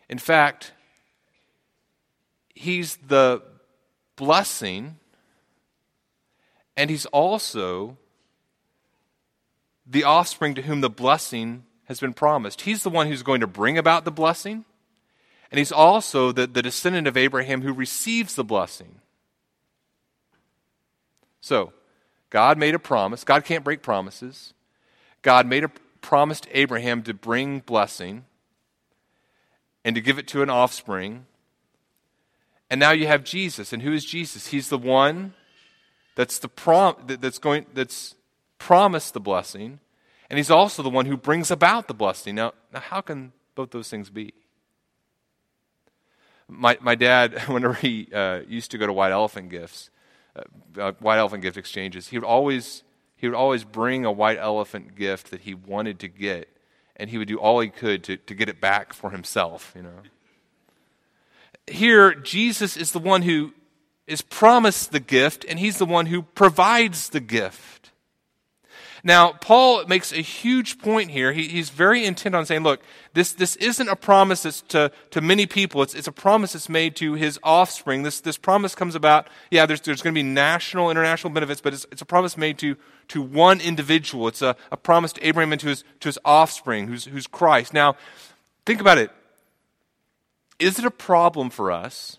In 0.08 0.18
fact, 0.18 0.72
he's 2.54 2.96
the 2.96 3.42
blessing, 4.16 4.96
and 6.76 6.90
he's 6.90 7.06
also 7.06 7.96
the 9.86 10.04
offspring 10.04 10.54
to 10.54 10.62
whom 10.62 10.80
the 10.80 10.90
blessing 10.90 11.64
has 11.84 12.00
been 12.00 12.12
promised. 12.12 12.62
He's 12.62 12.82
the 12.82 12.90
one 12.90 13.06
who's 13.06 13.22
going 13.22 13.40
to 13.40 13.46
bring 13.46 13.78
about 13.78 14.04
the 14.04 14.10
blessing, 14.10 14.64
and 15.50 15.58
he's 15.58 15.72
also 15.72 16.32
the, 16.32 16.46
the 16.46 16.62
descendant 16.62 17.06
of 17.06 17.16
Abraham 17.16 17.62
who 17.62 17.72
receives 17.72 18.34
the 18.34 18.44
blessing. 18.44 19.01
So, 21.42 21.74
God 22.30 22.56
made 22.56 22.74
a 22.74 22.78
promise. 22.78 23.24
God 23.24 23.44
can't 23.44 23.62
break 23.62 23.82
promises. 23.82 24.54
God 25.20 25.46
made 25.46 25.64
a 25.64 25.70
promise 26.00 26.40
to 26.40 26.58
Abraham 26.58 27.02
to 27.02 27.12
bring 27.12 27.58
blessing 27.58 28.24
and 29.84 29.94
to 29.94 30.00
give 30.00 30.18
it 30.18 30.26
to 30.28 30.42
an 30.42 30.48
offspring. 30.48 31.26
And 32.70 32.80
now 32.80 32.92
you 32.92 33.06
have 33.06 33.24
Jesus. 33.24 33.74
And 33.74 33.82
who 33.82 33.92
is 33.92 34.04
Jesus? 34.04 34.46
He's 34.46 34.70
the 34.70 34.78
one 34.78 35.34
that's 36.14 36.38
the 36.38 36.48
prom- 36.48 36.96
that's 37.06 37.38
going 37.38 37.66
that's 37.74 38.14
promised 38.58 39.12
the 39.12 39.20
blessing, 39.20 39.80
and 40.30 40.38
he's 40.38 40.50
also 40.50 40.82
the 40.82 40.90
one 40.90 41.06
who 41.06 41.16
brings 41.16 41.50
about 41.50 41.88
the 41.88 41.94
blessing. 41.94 42.34
Now, 42.34 42.52
now 42.72 42.80
how 42.80 43.00
can 43.00 43.32
both 43.54 43.70
those 43.70 43.88
things 43.88 44.10
be? 44.10 44.32
My, 46.48 46.78
my 46.80 46.94
dad, 46.94 47.40
whenever 47.48 47.74
he 47.74 48.08
uh, 48.12 48.40
used 48.46 48.70
to 48.70 48.78
go 48.78 48.86
to 48.86 48.92
White 48.92 49.12
Elephant 49.12 49.50
Gifts, 49.50 49.90
uh, 50.34 50.42
uh, 50.80 50.92
white 51.00 51.18
elephant 51.18 51.42
gift 51.42 51.56
exchanges, 51.56 52.08
he 52.08 52.18
would 52.18 52.26
always 52.26 52.82
he 53.16 53.28
would 53.28 53.36
always 53.36 53.62
bring 53.62 54.04
a 54.04 54.10
white 54.10 54.38
elephant 54.38 54.96
gift 54.96 55.30
that 55.30 55.42
he 55.42 55.54
wanted 55.54 56.00
to 56.00 56.08
get, 56.08 56.48
and 56.96 57.08
he 57.08 57.18
would 57.18 57.28
do 57.28 57.38
all 57.38 57.60
he 57.60 57.68
could 57.68 58.02
to, 58.04 58.16
to 58.16 58.34
get 58.34 58.48
it 58.48 58.60
back 58.60 58.92
for 58.92 59.10
himself. 59.10 59.72
You 59.76 59.82
know. 59.82 59.98
Here, 61.68 62.14
Jesus 62.14 62.76
is 62.76 62.90
the 62.90 62.98
one 62.98 63.22
who 63.22 63.52
is 64.08 64.22
promised 64.22 64.90
the 64.90 65.00
gift, 65.00 65.44
and 65.48 65.58
he's 65.58 65.78
the 65.78 65.86
one 65.86 66.06
who 66.06 66.22
provides 66.22 67.10
the 67.10 67.20
gift. 67.20 67.91
Now, 69.04 69.32
Paul 69.32 69.84
makes 69.86 70.12
a 70.12 70.22
huge 70.22 70.78
point 70.78 71.10
here. 71.10 71.32
He, 71.32 71.48
he's 71.48 71.70
very 71.70 72.04
intent 72.04 72.36
on 72.36 72.46
saying, 72.46 72.62
look, 72.62 72.80
this, 73.14 73.32
this 73.32 73.56
isn't 73.56 73.88
a 73.88 73.96
promise 73.96 74.44
that's 74.44 74.60
to, 74.68 74.92
to 75.10 75.20
many 75.20 75.46
people. 75.46 75.82
It's, 75.82 75.94
it's 75.94 76.06
a 76.06 76.12
promise 76.12 76.52
that's 76.52 76.68
made 76.68 76.94
to 76.96 77.14
his 77.14 77.36
offspring. 77.42 78.04
This, 78.04 78.20
this 78.20 78.38
promise 78.38 78.76
comes 78.76 78.94
about, 78.94 79.26
yeah, 79.50 79.66
there's, 79.66 79.80
there's 79.80 80.02
going 80.02 80.14
to 80.14 80.18
be 80.18 80.22
national, 80.22 80.88
international 80.88 81.32
benefits, 81.32 81.60
but 81.60 81.74
it's, 81.74 81.84
it's 81.90 82.02
a 82.02 82.06
promise 82.06 82.36
made 82.36 82.58
to, 82.58 82.76
to 83.08 83.20
one 83.20 83.60
individual. 83.60 84.28
It's 84.28 84.42
a, 84.42 84.54
a 84.70 84.76
promise 84.76 85.12
to 85.14 85.26
Abraham 85.26 85.50
and 85.50 85.60
to 85.62 85.68
his, 85.68 85.82
to 85.98 86.08
his 86.08 86.18
offspring, 86.24 86.86
who's, 86.86 87.04
who's 87.06 87.26
Christ. 87.26 87.74
Now, 87.74 87.96
think 88.64 88.80
about 88.80 88.98
it. 88.98 89.10
Is 90.60 90.78
it 90.78 90.84
a 90.84 90.92
problem 90.92 91.50
for 91.50 91.72
us 91.72 92.18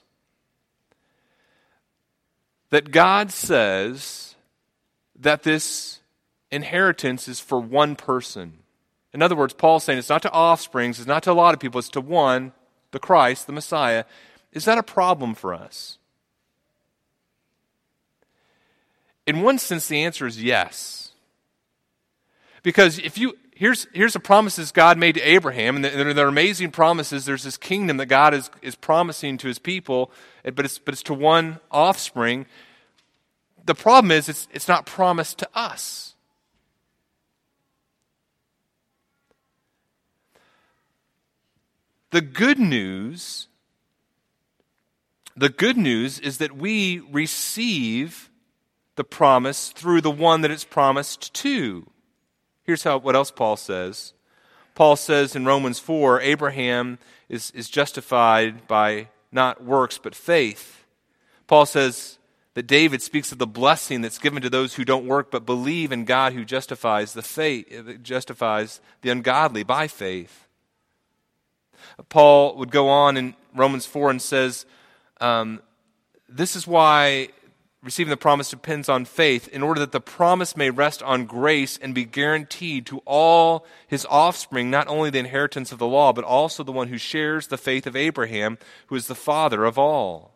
that 2.72 2.92
God 2.92 3.32
says 3.32 4.36
that 5.18 5.44
this 5.44 6.00
inheritance 6.54 7.28
is 7.28 7.40
for 7.40 7.60
one 7.60 7.96
person. 7.96 8.60
In 9.14 9.22
other 9.22 9.36
words, 9.36 9.54
Paul's 9.54 9.84
saying 9.84 10.00
it's 10.00 10.10
not 10.10 10.22
to 10.24 10.34
offsprings, 10.34 11.00
it's 11.00 11.08
not 11.08 11.24
to 11.24 11.32
a 11.32 11.34
lot 11.34 11.54
of 11.54 11.60
people, 11.60 11.80
it's 11.80 11.90
to 11.90 12.02
one, 12.02 12.52
the 12.92 13.00
Christ, 13.00 13.48
the 13.48 13.54
Messiah. 13.54 14.06
Is 14.52 14.66
that 14.66 14.78
a 14.78 14.84
problem 14.84 15.36
for 15.36 15.54
us? 15.54 15.98
In 19.26 19.42
one 19.42 19.58
sense, 19.58 19.88
the 19.88 20.04
answer 20.04 20.28
is 20.28 20.42
yes. 20.42 21.12
Because 22.62 23.00
if 23.00 23.18
you, 23.18 23.38
here's, 23.56 23.88
here's 23.94 24.14
the 24.14 24.20
promises 24.20 24.72
God 24.72 24.98
made 24.98 25.16
to 25.16 25.22
Abraham, 25.22 25.76
and 25.78 25.86
they're, 25.86 26.14
they're 26.14 26.28
amazing 26.28 26.72
promises. 26.72 27.26
There's 27.26 27.44
this 27.44 27.58
kingdom 27.58 27.98
that 27.98 28.08
God 28.08 28.34
is, 28.34 28.50
is 28.62 28.76
promising 28.76 29.38
to 29.40 29.48
his 29.48 29.60
people, 29.60 30.12
but 30.44 30.66
it's, 30.66 30.80
but 30.80 30.94
it's 30.94 31.04
to 31.04 31.14
one 31.14 31.60
offspring. 31.72 32.46
The 33.66 33.76
problem 33.76 34.12
is, 34.12 34.28
it's, 34.28 34.48
it's 34.52 34.68
not 34.68 34.86
promised 34.86 35.40
to 35.40 35.50
us. 35.54 36.13
The 42.14 42.22
good 42.22 42.60
news 42.60 43.48
the 45.36 45.50
good 45.50 45.78
news 45.78 46.20
is 46.20 46.38
that 46.38 46.56
we 46.56 47.00
receive 47.12 48.30
the 48.96 49.04
promise 49.04 49.70
through 49.70 50.02
the 50.02 50.12
one 50.12 50.42
that 50.42 50.52
it's 50.52 50.64
promised 50.64 51.34
to. 51.34 51.90
Here's 52.66 52.84
how 52.84 53.00
what 53.00 53.16
else 53.16 53.32
Paul 53.32 53.58
says. 53.58 54.14
Paul 54.76 54.96
says 54.96 55.36
in 55.36 55.46
Romans 55.46 55.80
4, 55.80 56.22
Abraham 56.22 57.00
is, 57.30 57.50
is 57.56 57.68
justified 57.68 58.68
by 58.68 59.08
not 59.32 59.64
works 59.64 59.98
but 59.98 60.14
faith. 60.14 60.86
Paul 61.48 61.66
says 61.66 62.20
that 62.54 62.68
David 62.68 63.02
speaks 63.02 63.32
of 63.32 63.40
the 63.40 63.48
blessing 63.48 64.02
that's 64.02 64.20
given 64.20 64.44
to 64.44 64.52
those 64.52 64.76
who 64.76 64.86
don't 64.86 65.08
work 65.08 65.32
but 65.32 65.48
believe 65.48 65.92
in 65.92 66.06
God 66.06 66.34
who 66.34 66.46
justifies 66.46 67.14
the 67.14 67.24
faith 67.24 68.04
justifies 68.04 68.82
the 69.02 69.10
ungodly 69.10 69.64
by 69.64 69.88
faith. 69.88 70.43
Paul 72.10 72.56
would 72.58 72.72
go 72.72 72.90
on 72.90 73.18
in 73.18 73.36
Romans 73.56 73.86
4 73.86 74.12
and 74.12 74.22
says, 74.22 74.66
um, 75.22 75.62
This 76.28 76.56
is 76.56 76.68
why 76.68 77.30
receiving 77.84 78.10
the 78.10 78.18
promise 78.18 78.50
depends 78.50 78.88
on 78.88 79.04
faith, 79.04 79.50
in 79.50 79.62
order 79.62 79.82
that 79.82 79.92
the 79.92 80.00
promise 80.00 80.56
may 80.56 80.70
rest 80.70 81.04
on 81.04 81.26
grace 81.26 81.78
and 81.78 81.94
be 81.94 82.06
guaranteed 82.06 82.86
to 82.86 83.00
all 83.00 83.66
his 83.88 84.08
offspring, 84.10 84.72
not 84.72 84.88
only 84.88 85.10
the 85.10 85.20
inheritance 85.20 85.72
of 85.72 85.80
the 85.80 85.88
law, 85.88 86.14
but 86.14 86.24
also 86.24 86.64
the 86.64 86.72
one 86.72 86.88
who 86.88 86.98
shares 86.98 87.48
the 87.48 87.58
faith 87.58 87.86
of 87.86 87.96
Abraham, 87.96 88.58
who 88.88 88.96
is 88.96 89.08
the 89.08 89.16
father 89.16 89.66
of 89.66 89.78
all. 89.78 90.34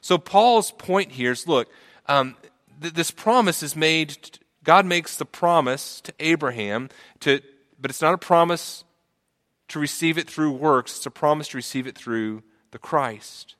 So, 0.00 0.18
Paul's 0.18 0.70
point 0.70 1.12
here 1.12 1.32
is 1.32 1.48
look, 1.48 1.68
um, 2.06 2.36
th- 2.80 2.94
this 2.94 3.10
promise 3.10 3.62
is 3.62 3.74
made, 3.74 4.38
God 4.62 4.86
makes 4.86 5.16
the 5.16 5.24
promise 5.24 6.00
to 6.02 6.14
Abraham, 6.20 6.90
to, 7.20 7.40
but 7.80 7.90
it's 7.90 8.02
not 8.02 8.14
a 8.14 8.18
promise 8.18 8.84
to 9.68 9.78
receive 9.78 10.18
it 10.18 10.28
through 10.28 10.52
works, 10.52 10.96
it's 10.96 11.06
a 11.06 11.10
promise 11.10 11.48
to 11.48 11.56
receive 11.56 11.86
it 11.86 11.96
through 11.96 12.42
the 12.70 12.78
Christ. 12.78 13.56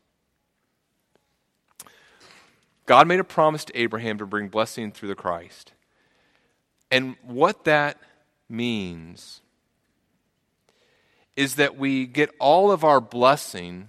God 2.87 3.09
made 3.09 3.19
a 3.19 3.25
promise 3.25 3.65
to 3.65 3.79
Abraham 3.79 4.19
to 4.19 4.27
bring 4.27 4.49
blessing 4.49 4.93
through 4.93 5.09
the 5.09 5.15
Christ. 5.17 5.73
And 6.91 7.17
what 7.23 7.65
that 7.65 7.99
means 8.49 9.41
is 11.35 11.57
that 11.57 11.77
we 11.77 12.07
get 12.07 12.31
all 12.39 12.71
of 12.71 12.85
our 12.85 13.01
blessing 13.01 13.89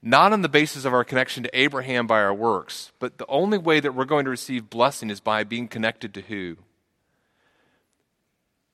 not 0.00 0.32
on 0.32 0.42
the 0.42 0.48
basis 0.48 0.84
of 0.84 0.94
our 0.94 1.04
connection 1.04 1.42
to 1.42 1.58
Abraham 1.58 2.06
by 2.06 2.20
our 2.20 2.34
works, 2.34 2.92
but 3.00 3.18
the 3.18 3.26
only 3.26 3.58
way 3.58 3.80
that 3.80 3.94
we're 3.94 4.04
going 4.04 4.24
to 4.24 4.30
receive 4.30 4.70
blessing 4.70 5.10
is 5.10 5.18
by 5.18 5.42
being 5.42 5.66
connected 5.66 6.14
to 6.14 6.20
who? 6.20 6.56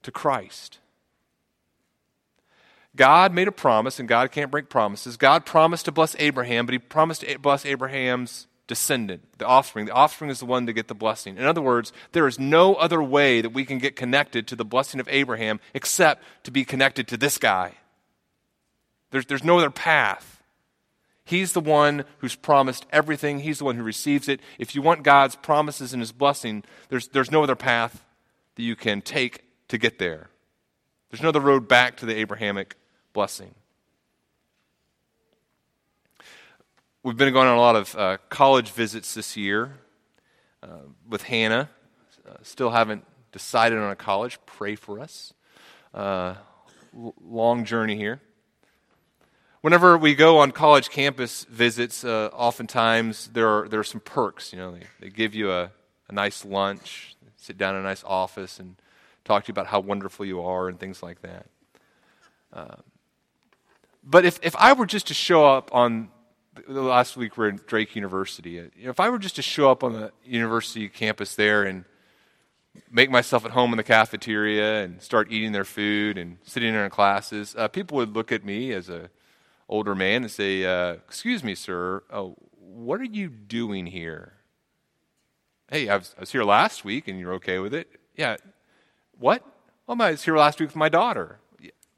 To 0.03 0.13
Christ. 0.13 0.81
God 2.97 3.33
made 3.33 3.49
a 3.49 3.53
promise, 3.53 3.99
and 3.99 4.09
God 4.09 4.31
can't 4.31 4.51
break 4.51 4.69
promises. 4.69 5.17
God 5.17 5.45
promised 5.45 5.87
to 5.87 5.93
bless 5.93 6.15
Abraham, 6.19 6.67
but 6.67 6.75
he 6.75 6.79
promised 6.79 7.23
to 7.23 7.39
bless 7.39 7.67
Abraham's 7.67 8.47
descendant, 8.67 9.23
the 9.39 9.47
offspring. 9.47 9.87
The 9.87 9.93
offspring 9.93 10.31
is 10.31 10.39
the 10.39 10.47
one 10.47 10.67
to 10.67 10.73
get 10.73 10.89
the 10.89 10.95
blessing. 10.95 11.37
In 11.37 11.45
other 11.45 11.61
words, 11.61 11.93
there 12.13 12.27
is 12.27 12.39
no 12.39 12.75
other 12.75 13.03
way 13.03 13.41
that 13.41 13.51
we 13.51 13.65
can 13.65 13.79
get 13.79 13.97
connected 13.97 14.47
to 14.49 14.57
the 14.57 14.65
blessing 14.65 15.01
of 15.01 15.09
Abraham 15.11 15.61
except 15.75 16.23
to 16.45 16.51
be 16.51 16.65
connected 16.65 17.09
to 17.09 17.17
this 17.17 17.37
guy. 17.37 17.75
There's, 19.11 19.27
there's 19.27 19.45
no 19.45 19.59
other 19.59 19.71
path. 19.71 20.43
He's 21.25 21.53
the 21.53 21.61
one 21.61 22.05
who's 22.19 22.37
promised 22.37 22.87
everything, 22.91 23.41
He's 23.41 23.59
the 23.59 23.65
one 23.65 23.77
who 23.77 23.83
receives 23.83 24.29
it. 24.29 24.41
If 24.59 24.75
you 24.75 24.83
want 24.83 25.03
God's 25.03 25.37
promises 25.37 25.93
and 25.93 26.01
His 26.03 26.13
blessing, 26.13 26.65
there's, 26.91 27.09
there's 27.09 27.31
no 27.31 27.43
other 27.43 27.57
path 27.57 28.05
that 28.57 28.63
you 28.63 28.77
can 28.77 29.01
take 29.01 29.45
to 29.69 29.79
get 29.79 29.99
there. 29.99 30.29
There's 31.11 31.23
no 31.23 31.31
other 31.31 31.41
road 31.41 31.67
back 31.69 31.97
to 31.99 32.07
the 32.07 32.17
Abrahamic 32.17 32.77
blessing. 33.15 33.55
we've 37.05 37.19
been 37.19 37.33
going 37.35 37.47
on 37.47 37.57
a 37.57 37.61
lot 37.61 37.77
of 37.77 37.95
uh, 37.97 38.17
college 38.31 38.71
visits 38.71 39.13
this 39.13 39.37
year 39.37 39.77
uh, 40.63 40.69
with 41.07 41.23
Hannah. 41.23 41.69
Uh, 42.27 42.37
still 42.43 42.71
haven't 42.71 43.05
decided 43.31 43.79
on 43.79 43.91
a 43.91 43.97
college. 43.97 44.39
Pray 44.47 44.75
for 44.75 44.99
us. 44.99 45.35
Uh, 45.93 46.35
l- 46.97 47.15
long 47.23 47.67
journey 47.67 47.95
here. 47.95 48.21
Whenever 49.61 49.99
we 49.99 50.15
go 50.15 50.39
on 50.39 50.51
college 50.51 50.89
campus 50.89 51.45
visits, 51.45 52.05
uh, 52.05 52.31
oftentimes 52.33 53.29
there 53.29 53.49
are, 53.49 53.69
there 53.69 53.81
are 53.81 53.85
some 53.85 54.01
perks. 54.01 54.53
You 54.53 54.59
know, 54.59 54.73
they, 54.73 54.83
they 55.01 55.11
give 55.11 55.35
you 55.35 55.53
a, 55.53 55.71
a 56.09 56.13
nice 56.13 56.45
lunch, 56.45 57.17
sit 57.37 57.59
down 57.59 57.75
in 57.75 57.83
a 57.83 57.85
nice 57.85 58.05
office, 58.05 58.59
and 58.59 58.77
talk 59.25 59.45
to 59.45 59.49
you 59.49 59.53
about 59.53 59.67
how 59.67 59.81
wonderful 59.81 60.25
you 60.25 60.43
are 60.43 60.69
and 60.69 60.81
things 60.81 61.03
like 61.03 61.21
that. 61.21 61.47
Uh, 62.51 62.77
but 64.05 64.25
if, 64.25 64.39
if 64.43 64.55
I 64.57 64.73
were 64.73 64.87
just 64.87 65.07
to 65.09 65.15
show 65.15 65.47
up 65.47 65.75
on 65.75 66.11
the 66.69 66.83
last 66.83 67.17
week 67.17 67.37
we 67.37 67.47
are 67.47 67.49
in 67.49 67.61
Drake 67.67 67.97
University, 67.97 68.61
uh, 68.61 68.65
if 68.77 69.01
I 69.01 69.09
were 69.09 69.19
just 69.19 69.37
to 69.37 69.43
show 69.43 69.71
up 69.71 69.83
on 69.83 69.93
the 69.93 70.13
university 70.25 70.89
campus 70.89 71.35
there 71.35 71.65
and 71.65 71.85
make 72.91 73.11
myself 73.11 73.45
at 73.45 73.53
home 73.53 73.73
in 73.73 73.77
the 73.77 73.85
cafeteria 73.85 74.85
and 74.85 75.01
start 75.01 75.31
eating 75.31 75.53
their 75.53 75.65
food 75.65 76.19
and 76.19 76.39
sitting 76.43 76.69
in 76.69 76.75
their 76.75 76.91
classes, 76.91 77.55
uh, 77.57 77.69
people 77.69 77.97
would 77.97 78.15
look 78.15 78.31
at 78.31 78.45
me 78.45 78.73
as 78.73 78.89
a 78.89 79.11
older 79.69 79.95
man 79.95 80.23
and 80.23 80.31
say, 80.31 80.65
uh, 80.65 80.95
"Excuse 80.95 81.43
me, 81.43 81.55
sir, 81.55 82.03
oh, 82.11 82.37
what 82.59 83.01
are 83.01 83.05
you 83.05 83.29
doing 83.29 83.87
here?" 83.87 84.35
Hey, 85.71 85.89
I 85.89 85.97
was, 85.97 86.15
I 86.19 86.21
was, 86.21 86.33
here 86.33 86.45
last 86.45 86.85
week, 86.85 87.09
and 87.09 87.19
you're 87.19 87.33
okay 87.35 87.59
with 87.59 87.73
it? 87.73 87.89
Yeah. 88.17 88.37
What? 89.19 89.43
Well, 89.87 90.01
I 90.01 90.11
was 90.11 90.23
here 90.23 90.37
last 90.37 90.61
week 90.61 90.69
with 90.69 90.77
my 90.77 90.91
daughter. 90.91 91.39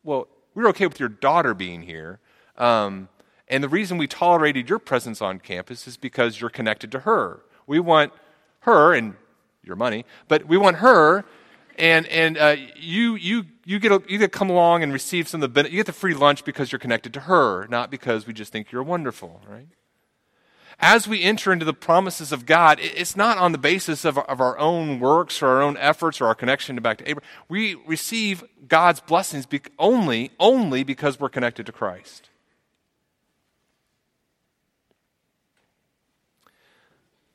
Well, 0.04 0.28
we 0.56 0.62
were 0.62 0.70
okay 0.70 0.86
with 0.86 0.98
your 0.98 1.10
daughter 1.10 1.54
being 1.54 1.82
here. 1.82 2.18
Um, 2.56 3.08
and 3.46 3.62
the 3.62 3.68
reason 3.68 3.98
we 3.98 4.08
tolerated 4.08 4.68
your 4.68 4.80
presence 4.80 5.22
on 5.22 5.38
campus 5.38 5.86
is 5.86 5.96
because 5.96 6.40
you're 6.40 6.50
connected 6.50 6.90
to 6.92 7.00
her. 7.00 7.42
We 7.68 7.78
want 7.78 8.12
her 8.60 8.94
and 8.94 9.14
your 9.62 9.76
money, 9.76 10.04
but 10.26 10.46
we 10.46 10.56
want 10.56 10.78
her 10.78 11.24
and 11.78 12.06
and 12.06 12.38
uh, 12.38 12.56
you 12.74 13.16
you 13.16 13.44
you 13.64 13.78
get 13.78 13.92
a, 13.92 14.02
you 14.08 14.18
get 14.18 14.32
to 14.32 14.38
come 14.38 14.48
along 14.48 14.82
and 14.82 14.92
receive 14.92 15.28
some 15.28 15.42
of 15.42 15.52
the 15.52 15.64
you 15.64 15.76
get 15.76 15.86
the 15.86 15.92
free 15.92 16.14
lunch 16.14 16.42
because 16.44 16.72
you're 16.72 16.78
connected 16.78 17.12
to 17.14 17.20
her, 17.20 17.66
not 17.68 17.90
because 17.90 18.26
we 18.26 18.32
just 18.32 18.50
think 18.50 18.72
you're 18.72 18.82
wonderful, 18.82 19.42
right? 19.46 19.68
As 20.78 21.08
we 21.08 21.22
enter 21.22 21.52
into 21.52 21.64
the 21.64 21.72
promises 21.72 22.32
of 22.32 22.44
God, 22.44 22.78
it's 22.80 23.16
not 23.16 23.38
on 23.38 23.52
the 23.52 23.58
basis 23.58 24.04
of, 24.04 24.18
of 24.18 24.40
our 24.40 24.58
own 24.58 25.00
works 25.00 25.40
or 25.42 25.48
our 25.48 25.62
own 25.62 25.76
efforts 25.78 26.20
or 26.20 26.26
our 26.26 26.34
connection 26.34 26.76
back 26.76 26.98
to 26.98 27.08
Abraham. 27.08 27.30
We 27.48 27.76
receive 27.86 28.44
God's 28.68 29.00
blessings 29.00 29.46
only 29.78 30.32
only 30.38 30.84
because 30.84 31.18
we're 31.18 31.30
connected 31.30 31.64
to 31.66 31.72
Christ. 31.72 32.28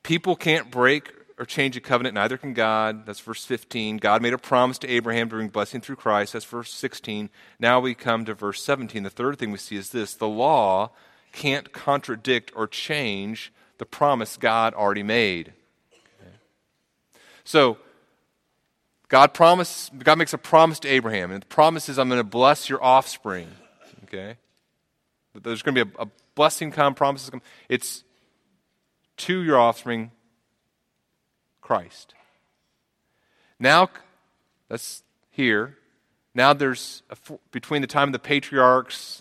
People 0.03 0.35
can't 0.35 0.69
break 0.69 1.11
or 1.39 1.45
change 1.45 1.75
a 1.75 1.81
covenant, 1.81 2.13
neither 2.13 2.37
can 2.37 2.53
God. 2.53 3.07
That's 3.07 3.19
verse 3.19 3.43
15. 3.45 3.97
God 3.97 4.21
made 4.21 4.33
a 4.33 4.37
promise 4.37 4.77
to 4.79 4.87
Abraham 4.87 5.29
to 5.29 5.35
bring 5.35 5.47
blessing 5.47 5.81
through 5.81 5.95
Christ. 5.95 6.33
That's 6.33 6.45
verse 6.45 6.71
16. 6.71 7.31
Now 7.59 7.79
we 7.79 7.95
come 7.95 8.25
to 8.25 8.35
verse 8.35 8.63
17. 8.63 9.01
The 9.01 9.09
third 9.09 9.39
thing 9.39 9.51
we 9.51 9.57
see 9.57 9.77
is 9.77 9.89
this 9.89 10.13
the 10.13 10.27
law 10.27 10.91
can't 11.31 11.71
contradict 11.71 12.51
or 12.55 12.67
change 12.67 13.51
the 13.77 13.85
promise 13.85 14.37
God 14.37 14.73
already 14.73 15.03
made. 15.03 15.53
So, 17.43 17.77
God 19.07 19.33
promise, 19.33 19.89
God 19.97 20.17
makes 20.17 20.33
a 20.33 20.37
promise 20.37 20.79
to 20.79 20.87
Abraham, 20.87 21.31
and 21.31 21.41
the 21.41 21.47
promise 21.47 21.89
is, 21.89 21.99
I'm 21.99 22.07
going 22.07 22.19
to 22.19 22.23
bless 22.23 22.69
your 22.69 22.81
offspring. 22.83 23.47
Okay? 24.05 24.37
There's 25.33 25.61
going 25.61 25.75
to 25.75 25.85
be 25.85 25.91
a, 25.97 26.03
a 26.03 26.07
blessing 26.35 26.71
come, 26.71 26.93
promises 26.93 27.29
come. 27.29 27.41
It's 27.67 28.03
to 29.17 29.41
your 29.41 29.59
offspring 29.59 30.11
Christ. 31.61 32.13
Now, 33.59 33.89
that's 34.69 35.03
here. 35.29 35.77
Now 36.33 36.53
there's, 36.53 37.03
a, 37.09 37.17
between 37.51 37.81
the 37.81 37.87
time 37.87 38.09
of 38.09 38.13
the 38.13 38.19
patriarchs, 38.19 39.20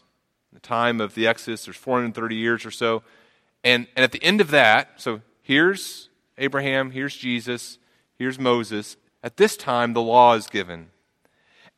the 0.52 0.60
time 0.60 1.00
of 1.00 1.14
the 1.14 1.26
Exodus, 1.26 1.64
there's 1.64 1.76
430 1.76 2.34
years 2.34 2.64
or 2.64 2.70
so. 2.70 3.02
And, 3.62 3.86
and 3.94 4.04
at 4.04 4.12
the 4.12 4.22
end 4.22 4.40
of 4.40 4.50
that, 4.50 4.92
so 4.96 5.20
here's 5.42 6.08
Abraham, 6.38 6.90
here's 6.90 7.16
Jesus, 7.16 7.78
here's 8.18 8.38
Moses. 8.38 8.96
At 9.22 9.36
this 9.36 9.56
time, 9.56 9.92
the 9.92 10.02
law 10.02 10.34
is 10.34 10.46
given. 10.46 10.90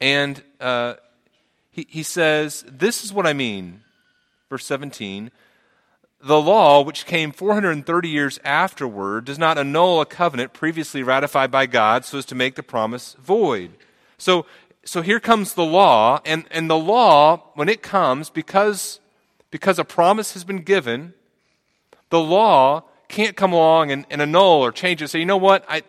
And 0.00 0.42
uh, 0.61 0.94
he, 1.70 1.87
he 1.88 2.02
says, 2.02 2.64
This 2.68 3.04
is 3.04 3.12
what 3.12 3.26
I 3.26 3.32
mean. 3.32 3.82
Verse 4.48 4.64
17 4.66 5.30
the 6.22 6.40
law, 6.40 6.82
which 6.82 7.04
came 7.04 7.32
430 7.32 8.08
years 8.08 8.38
afterward, 8.44 9.24
does 9.24 9.38
not 9.38 9.58
annul 9.58 10.00
a 10.00 10.06
covenant 10.06 10.52
previously 10.52 11.02
ratified 11.02 11.50
by 11.50 11.66
God 11.66 12.04
so 12.04 12.18
as 12.18 12.26
to 12.26 12.37
make 12.37 12.54
the 12.54 12.62
promise 12.62 13.14
void. 13.14 13.72
So, 14.18 14.46
so 14.84 15.02
here 15.02 15.20
comes 15.20 15.54
the 15.54 15.64
law, 15.64 16.20
and, 16.24 16.44
and 16.50 16.68
the 16.68 16.78
law, 16.78 17.50
when 17.54 17.68
it 17.68 17.82
comes, 17.82 18.30
because, 18.30 19.00
because 19.50 19.78
a 19.78 19.84
promise 19.84 20.32
has 20.32 20.42
been 20.42 20.62
given, 20.62 21.14
the 22.10 22.20
law 22.20 22.84
can't 23.08 23.36
come 23.36 23.52
along 23.52 23.92
and, 23.92 24.06
and 24.10 24.20
annul 24.20 24.60
or 24.62 24.72
change 24.72 25.00
it. 25.00 25.08
Say, 25.08 25.20
you 25.20 25.26
know 25.26 25.36
what? 25.36 25.64
I, 25.68 25.82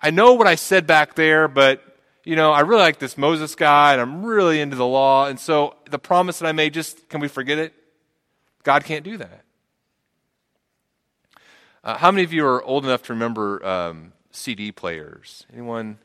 I 0.00 0.10
know 0.10 0.32
what 0.34 0.46
I 0.46 0.54
said 0.54 0.86
back 0.86 1.14
there, 1.14 1.46
but 1.48 1.84
you 2.24 2.36
know, 2.36 2.52
I 2.52 2.60
really 2.60 2.82
like 2.82 2.98
this 2.98 3.16
Moses 3.16 3.54
guy, 3.54 3.92
and 3.92 4.00
I'm 4.00 4.22
really 4.22 4.60
into 4.60 4.76
the 4.76 4.86
law, 4.86 5.26
and 5.26 5.40
so 5.40 5.76
the 5.90 5.98
promise 5.98 6.38
that 6.38 6.46
I 6.46 6.52
made, 6.52 6.74
just 6.74 7.08
can 7.08 7.20
we 7.20 7.28
forget 7.28 7.58
it? 7.58 7.72
God 8.64 8.84
can't 8.84 9.04
do 9.04 9.16
that. 9.16 9.44
Uh, 11.82 11.96
how 11.96 12.10
many 12.10 12.24
of 12.24 12.32
you 12.32 12.44
are 12.44 12.62
old 12.62 12.84
enough 12.84 13.02
to 13.04 13.14
remember 13.14 13.64
um, 13.64 14.12
CD 14.30 14.72
players? 14.72 15.46
Anyone? 15.52 15.98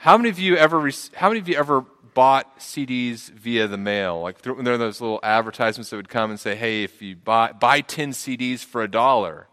How 0.00 0.16
many 0.16 0.30
of 0.30 0.38
you 0.38 0.56
ever? 0.56 0.90
How 1.12 1.28
many 1.28 1.40
of 1.40 1.48
you 1.48 1.56
ever 1.56 1.82
bought 2.14 2.58
CDs 2.58 3.28
via 3.28 3.68
the 3.68 3.76
mail? 3.76 4.22
Like 4.22 4.40
th- 4.40 4.56
there 4.62 4.72
are 4.72 4.78
those 4.78 4.98
little 4.98 5.20
advertisements 5.22 5.90
that 5.90 5.96
would 5.96 6.08
come 6.08 6.30
and 6.30 6.40
say, 6.40 6.56
"Hey, 6.56 6.84
if 6.84 7.02
you 7.02 7.16
buy 7.16 7.52
buy 7.52 7.82
ten 7.82 8.12
CDs 8.12 8.64
for 8.64 8.82
a 8.82 8.90
dollar." 8.90 9.46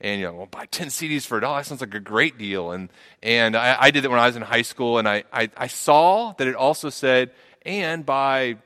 and 0.00 0.18
you 0.18 0.26
know, 0.26 0.32
well, 0.32 0.46
buy 0.46 0.64
10 0.64 0.86
CDs 0.86 1.26
for 1.26 1.36
a 1.36 1.42
dollar. 1.42 1.58
That 1.58 1.66
sounds 1.66 1.82
like 1.82 1.92
a 1.92 2.00
great 2.00 2.38
deal. 2.38 2.72
And, 2.72 2.88
and 3.22 3.54
I, 3.54 3.76
I 3.78 3.90
did 3.90 4.06
it 4.06 4.10
when 4.10 4.18
I 4.18 4.28
was 4.28 4.34
in 4.34 4.40
high 4.40 4.62
school, 4.62 4.96
and 4.96 5.06
I, 5.06 5.24
I, 5.30 5.50
I, 5.58 5.66
saw 5.66 6.32
that 6.38 6.48
it 6.48 6.54
also 6.54 6.88
said, 6.88 7.32
and 7.66 8.06
buy 8.06 8.56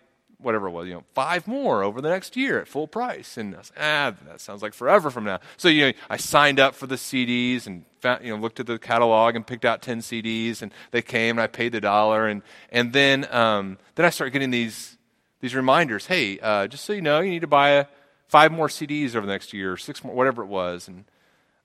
whatever 0.44 0.68
it 0.68 0.70
was, 0.70 0.87
you 0.87 0.94
know, 0.94 1.04
five 1.14 1.48
more 1.48 1.83
over 1.83 2.00
the 2.00 2.09
next 2.09 2.37
year 2.37 2.61
at 2.61 2.68
full 2.68 2.87
price. 2.87 3.37
And 3.37 3.57
I 3.57 3.61
ah, 3.78 4.14
that 4.26 4.40
sounds 4.40 4.62
like 4.62 4.74
forever 4.74 5.11
from 5.11 5.24
now. 5.24 5.40
So, 5.57 5.68
you 5.68 5.87
know, 5.87 5.92
I 6.11 6.18
signed 6.18 6.61
up 6.61 6.74
for 6.74 6.87
the 6.87 6.96
CDs 6.96 7.66
and, 7.66 7.85
found, 8.00 8.24
you 8.24 8.35
know, 8.35 8.40
looked 8.40 8.61
at 8.61 8.66
the 8.66 8.78
catalog 8.78 9.35
and 9.35 9.46
picked 9.46 9.64
out 9.64 9.83
10 9.83 10.00
CDs 10.00 10.62
and 10.62 10.72
they 10.90 11.02
came 11.02 11.38
and 11.38 11.40
I 11.40 11.46
paid 11.46 11.72
the 11.72 11.80
dollar. 11.80 12.28
And, 12.28 12.42
and 12.70 12.92
then, 12.92 13.26
um, 13.35 13.78
then 13.94 14.07
I 14.07 14.11
started 14.11 14.33
getting 14.33 14.50
these, 14.50 14.98
these 15.40 15.54
reminders. 15.54 16.07
Hey, 16.07 16.38
uh, 16.40 16.66
just 16.66 16.85
so 16.85 16.92
you 16.92 17.02
know, 17.02 17.20
you 17.20 17.30
need 17.30 17.40
to 17.40 17.46
buy 17.46 17.70
a, 17.70 17.87
five 18.28 18.52
more 18.52 18.68
CDs 18.68 19.14
over 19.14 19.26
the 19.26 19.33
next 19.33 19.52
year, 19.52 19.76
six 19.76 20.04
more, 20.04 20.14
whatever 20.14 20.42
it 20.42 20.48
was. 20.48 20.88
And 20.88 21.04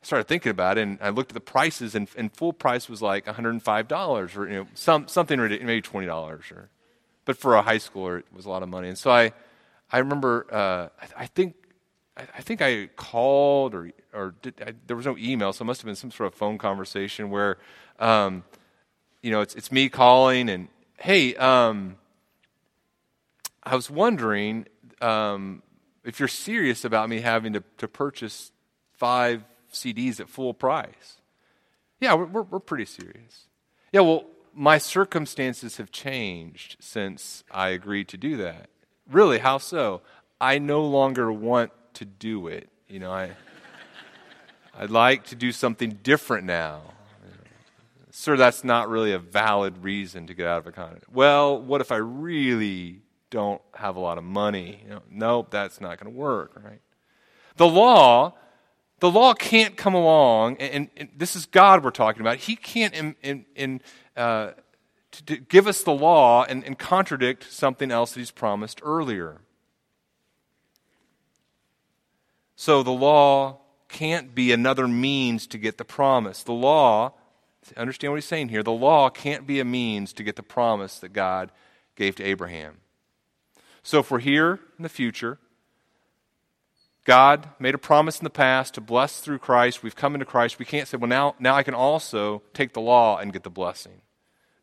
I 0.01 0.05
started 0.05 0.27
thinking 0.27 0.51
about 0.51 0.77
it 0.77 0.81
and 0.81 0.99
I 1.01 1.09
looked 1.09 1.31
at 1.31 1.33
the 1.33 1.41
prices 1.41 1.95
and, 1.95 2.07
and 2.15 2.33
full 2.33 2.53
price 2.53 2.87
was 2.87 3.01
like 3.01 3.25
$105 3.25 4.37
or, 4.37 4.47
you 4.47 4.55
know, 4.55 4.67
some, 4.73 5.07
something 5.07 5.39
maybe 5.39 5.81
$20 5.81 6.51
or 6.51 6.69
but 7.25 7.37
for 7.37 7.55
a 7.55 7.61
high 7.61 7.77
schooler, 7.77 8.19
it 8.19 8.25
was 8.33 8.45
a 8.45 8.49
lot 8.49 8.63
of 8.63 8.69
money. 8.69 8.87
And 8.87 8.97
so 8.97 9.11
I, 9.11 9.33
I 9.91 9.99
remember, 9.99 10.45
uh, 10.51 10.89
I, 11.01 11.23
I, 11.23 11.25
think, 11.27 11.55
I, 12.17 12.23
I, 12.37 12.41
think 12.41 12.61
I 12.61 12.87
called 12.95 13.75
or, 13.75 13.91
or 14.13 14.35
did, 14.41 14.55
I, 14.65 14.73
there 14.87 14.95
was 14.95 15.05
no 15.05 15.17
email, 15.17 15.53
so 15.53 15.63
it 15.63 15.65
must 15.65 15.81
have 15.81 15.85
been 15.85 15.95
some 15.95 16.11
sort 16.11 16.27
of 16.27 16.33
phone 16.33 16.57
conversation 16.57 17.29
where, 17.29 17.57
um, 17.99 18.43
you 19.21 19.31
know, 19.31 19.41
it's, 19.41 19.55
it's 19.55 19.71
me 19.71 19.89
calling 19.89 20.49
and, 20.49 20.67
hey, 20.97 21.35
um, 21.35 21.97
I 23.63 23.75
was 23.75 23.89
wondering 23.89 24.65
um, 25.01 25.61
if 26.03 26.19
you're 26.19 26.27
serious 26.27 26.85
about 26.85 27.09
me 27.09 27.21
having 27.21 27.53
to, 27.53 27.63
to 27.77 27.87
purchase 27.87 28.51
five 28.93 29.43
CDs 29.71 30.19
at 30.19 30.29
full 30.29 30.53
price. 30.53 31.21
Yeah, 31.99 32.13
we're, 32.13 32.25
we're, 32.25 32.41
we're 32.43 32.59
pretty 32.59 32.85
serious. 32.85 33.47
Yeah, 33.91 34.01
well, 34.01 34.25
my 34.53 34.77
circumstances 34.77 35.77
have 35.77 35.91
changed 35.91 36.77
since 36.79 37.43
I 37.51 37.69
agreed 37.69 38.07
to 38.09 38.17
do 38.17 38.37
that. 38.37 38.69
Really, 39.09 39.39
how 39.39 39.57
so? 39.57 40.01
I 40.39 40.59
no 40.59 40.83
longer 40.85 41.31
want 41.31 41.71
to 41.95 42.05
do 42.05 42.47
it. 42.47 42.69
You 42.87 42.99
know, 42.99 43.11
I, 43.11 43.31
I'd 44.77 44.89
like 44.89 45.25
to 45.25 45.35
do 45.35 45.51
something 45.51 45.99
different 46.03 46.45
now. 46.45 46.81
Sir, 48.11 48.35
that's 48.35 48.63
not 48.63 48.89
really 48.89 49.13
a 49.13 49.19
valid 49.19 49.83
reason 49.83 50.27
to 50.27 50.33
get 50.33 50.47
out 50.47 50.59
of 50.59 50.67
a 50.67 50.71
contract. 50.71 51.05
Well, 51.11 51.61
what 51.61 51.79
if 51.79 51.91
I 51.91 51.97
really 51.97 53.01
don't 53.29 53.61
have 53.75 53.95
a 53.95 53.99
lot 53.99 54.17
of 54.17 54.23
money? 54.23 54.81
You 54.83 54.89
know, 54.89 55.01
nope, 55.09 55.51
that's 55.51 55.79
not 55.79 55.99
going 55.99 56.11
to 56.11 56.17
work, 56.17 56.59
right? 56.63 56.81
The 57.57 57.67
law, 57.67 58.33
the 58.99 59.09
law 59.09 59.33
can't 59.33 59.77
come 59.77 59.93
along, 59.93 60.57
and, 60.57 60.89
and, 60.97 61.09
this 61.15 61.35
is 61.35 61.45
God 61.45 61.83
we're 61.83 61.91
talking 61.91 62.21
about. 62.21 62.37
He 62.37 62.55
can't 62.55 62.93
in, 62.93 63.15
in, 63.21 63.45
in 63.55 63.81
uh, 64.17 64.51
to, 65.11 65.25
to, 65.25 65.37
give 65.37 65.67
us 65.67 65.83
the 65.83 65.93
law 65.93 66.43
and, 66.43 66.63
and 66.63 66.77
contradict 66.77 67.51
something 67.51 67.91
else 67.91 68.13
that 68.13 68.19
he's 68.19 68.31
promised 68.31 68.81
earlier. 68.83 69.41
So 72.55 72.83
the 72.83 72.91
law 72.91 73.59
can't 73.87 74.35
be 74.35 74.51
another 74.51 74.87
means 74.87 75.47
to 75.47 75.57
get 75.57 75.77
the 75.77 75.85
promise. 75.85 76.43
The 76.43 76.51
law, 76.51 77.13
understand 77.77 78.11
what 78.11 78.17
he's 78.17 78.25
saying 78.25 78.49
here, 78.49 78.63
the 78.63 78.71
law 78.71 79.09
can't 79.09 79.47
be 79.47 79.59
a 79.59 79.65
means 79.65 80.13
to 80.13 80.23
get 80.23 80.35
the 80.35 80.43
promise 80.43 80.99
that 80.99 81.13
God 81.13 81.51
gave 81.95 82.15
to 82.17 82.23
Abraham. 82.23 82.77
So 83.81 83.99
if 83.99 84.11
we're 84.11 84.19
here 84.19 84.59
in 84.77 84.83
the 84.83 84.89
future, 84.89 85.39
God 87.09 87.49
made 87.57 87.73
a 87.73 87.79
promise 87.79 88.19
in 88.19 88.23
the 88.23 88.29
past 88.29 88.75
to 88.75 88.81
bless 88.81 89.19
through 89.19 89.39
Christ. 89.39 89.81
We've 89.81 89.95
come 89.95 90.13
into 90.13 90.27
Christ. 90.27 90.59
We 90.59 90.65
can't 90.65 90.87
say, 90.87 90.95
well, 90.95 91.09
now, 91.09 91.33
now 91.39 91.55
I 91.55 91.63
can 91.63 91.73
also 91.73 92.43
take 92.53 92.73
the 92.73 92.81
law 92.81 93.17
and 93.17 93.33
get 93.33 93.41
the 93.41 93.49
blessing. 93.49 94.01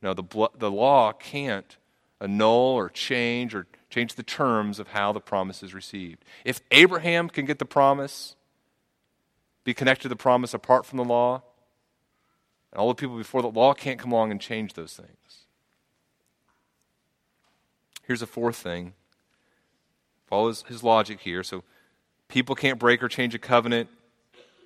No, 0.00 0.14
the, 0.14 0.22
the 0.56 0.70
law 0.70 1.10
can't 1.10 1.76
annul 2.20 2.76
or 2.76 2.88
change 2.88 3.52
or 3.52 3.66
change 3.90 4.14
the 4.14 4.22
terms 4.22 4.78
of 4.78 4.86
how 4.86 5.10
the 5.10 5.18
promise 5.18 5.64
is 5.64 5.74
received. 5.74 6.24
If 6.44 6.60
Abraham 6.70 7.28
can 7.30 7.46
get 7.46 7.58
the 7.58 7.64
promise, 7.64 8.36
be 9.64 9.74
connected 9.74 10.02
to 10.02 10.08
the 10.08 10.14
promise 10.14 10.54
apart 10.54 10.86
from 10.86 10.98
the 10.98 11.04
law, 11.04 11.42
and 12.70 12.78
all 12.78 12.86
the 12.86 12.94
people 12.94 13.16
before 13.16 13.42
the 13.42 13.50
law 13.50 13.74
can't 13.74 13.98
come 13.98 14.12
along 14.12 14.30
and 14.30 14.40
change 14.40 14.74
those 14.74 14.92
things. 14.92 15.46
Here's 18.04 18.22
a 18.22 18.26
fourth 18.28 18.54
thing. 18.54 18.92
Follow 20.28 20.46
his, 20.46 20.62
his 20.68 20.84
logic 20.84 21.22
here. 21.22 21.42
So 21.42 21.64
people 22.28 22.54
can't 22.54 22.78
break 22.78 23.02
or 23.02 23.08
change 23.08 23.34
a 23.34 23.38
covenant. 23.38 23.88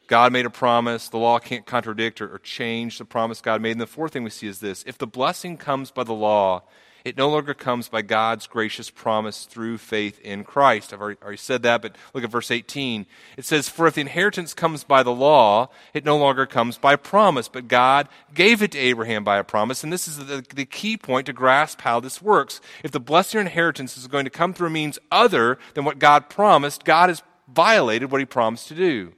God 0.06 0.32
made 0.32 0.44
a 0.44 0.50
promise. 0.50 1.08
The 1.08 1.18
law 1.18 1.38
can't 1.38 1.64
contradict 1.64 2.20
or, 2.20 2.34
or 2.34 2.38
change 2.38 2.98
the 2.98 3.04
promise 3.04 3.40
God 3.40 3.62
made. 3.62 3.72
And 3.72 3.80
the 3.80 3.86
fourth 3.86 4.12
thing 4.12 4.24
we 4.24 4.30
see 4.30 4.48
is 4.48 4.58
this 4.58 4.82
if 4.86 4.98
the 4.98 5.06
blessing 5.06 5.56
comes 5.56 5.90
by 5.90 6.04
the 6.04 6.12
law, 6.12 6.64
it 7.04 7.16
no 7.16 7.30
longer 7.30 7.54
comes 7.54 7.88
by 7.88 8.02
God's 8.02 8.46
gracious 8.46 8.90
promise 8.90 9.44
through 9.46 9.78
faith 9.78 10.20
in 10.20 10.44
Christ. 10.44 10.92
I've 10.92 11.00
already, 11.00 11.18
already, 11.22 11.36
said 11.38 11.62
that, 11.62 11.80
but 11.80 11.96
look 12.12 12.24
at 12.24 12.30
verse 12.30 12.50
18. 12.50 13.06
It 13.36 13.44
says, 13.44 13.68
For 13.68 13.86
if 13.86 13.94
the 13.94 14.02
inheritance 14.02 14.52
comes 14.52 14.84
by 14.84 15.02
the 15.02 15.12
law, 15.12 15.70
it 15.94 16.04
no 16.04 16.18
longer 16.18 16.44
comes 16.44 16.76
by 16.76 16.96
promise, 16.96 17.48
but 17.48 17.68
God 17.68 18.08
gave 18.34 18.62
it 18.62 18.72
to 18.72 18.78
Abraham 18.78 19.24
by 19.24 19.38
a 19.38 19.44
promise. 19.44 19.82
And 19.82 19.92
this 19.92 20.06
is 20.06 20.18
the, 20.18 20.44
the 20.54 20.66
key 20.66 20.96
point 20.96 21.26
to 21.26 21.32
grasp 21.32 21.80
how 21.80 22.00
this 22.00 22.20
works. 22.20 22.60
If 22.84 22.90
the 22.90 23.00
blessing 23.00 23.38
or 23.38 23.42
inheritance 23.42 23.96
is 23.96 24.06
going 24.06 24.24
to 24.24 24.30
come 24.30 24.52
through 24.52 24.70
means 24.70 24.98
other 25.10 25.58
than 25.74 25.84
what 25.84 25.98
God 25.98 26.28
promised, 26.28 26.84
God 26.84 27.08
has 27.08 27.22
violated 27.52 28.10
what 28.10 28.20
he 28.20 28.26
promised 28.26 28.68
to 28.68 28.74
do. 28.74 29.12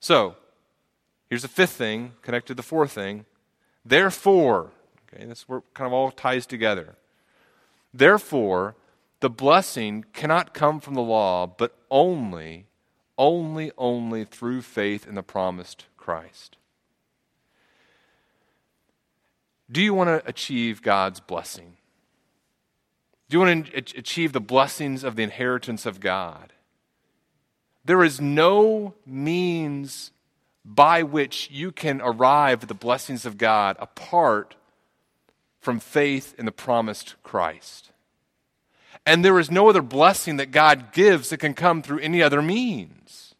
So, 0.00 0.36
here's 1.28 1.42
the 1.42 1.48
fifth 1.48 1.72
thing 1.72 2.12
connected 2.22 2.48
to 2.48 2.54
the 2.54 2.62
fourth 2.62 2.92
thing. 2.92 3.24
Therefore, 3.84 4.72
Okay, 5.14 5.24
this 5.26 5.44
kind 5.44 5.86
of 5.86 5.92
all 5.92 6.10
ties 6.10 6.46
together. 6.46 6.96
Therefore, 7.92 8.74
the 9.20 9.30
blessing 9.30 10.04
cannot 10.12 10.54
come 10.54 10.80
from 10.80 10.94
the 10.94 11.02
law, 11.02 11.46
but 11.46 11.76
only, 11.90 12.66
only, 13.16 13.70
only 13.78 14.24
through 14.24 14.62
faith 14.62 15.06
in 15.06 15.14
the 15.14 15.22
promised 15.22 15.86
Christ. 15.96 16.56
Do 19.70 19.80
you 19.80 19.94
want 19.94 20.08
to 20.08 20.28
achieve 20.28 20.82
God's 20.82 21.20
blessing? 21.20 21.76
Do 23.28 23.36
you 23.36 23.40
want 23.40 23.66
to 23.66 23.78
achieve 23.78 24.32
the 24.32 24.40
blessings 24.40 25.04
of 25.04 25.16
the 25.16 25.22
inheritance 25.22 25.86
of 25.86 26.00
God? 26.00 26.52
There 27.84 28.02
is 28.02 28.20
no 28.20 28.94
means 29.04 30.10
by 30.64 31.02
which 31.02 31.50
you 31.50 31.70
can 31.70 32.00
arrive 32.00 32.62
at 32.62 32.68
the 32.68 32.74
blessings 32.74 33.26
of 33.26 33.36
God 33.36 33.76
apart 33.78 34.54
from 35.60 35.80
faith 35.80 36.34
in 36.38 36.46
the 36.46 36.52
promised 36.52 37.16
Christ. 37.22 37.90
And 39.06 39.24
there 39.24 39.38
is 39.38 39.50
no 39.50 39.68
other 39.68 39.82
blessing 39.82 40.38
that 40.38 40.50
God 40.50 40.92
gives 40.92 41.28
that 41.28 41.38
can 41.38 41.52
come 41.52 41.82
through 41.82 41.98
any 41.98 42.22
other 42.22 42.40
means, 42.40 43.34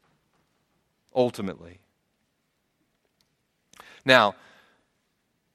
ultimately. 1.15 1.79
Now, 4.05 4.35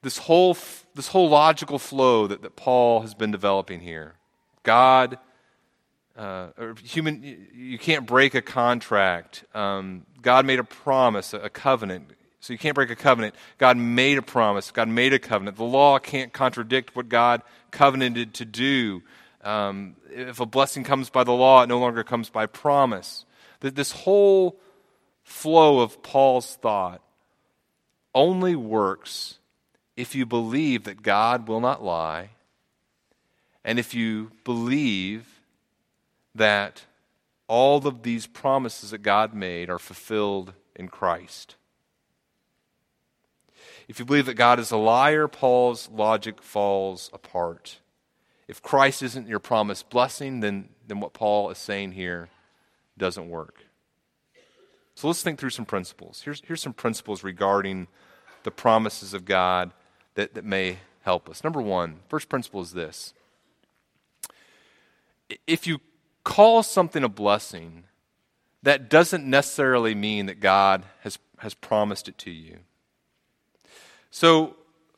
this 0.02 0.18
whole, 0.18 0.58
this 0.96 1.10
whole 1.10 1.30
logical 1.30 1.78
flow 1.78 2.26
that, 2.26 2.42
that 2.42 2.56
Paul 2.56 3.02
has 3.02 3.14
been 3.14 3.32
developing 3.32 3.82
here 3.82 4.16
God, 4.64 5.20
uh, 6.20 6.50
or 6.58 6.76
human, 6.84 7.48
you 7.56 7.80
can't 7.80 8.06
break 8.06 8.36
a 8.36 8.42
contract. 8.42 9.46
Um, 9.56 10.06
God 10.22 10.46
made 10.46 10.60
a 10.60 10.66
promise, 10.66 11.34
a, 11.34 11.50
covenant. 11.50 12.12
So 12.42 12.52
you 12.52 12.60
can't 12.60 12.76
break 12.76 12.90
a 12.90 12.96
covenant. 12.96 13.36
God 13.58 13.78
made 13.78 14.18
a 14.18 14.22
promise. 14.22 14.70
God 14.70 14.90
made 14.90 15.14
a 15.14 15.20
covenant. 15.20 15.56
The 15.56 15.64
law 15.64 15.98
can't 15.98 16.34
contradict 16.34 16.94
what 16.94 17.08
God 17.08 17.42
covenanted 17.72 18.34
to 18.36 18.46
do. 18.46 19.02
Um, 19.46 19.96
if 20.10 20.42
a 20.42 20.46
blessing 20.46 20.84
comes 20.84 21.10
by 21.10 21.24
the 21.24 21.32
law, 21.32 21.64
it 21.64 21.68
no 21.68 21.80
longer 21.80 22.04
comes 22.04 22.30
by 22.30 22.48
promise. 22.48 23.26
This 23.62 23.94
whole 23.94 24.60
flow 25.24 25.80
of 25.80 26.04
Paul's 26.04 26.56
thought 26.58 27.02
only 28.14 28.58
works 28.58 29.38
if 29.96 30.16
you 30.16 30.26
believe 30.26 30.84
that 30.84 31.02
God 31.02 31.48
will 31.48 31.62
not 31.62 31.82
lie, 31.82 32.32
and 33.64 33.80
if 33.80 33.94
you 33.94 34.32
believe 34.44 35.39
that 36.36 36.86
all 37.48 37.86
of 37.86 38.04
these 38.04 38.28
promises 38.28 38.92
that 38.92 39.02
God 39.02 39.34
made 39.34 39.70
are 39.70 39.80
fulfilled 39.80 40.54
in 40.76 40.88
Christ. 40.88 41.56
If 43.88 43.98
you 43.98 44.06
believe 44.06 44.28
that 44.28 44.36
God 44.36 44.60
is 44.60 44.72
a 44.72 44.78
liar, 44.78 45.28
Paul's 45.28 45.90
logic 45.90 46.44
falls 46.44 47.10
apart. 47.12 47.80
If 48.48 48.62
Christ 48.62 49.02
isn't 49.02 49.28
your 49.28 49.40
promised 49.40 49.90
blessing, 49.90 50.42
then, 50.42 50.70
then 50.88 51.00
what 51.00 51.14
Paul 51.14 51.50
is 51.50 51.58
saying 51.58 51.94
here 51.94 52.30
doesn't 52.98 53.30
work. 53.30 53.64
So 54.94 55.08
let's 55.08 55.24
think 55.24 55.40
through 55.40 55.52
some 55.52 55.66
principles. 55.66 56.22
Here's, 56.24 56.42
here's 56.46 56.62
some 56.62 56.74
principles 56.74 57.24
regarding 57.24 57.88
the 58.44 58.52
promises 58.52 59.14
of 59.14 59.26
God 59.26 59.72
that, 60.16 60.34
that 60.36 60.46
may 60.46 60.80
help 61.02 61.30
us. 61.30 61.44
Number 61.44 61.62
one, 61.62 62.02
first 62.10 62.30
principle 62.30 62.62
is 62.62 62.74
this 62.74 63.14
if 65.48 65.68
you 65.68 65.80
call 66.30 66.62
something 66.62 67.04
a 67.04 67.10
blessing, 67.10 67.86
that 68.62 68.88
doesn't 68.88 69.26
necessarily 69.26 69.96
mean 69.96 70.28
that 70.28 70.40
God 70.40 70.84
has, 71.02 71.18
has 71.40 71.56
promised 71.56 72.08
it 72.08 72.20
to 72.20 72.30
you. 72.30 72.60
So 74.12 74.56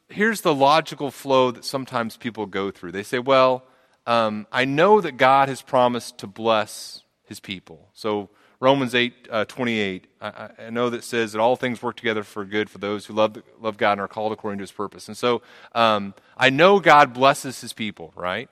here's 0.09 0.41
the 0.41 0.53
logical 0.53 1.09
flow 1.09 1.51
that 1.51 1.63
sometimes 1.63 2.17
people 2.17 2.45
go 2.47 2.69
through. 2.69 2.91
They 2.91 3.03
say, 3.03 3.17
well, 3.17 3.63
um, 4.05 4.45
I 4.51 4.65
know 4.65 4.99
that 4.99 5.15
God 5.15 5.47
has 5.47 5.61
promised 5.61 6.17
to 6.17 6.27
bless 6.27 7.03
his 7.23 7.39
people. 7.39 7.87
So 7.93 8.29
Romans 8.59 8.93
8, 8.93 9.13
uh, 9.31 9.45
28, 9.45 10.07
I, 10.19 10.49
I, 10.67 10.69
know 10.69 10.89
that 10.89 11.05
says 11.05 11.31
that 11.31 11.39
all 11.39 11.55
things 11.55 11.81
work 11.81 11.95
together 11.95 12.23
for 12.23 12.43
good 12.43 12.69
for 12.69 12.77
those 12.77 13.05
who 13.05 13.13
love, 13.13 13.41
love 13.61 13.77
God 13.77 13.93
and 13.93 14.01
are 14.01 14.09
called 14.09 14.33
according 14.33 14.57
to 14.57 14.63
his 14.63 14.71
purpose. 14.73 15.07
And 15.07 15.15
so 15.15 15.43
um, 15.73 16.13
I 16.35 16.49
know 16.49 16.81
God 16.81 17.13
blesses 17.13 17.61
his 17.61 17.71
people, 17.71 18.11
right? 18.17 18.49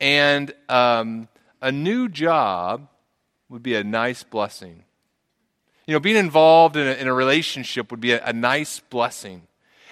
And 0.00 0.54
um, 0.68 1.28
a 1.64 1.72
new 1.72 2.10
job 2.10 2.88
would 3.48 3.62
be 3.62 3.74
a 3.74 3.82
nice 3.82 4.22
blessing. 4.22 4.84
You 5.86 5.94
know, 5.94 6.00
being 6.00 6.16
involved 6.16 6.76
in 6.76 6.86
a, 6.86 6.92
in 6.92 7.08
a 7.08 7.14
relationship 7.14 7.90
would 7.90 8.00
be 8.00 8.12
a, 8.12 8.22
a 8.22 8.32
nice 8.34 8.80
blessing. 8.80 9.46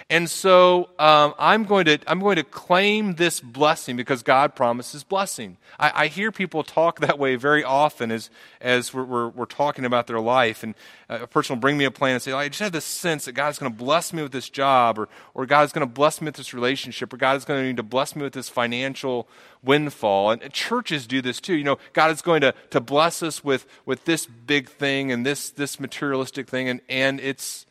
And 0.09 0.29
so 0.29 0.89
um, 0.99 1.33
I'm, 1.39 1.63
going 1.63 1.85
to, 1.85 1.97
I'm 2.07 2.19
going 2.19 2.35
to 2.35 2.43
claim 2.43 3.15
this 3.15 3.39
blessing 3.39 3.95
because 3.97 4.21
God 4.21 4.53
promises 4.53 5.03
blessing. 5.03 5.57
I, 5.79 6.03
I 6.03 6.07
hear 6.07 6.31
people 6.31 6.63
talk 6.63 6.99
that 6.99 7.17
way 7.17 7.35
very 7.35 7.63
often 7.63 8.11
as, 8.11 8.29
as 8.61 8.93
we're, 8.93 9.03
we're, 9.03 9.27
we're 9.29 9.45
talking 9.45 9.85
about 9.85 10.07
their 10.07 10.19
life. 10.19 10.61
And 10.61 10.75
a 11.09 11.25
person 11.25 11.55
will 11.55 11.61
bring 11.61 11.77
me 11.77 11.85
a 11.85 11.91
plan 11.91 12.13
and 12.13 12.21
say, 12.21 12.31
I 12.31 12.47
just 12.47 12.59
have 12.59 12.71
this 12.71 12.85
sense 12.85 13.25
that 13.25 13.31
God's 13.31 13.59
going 13.59 13.71
to 13.71 13.77
bless 13.77 14.13
me 14.13 14.21
with 14.21 14.31
this 14.31 14.49
job, 14.49 14.99
or, 14.99 15.09
or 15.33 15.45
God 15.45 15.63
is 15.63 15.71
going 15.71 15.87
to 15.87 15.93
bless 15.93 16.21
me 16.21 16.25
with 16.25 16.35
this 16.35 16.53
relationship, 16.53 17.13
or 17.13 17.17
God 17.17 17.37
is 17.37 17.45
going 17.45 17.61
to 17.61 17.67
need 17.67 17.77
to 17.77 17.83
bless 17.83 18.15
me 18.15 18.23
with 18.23 18.33
this 18.33 18.49
financial 18.49 19.27
windfall. 19.63 20.31
And 20.31 20.51
churches 20.51 21.07
do 21.07 21.21
this 21.21 21.39
too. 21.39 21.55
You 21.55 21.63
know, 21.63 21.77
God 21.93 22.11
is 22.11 22.21
going 22.21 22.41
to, 22.41 22.53
to 22.71 22.79
bless 22.79 23.23
us 23.23 23.43
with, 23.43 23.65
with 23.85 24.05
this 24.05 24.25
big 24.25 24.69
thing 24.69 25.11
and 25.11 25.25
this, 25.25 25.49
this 25.49 25.79
materialistic 25.79 26.49
thing, 26.49 26.69
and, 26.69 26.81
and 26.89 27.19
it's 27.19 27.65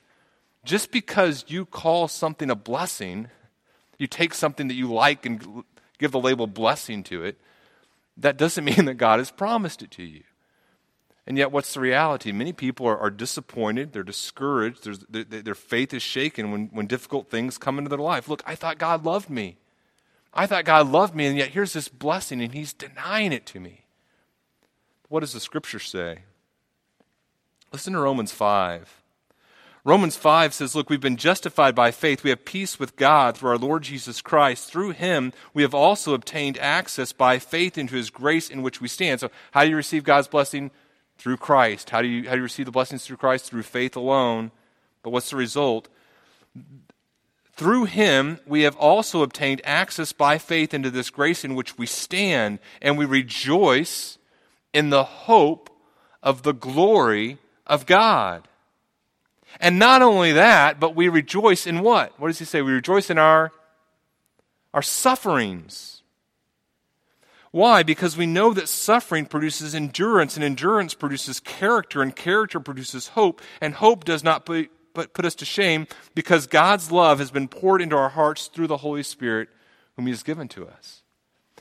just 0.64 0.90
because 0.90 1.44
you 1.48 1.66
call 1.66 2.08
something 2.08 2.50
a 2.50 2.54
blessing, 2.54 3.28
you 3.98 4.06
take 4.06 4.34
something 4.34 4.68
that 4.68 4.74
you 4.74 4.92
like 4.92 5.26
and 5.26 5.64
give 5.98 6.12
the 6.12 6.20
label 6.20 6.46
blessing 6.46 7.02
to 7.04 7.24
it, 7.24 7.40
that 8.16 8.36
doesn't 8.36 8.64
mean 8.76 8.84
that 8.86 8.94
God 8.94 9.18
has 9.18 9.30
promised 9.30 9.82
it 9.82 9.90
to 9.92 10.02
you. 10.02 10.22
And 11.24 11.38
yet, 11.38 11.52
what's 11.52 11.74
the 11.74 11.80
reality? 11.80 12.32
Many 12.32 12.52
people 12.52 12.86
are, 12.86 12.98
are 12.98 13.10
disappointed, 13.10 13.92
they're 13.92 14.02
discouraged, 14.02 14.84
their, 15.12 15.24
their 15.24 15.54
faith 15.54 15.94
is 15.94 16.02
shaken 16.02 16.50
when, 16.50 16.66
when 16.72 16.86
difficult 16.88 17.30
things 17.30 17.58
come 17.58 17.78
into 17.78 17.88
their 17.88 17.98
life. 17.98 18.28
Look, 18.28 18.42
I 18.44 18.56
thought 18.56 18.78
God 18.78 19.04
loved 19.04 19.30
me. 19.30 19.56
I 20.34 20.46
thought 20.46 20.64
God 20.64 20.88
loved 20.88 21.14
me, 21.14 21.26
and 21.26 21.36
yet 21.36 21.50
here's 21.50 21.74
this 21.74 21.88
blessing, 21.88 22.42
and 22.42 22.52
He's 22.52 22.72
denying 22.72 23.32
it 23.32 23.46
to 23.46 23.60
me. 23.60 23.84
What 25.08 25.20
does 25.20 25.32
the 25.32 25.40
scripture 25.40 25.78
say? 25.78 26.20
Listen 27.72 27.92
to 27.92 28.00
Romans 28.00 28.32
5. 28.32 29.01
Romans 29.84 30.16
5 30.16 30.54
says, 30.54 30.74
Look, 30.74 30.88
we've 30.88 31.00
been 31.00 31.16
justified 31.16 31.74
by 31.74 31.90
faith. 31.90 32.22
We 32.22 32.30
have 32.30 32.44
peace 32.44 32.78
with 32.78 32.96
God 32.96 33.36
through 33.36 33.50
our 33.50 33.58
Lord 33.58 33.82
Jesus 33.82 34.22
Christ. 34.22 34.70
Through 34.70 34.90
him, 34.90 35.32
we 35.54 35.62
have 35.62 35.74
also 35.74 36.14
obtained 36.14 36.56
access 36.58 37.12
by 37.12 37.38
faith 37.38 37.76
into 37.76 37.96
his 37.96 38.10
grace 38.10 38.48
in 38.48 38.62
which 38.62 38.80
we 38.80 38.86
stand. 38.86 39.20
So, 39.20 39.30
how 39.50 39.64
do 39.64 39.70
you 39.70 39.76
receive 39.76 40.04
God's 40.04 40.28
blessing? 40.28 40.70
through 41.22 41.36
Christ. 41.36 41.90
How 41.90 42.02
do 42.02 42.08
you, 42.08 42.24
how 42.24 42.32
do 42.32 42.38
you 42.38 42.42
receive 42.42 42.66
the 42.66 42.72
blessings 42.72 43.06
through 43.06 43.18
Christ? 43.18 43.46
Through 43.46 43.62
faith 43.62 43.94
alone. 43.94 44.50
But 45.04 45.10
what's 45.10 45.30
the 45.30 45.36
result? 45.36 45.88
Through 47.52 47.84
him, 47.84 48.40
we 48.44 48.62
have 48.62 48.76
also 48.76 49.22
obtained 49.22 49.60
access 49.62 50.12
by 50.12 50.38
faith 50.38 50.74
into 50.74 50.90
this 50.90 51.10
grace 51.10 51.44
in 51.44 51.54
which 51.54 51.78
we 51.78 51.86
stand, 51.86 52.58
and 52.80 52.98
we 52.98 53.04
rejoice 53.04 54.18
in 54.72 54.90
the 54.90 55.04
hope 55.04 55.70
of 56.24 56.42
the 56.42 56.54
glory 56.54 57.38
of 57.68 57.86
God. 57.86 58.48
And 59.60 59.78
not 59.78 60.02
only 60.02 60.32
that, 60.32 60.80
but 60.80 60.94
we 60.94 61.08
rejoice 61.08 61.66
in 61.66 61.80
what? 61.80 62.18
What 62.18 62.28
does 62.28 62.38
he 62.38 62.44
say? 62.44 62.62
We 62.62 62.72
rejoice 62.72 63.10
in 63.10 63.18
our, 63.18 63.52
our 64.74 64.82
sufferings. 64.82 66.02
Why? 67.52 67.82
Because 67.82 68.16
we 68.16 68.26
know 68.26 68.54
that 68.54 68.68
suffering 68.68 69.26
produces 69.26 69.74
endurance, 69.74 70.36
and 70.36 70.44
endurance 70.44 70.94
produces 70.94 71.38
character, 71.38 72.02
and 72.02 72.16
character 72.16 72.58
produces 72.60 73.08
hope, 73.08 73.42
and 73.60 73.74
hope 73.74 74.04
does 74.04 74.24
not 74.24 74.46
put, 74.46 74.70
but 74.94 75.12
put 75.12 75.26
us 75.26 75.34
to 75.36 75.44
shame 75.44 75.86
because 76.14 76.46
God's 76.46 76.90
love 76.90 77.18
has 77.18 77.30
been 77.30 77.48
poured 77.48 77.82
into 77.82 77.96
our 77.96 78.08
hearts 78.08 78.48
through 78.48 78.68
the 78.68 78.78
Holy 78.78 79.02
Spirit, 79.02 79.48
whom 79.96 80.06
He 80.06 80.12
has 80.12 80.22
given 80.22 80.48
to 80.48 80.66
us. 80.66 81.02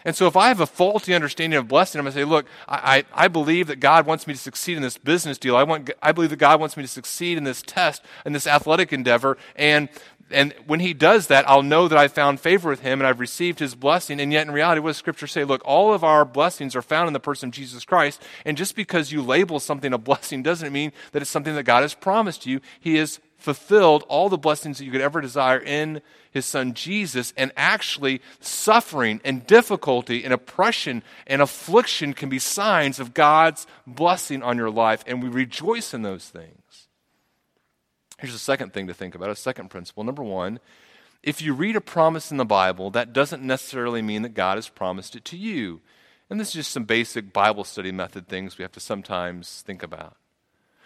And 0.06 0.16
so 0.16 0.28
if 0.28 0.36
I 0.36 0.48
have 0.48 0.60
a 0.60 0.66
faulty 0.66 1.14
understanding 1.14 1.58
of 1.58 1.68
blessing, 1.68 2.00
I'm 2.00 2.06
going 2.06 2.14
to 2.14 2.20
say, 2.20 2.26
look, 2.26 2.46
I, 2.68 3.04
I, 3.16 3.26
I, 3.26 3.28
believe 3.28 3.68
that 3.68 3.80
God 3.80 4.06
wants 4.06 4.28
me 4.28 4.34
to 4.34 4.40
succeed 4.40 4.78
in 4.78 4.84
this 4.84 4.98
business 4.98 5.38
deal. 5.38 5.56
I, 5.56 5.64
want, 5.64 5.90
I 6.02 6.12
believe 6.12 6.30
that 6.32 6.38
God 6.38 6.60
wants 6.60 6.76
me 6.76 6.84
to 6.84 6.88
succeed 6.88 7.38
in 7.38 7.44
this 7.44 7.62
test, 7.62 8.04
in 8.26 8.34
this 8.34 8.48
athletic 8.48 8.92
endeavor. 8.92 9.38
And, 9.56 9.90
and 10.30 10.54
when 10.66 10.80
he 10.80 10.94
does 10.94 11.28
that, 11.28 11.48
I'll 11.48 11.62
know 11.62 11.88
that 11.88 11.98
I've 11.98 12.14
found 12.14 12.40
favor 12.40 12.70
with 12.70 12.82
him 12.82 13.00
and 13.00 13.08
I've 13.08 13.20
received 13.20 13.60
his 13.60 13.76
blessing. 13.76 14.20
And 14.20 14.32
yet 14.32 14.48
in 14.48 14.54
reality, 14.54 14.80
what 14.80 14.90
does 14.90 14.98
Scripture 14.98 15.28
say? 15.28 15.44
Look, 15.44 15.62
all 15.66 15.94
of 15.94 16.04
our 16.04 16.26
blessings 16.26 16.76
are 16.76 16.82
found 16.82 17.08
in 17.08 17.14
the 17.14 17.20
person 17.20 17.50
of 17.50 17.56
Jesus 17.56 17.86
Christ. 17.86 18.22
And 18.46 18.58
just 18.58 18.76
because 18.76 19.12
you 19.12 19.22
label 19.22 19.60
something 19.60 19.94
a 19.94 19.98
blessing 19.98 20.44
doesn't 20.44 20.72
mean 20.72 20.92
that 21.12 21.22
it's 21.22 21.32
something 21.32 21.56
that 21.56 21.64
God 21.64 21.82
has 21.82 21.94
promised 21.94 22.46
you. 22.46 22.62
He 22.80 22.96
has 22.96 23.20
fulfilled 23.42 24.04
all 24.08 24.30
the 24.30 24.38
blessings 24.38 24.78
that 24.78 24.86
you 24.86 24.92
could 24.92 25.02
ever 25.02 25.20
desire 25.20 25.58
in 25.58 26.02
his 26.30 26.46
son 26.46 26.74
Jesus, 26.74 27.34
and 27.36 27.52
actually 27.58 28.22
suffering 28.40 29.20
and 29.26 29.46
difficulty 29.46 30.24
and 30.24 30.34
oppression 30.34 31.04
and 31.28 31.42
affliction 31.42 32.14
can 32.14 32.30
be 32.30 32.40
signs 32.40 33.00
of 33.00 33.14
God's 33.14 33.68
blessing 33.86 34.42
on 34.44 34.58
your 34.58 34.70
life, 34.70 35.04
and 35.08 35.22
we 35.22 35.28
rejoice 35.28 35.94
in 35.94 36.04
those 36.04 36.30
things. 36.30 36.88
Here's 38.20 38.36
a 38.36 38.40
second 38.40 38.74
thing 38.74 38.88
to 38.88 38.94
think 38.94 39.16
about 39.16 39.30
a 39.30 39.36
second 39.36 39.70
principle. 39.70 40.04
Number 40.04 40.24
one, 40.24 40.60
if 41.24 41.42
you 41.42 41.54
read 41.54 41.76
a 41.76 41.82
promise 41.82 42.32
in 42.32 42.38
the 42.38 42.46
Bible, 42.46 42.92
that 42.92 43.12
doesn't 43.12 43.44
necessarily 43.44 44.02
mean 44.02 44.22
that 44.22 44.36
God 44.36 44.58
has 44.58 44.70
promised 44.70 45.16
it 45.16 45.26
to 45.26 45.38
you. 45.38 45.82
And 46.30 46.40
this 46.40 46.50
is 46.50 46.54
just 46.54 46.72
some 46.72 46.86
basic 46.86 47.34
Bible 47.34 47.64
study 47.64 47.92
method 47.92 48.28
things 48.28 48.58
we 48.58 48.62
have 48.62 48.72
to 48.74 48.80
sometimes 48.80 49.64
think 49.64 49.84
about 49.84 50.16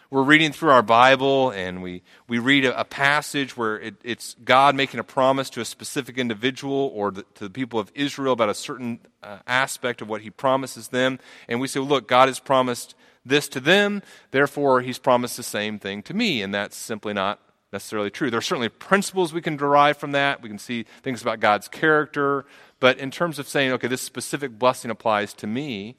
we're 0.10 0.24
reading 0.24 0.52
through 0.52 0.70
our 0.70 0.84
Bible 0.84 1.50
and 1.52 1.82
we, 1.82 2.04
we 2.28 2.40
read 2.40 2.66
a, 2.66 2.80
a 2.80 2.86
passage 2.86 3.58
where 3.58 3.80
it, 3.80 3.96
it's 4.04 4.36
God 4.44 4.76
making 4.76 5.00
a 5.00 5.04
promise 5.04 5.50
to 5.52 5.62
a 5.62 5.66
specific 5.66 6.18
individual 6.18 6.92
or 6.94 7.12
the, 7.12 7.24
to 7.36 7.46
the 7.46 7.50
people 7.50 7.80
of 7.80 7.92
Israel 7.96 8.34
about 8.34 8.50
a 8.50 8.54
certain 8.54 9.00
uh, 9.24 9.40
aspect 9.48 10.02
of 10.02 10.10
what 10.10 10.22
he 10.22 10.30
promises 10.30 10.90
them. 10.90 11.20
And 11.48 11.60
we 11.60 11.68
say, 11.68 11.80
well, 11.80 11.90
look, 11.90 12.08
God 12.08 12.28
has 12.28 12.40
promised 12.40 12.96
this 13.26 13.48
to 13.50 13.60
them, 13.60 14.04
therefore 14.30 14.82
he's 14.82 15.00
promised 15.00 15.36
the 15.36 15.44
same 15.44 15.80
thing 15.80 16.04
to 16.04 16.14
me. 16.14 16.44
And 16.44 16.54
that's 16.54 16.78
simply 16.78 17.14
not 17.14 17.40
necessarily 17.74 18.12
true. 18.12 18.30
There 18.30 18.38
are 18.38 18.42
certainly 18.44 18.70
principles 18.70 19.34
we 19.34 19.42
can 19.42 19.58
derive 19.58 19.98
from 19.98 20.12
that. 20.12 20.42
We 20.42 20.50
can 20.50 20.60
see 20.60 20.86
things 21.02 21.24
about 21.24 21.40
God's 21.40 21.68
character. 21.68 22.46
But 22.80 23.00
in 23.00 23.10
terms 23.10 23.40
of 23.40 23.48
saying, 23.48 23.72
okay, 23.74 23.88
this 23.88 24.02
specific 24.02 24.60
blessing 24.60 24.92
applies 24.92 25.34
to 25.36 25.48
me, 25.48 25.98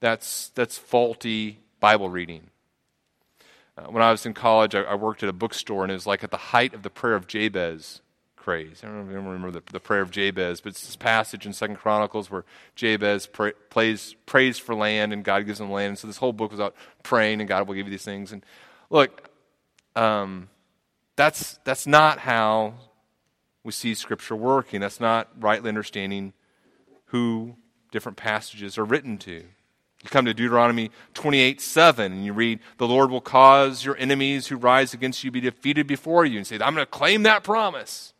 that's, 0.00 0.50
that's 0.56 0.76
faulty 0.76 1.60
Bible 1.80 2.08
reading. 2.08 2.50
Uh, 3.76 3.86
when 3.86 4.02
I 4.02 4.10
was 4.10 4.24
in 4.24 4.34
college, 4.34 4.74
I, 4.74 4.82
I, 4.82 4.94
worked 4.94 5.22
at 5.22 5.28
a 5.28 5.32
bookstore, 5.32 5.82
and 5.82 5.90
it 5.90 5.94
was 5.94 6.06
like 6.06 6.22
at 6.22 6.30
the 6.30 6.36
height 6.36 6.74
of 6.74 6.82
the 6.82 6.90
prayer 6.90 7.14
of 7.14 7.26
Jabez 7.26 8.00
craze. 8.36 8.82
I 8.84 8.88
don't 8.88 9.06
remember 9.06 9.50
the, 9.50 9.62
the 9.72 9.80
prayer 9.80 10.02
of 10.02 10.10
Jabez, 10.10 10.60
but 10.60 10.70
it's 10.70 10.84
this 10.84 10.96
passage 10.96 11.46
in 11.46 11.52
Second 11.52 11.76
Chronicles 11.76 12.30
where 12.30 12.44
Jabez 12.76 13.26
pray, 13.26 13.52
plays, 13.70 14.14
prays 14.26 14.58
for 14.58 14.74
land, 14.74 15.12
and 15.12 15.24
God 15.24 15.46
gives 15.46 15.60
him 15.60 15.72
land. 15.72 15.88
And 15.88 15.98
so 15.98 16.06
this 16.06 16.18
whole 16.18 16.32
book 16.32 16.50
was 16.50 16.60
about 16.60 16.76
praying, 17.02 17.40
and 17.40 17.48
God 17.48 17.66
will 17.66 17.74
give 17.74 17.86
you 17.86 17.90
these 17.90 18.04
things. 18.04 18.32
And 18.32 18.44
look, 18.90 19.30
um, 19.96 20.48
that's 21.16 21.58
that's 21.64 21.86
not 21.86 22.18
how 22.18 22.74
we 23.64 23.72
see 23.72 23.94
Scripture 23.94 24.36
working. 24.36 24.80
That's 24.80 25.00
not 25.00 25.28
rightly 25.40 25.68
understanding 25.68 26.32
who 27.06 27.56
different 27.90 28.18
passages 28.18 28.76
are 28.76 28.84
written 28.84 29.18
to. 29.18 29.44
You 30.04 30.10
come 30.10 30.26
to 30.26 30.34
Deuteronomy 30.34 30.90
28 31.14 31.62
7, 31.62 32.12
and 32.12 32.24
you 32.26 32.34
read, 32.34 32.60
The 32.76 32.86
Lord 32.86 33.10
will 33.10 33.22
cause 33.22 33.84
your 33.84 33.96
enemies 33.96 34.46
who 34.46 34.56
rise 34.56 34.92
against 34.92 35.24
you 35.24 35.30
be 35.30 35.40
defeated 35.40 35.86
before 35.86 36.26
you, 36.26 36.36
and 36.36 36.46
say, 36.46 36.56
I'm 36.56 36.74
going 36.74 36.76
to 36.76 36.86
claim 36.86 37.22
that 37.22 37.42
promise. 37.42 38.12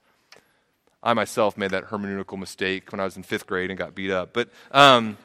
I 1.03 1.13
myself 1.13 1.59
made 1.59 1.73
that 1.73 1.91
hermeneutical 1.91 2.39
mistake 2.39 2.91
when 2.91 3.01
I 3.01 3.05
was 3.05 3.19
in 3.19 3.23
fifth 3.23 3.47
grade 3.47 3.71
and 3.71 3.79
got 3.79 3.95
beat 3.95 4.11
up. 4.11 4.33
But 4.33 4.49
um, 4.71 5.19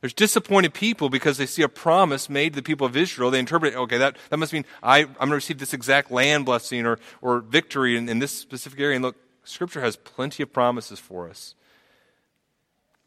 there's 0.00 0.14
disappointed 0.14 0.72
people 0.72 1.10
because 1.10 1.36
they 1.38 1.46
see 1.46 1.62
a 1.62 1.68
promise 1.68 2.30
made 2.30 2.52
to 2.52 2.56
the 2.56 2.62
people 2.62 2.86
of 2.86 2.96
Israel. 2.96 3.32
They 3.32 3.40
interpret 3.40 3.74
it, 3.74 3.76
okay, 3.76 3.98
that, 3.98 4.16
that 4.30 4.36
must 4.36 4.52
mean 4.52 4.64
I, 4.80 5.00
I'm 5.00 5.14
going 5.14 5.30
to 5.30 5.34
receive 5.34 5.58
this 5.58 5.74
exact 5.74 6.12
land 6.12 6.44
blessing 6.44 6.86
or, 6.86 7.00
or 7.20 7.40
victory 7.40 7.96
in, 7.96 8.08
in 8.08 8.20
this 8.20 8.30
specific 8.30 8.78
area. 8.78 8.94
And 8.94 9.04
look, 9.04 9.16
Scripture 9.42 9.80
has 9.80 9.96
plenty 9.96 10.44
of 10.44 10.52
promises 10.52 11.00
for 11.00 11.28
us. 11.28 11.56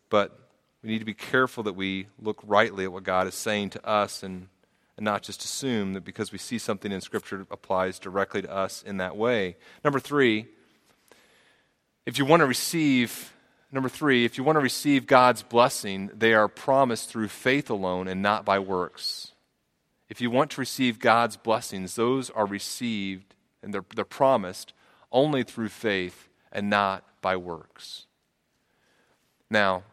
But 0.10 0.38
we 0.84 0.90
need 0.90 1.00
to 1.00 1.06
be 1.06 1.14
careful 1.14 1.64
that 1.64 1.74
we 1.74 2.08
look 2.20 2.42
rightly 2.46 2.86
at 2.86 2.92
what 2.92 3.04
God 3.04 3.28
is 3.28 3.36
saying 3.36 3.70
to 3.72 3.86
us 3.86 4.24
and, 4.24 4.48
and 4.98 5.06
not 5.06 5.22
just 5.22 5.44
assume 5.44 5.94
that 5.94 6.04
because 6.04 6.32
we 6.32 6.38
see 6.38 6.58
something 6.58 6.92
in 6.92 7.02
Scripture 7.02 7.46
applies 7.52 8.00
directly 8.00 8.42
to 8.42 8.52
us 8.52 8.84
in 8.84 8.98
that 8.98 9.16
way. 9.16 9.58
Number 9.84 10.00
three, 10.00 10.48
if 12.06 12.18
you 12.18 12.26
want 12.26 12.40
to 12.40 12.48
receive, 12.48 13.32
number 13.72 13.90
three, 13.90 14.26
if 14.26 14.38
you 14.38 14.44
want 14.44 14.56
to 14.56 14.62
receive 14.62 15.06
God's 15.06 15.44
blessing, 15.44 16.10
they 16.16 16.34
are 16.34 16.48
promised 16.48 17.10
through 17.10 17.28
faith 17.28 17.70
alone 17.70 18.08
and 18.08 18.24
not 18.24 18.44
by 18.44 18.58
works. 18.58 19.34
If 20.10 20.20
you 20.20 20.32
want 20.32 20.52
to 20.52 20.62
receive 20.62 21.00
God's 21.00 21.38
blessings, 21.38 21.96
those 21.96 22.32
are 22.32 22.46
received 22.46 23.36
and 23.62 23.72
they're, 23.72 23.86
they're 23.96 24.04
promised 24.04 24.74
only 25.12 25.44
through 25.44 25.70
faith 25.70 26.28
and 26.52 26.70
not 26.70 27.04
by 27.22 27.38
works. 27.38 28.08
Now, 29.50 29.84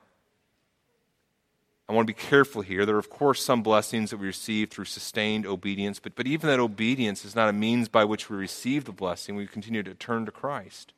I 1.89 1.95
want 1.95 2.07
to 2.07 2.13
be 2.13 2.21
careful 2.21 2.61
here. 2.61 2.85
There 2.85 2.97
are, 2.97 2.99
of 2.99 3.09
course, 3.09 3.43
some 3.43 3.63
blessings 3.63 4.11
that 4.11 4.19
we 4.19 4.27
receive 4.27 4.69
through 4.69 4.85
sustained 4.85 5.47
obedience, 5.47 5.99
but, 5.99 6.15
but 6.15 6.27
even 6.27 6.51
that 6.51 6.61
obedience 6.61 7.25
is 7.25 7.35
not 7.35 7.49
a 7.49 7.53
means 7.53 7.89
by 7.89 8.05
which 8.05 8.29
we 8.29 8.37
receive 8.37 8.85
the 8.85 8.93
blessing. 8.93 9.37
We 9.37 9.47
continue 9.47 9.83
to 9.83 9.95
turn 9.95 10.27
to 10.27 10.33
Christ. 10.33 10.93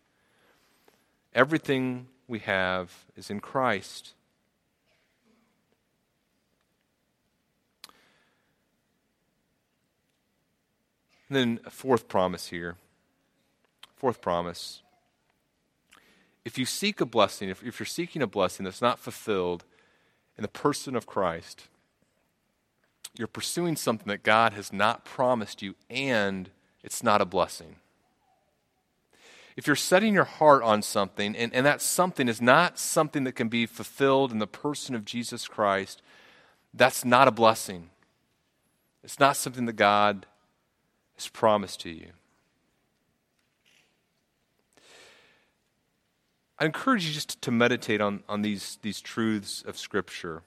Everything 1.32 2.08
we 2.26 2.40
have 2.40 3.04
is 3.16 3.30
in 3.30 3.38
Christ. 3.38 4.14
And 11.28 11.36
then 11.36 11.60
a 11.64 11.70
fourth 11.70 12.08
promise 12.08 12.48
here. 12.48 12.74
Fourth 13.94 14.20
promise. 14.20 14.82
If 16.44 16.58
you 16.58 16.66
seek 16.66 17.00
a 17.00 17.06
blessing, 17.06 17.48
if, 17.48 17.62
if 17.62 17.78
you're 17.78 17.86
seeking 17.86 18.22
a 18.22 18.26
blessing 18.26 18.64
that's 18.64 18.82
not 18.82 18.98
fulfilled, 18.98 19.64
in 20.40 20.42
the 20.42 20.48
person 20.48 20.96
of 20.96 21.06
Christ, 21.06 21.68
you're 23.14 23.28
pursuing 23.28 23.76
something 23.76 24.08
that 24.08 24.22
God 24.22 24.54
has 24.54 24.72
not 24.72 25.04
promised 25.04 25.60
you, 25.60 25.74
and 25.90 26.48
it's 26.82 27.02
not 27.02 27.20
a 27.20 27.26
blessing. 27.26 27.76
If 29.54 29.66
you're 29.66 29.76
setting 29.76 30.14
your 30.14 30.24
heart 30.24 30.62
on 30.62 30.80
something, 30.80 31.36
and, 31.36 31.54
and 31.54 31.66
that 31.66 31.82
something 31.82 32.26
is 32.26 32.40
not 32.40 32.78
something 32.78 33.24
that 33.24 33.32
can 33.32 33.48
be 33.48 33.66
fulfilled 33.66 34.32
in 34.32 34.38
the 34.38 34.46
person 34.46 34.94
of 34.94 35.04
Jesus 35.04 35.46
Christ, 35.46 36.00
that's 36.72 37.04
not 37.04 37.28
a 37.28 37.32
blessing. 37.32 37.90
It's 39.04 39.20
not 39.20 39.36
something 39.36 39.66
that 39.66 39.74
God 39.74 40.24
has 41.16 41.28
promised 41.28 41.80
to 41.80 41.90
you. 41.90 42.12
I 46.60 46.66
encourage 46.66 47.06
you 47.06 47.14
just 47.14 47.40
to 47.40 47.50
meditate 47.50 48.02
on, 48.02 48.22
on 48.28 48.42
these, 48.42 48.78
these 48.82 49.00
truths 49.00 49.62
of 49.66 49.78
Scripture. 49.78 50.42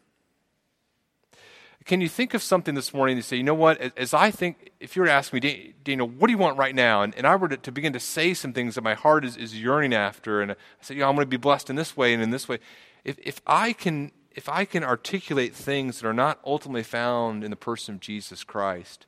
Can 1.85 2.01
you 2.01 2.07
think 2.07 2.35
of 2.35 2.43
something 2.43 2.75
this 2.75 2.93
morning 2.93 3.17
to 3.17 3.23
say, 3.23 3.35
you 3.35 3.43
know 3.43 3.55
what, 3.55 3.81
as 3.97 4.13
I 4.13 4.29
think, 4.29 4.69
if 4.79 4.95
you 4.95 5.01
were 5.01 5.07
to 5.07 5.11
ask 5.11 5.33
me, 5.33 5.73
Daniel, 5.83 6.07
what 6.07 6.27
do 6.27 6.31
you 6.31 6.37
want 6.37 6.57
right 6.57 6.75
now? 6.75 7.01
And, 7.01 7.15
and 7.17 7.25
I 7.25 7.35
were 7.35 7.49
to, 7.49 7.57
to, 7.57 7.71
begin 7.71 7.93
to 7.93 7.99
say 7.99 8.33
some 8.35 8.53
things 8.53 8.75
that 8.75 8.83
my 8.83 8.93
heart 8.93 9.25
is, 9.25 9.35
is 9.35 9.59
yearning 9.59 9.93
after, 9.93 10.39
and 10.41 10.51
I 10.51 10.55
say, 10.81 10.93
you 10.93 11.01
know, 11.01 11.09
I'm 11.09 11.15
going 11.15 11.25
to 11.25 11.29
be 11.29 11.35
blessed 11.35 11.69
in 11.69 11.75
this 11.75 11.97
way 11.97 12.13
and 12.13 12.21
in 12.21 12.29
this 12.29 12.47
way. 12.47 12.59
If, 13.03 13.17
if, 13.21 13.41
I 13.47 13.73
can, 13.73 14.11
if 14.31 14.47
I 14.47 14.65
can 14.65 14.83
articulate 14.83 15.55
things 15.55 15.99
that 15.99 16.07
are 16.07 16.13
not 16.13 16.39
ultimately 16.45 16.83
found 16.83 17.43
in 17.43 17.49
the 17.49 17.57
person 17.57 17.95
of 17.95 18.01
Jesus 18.01 18.43
Christ, 18.43 19.07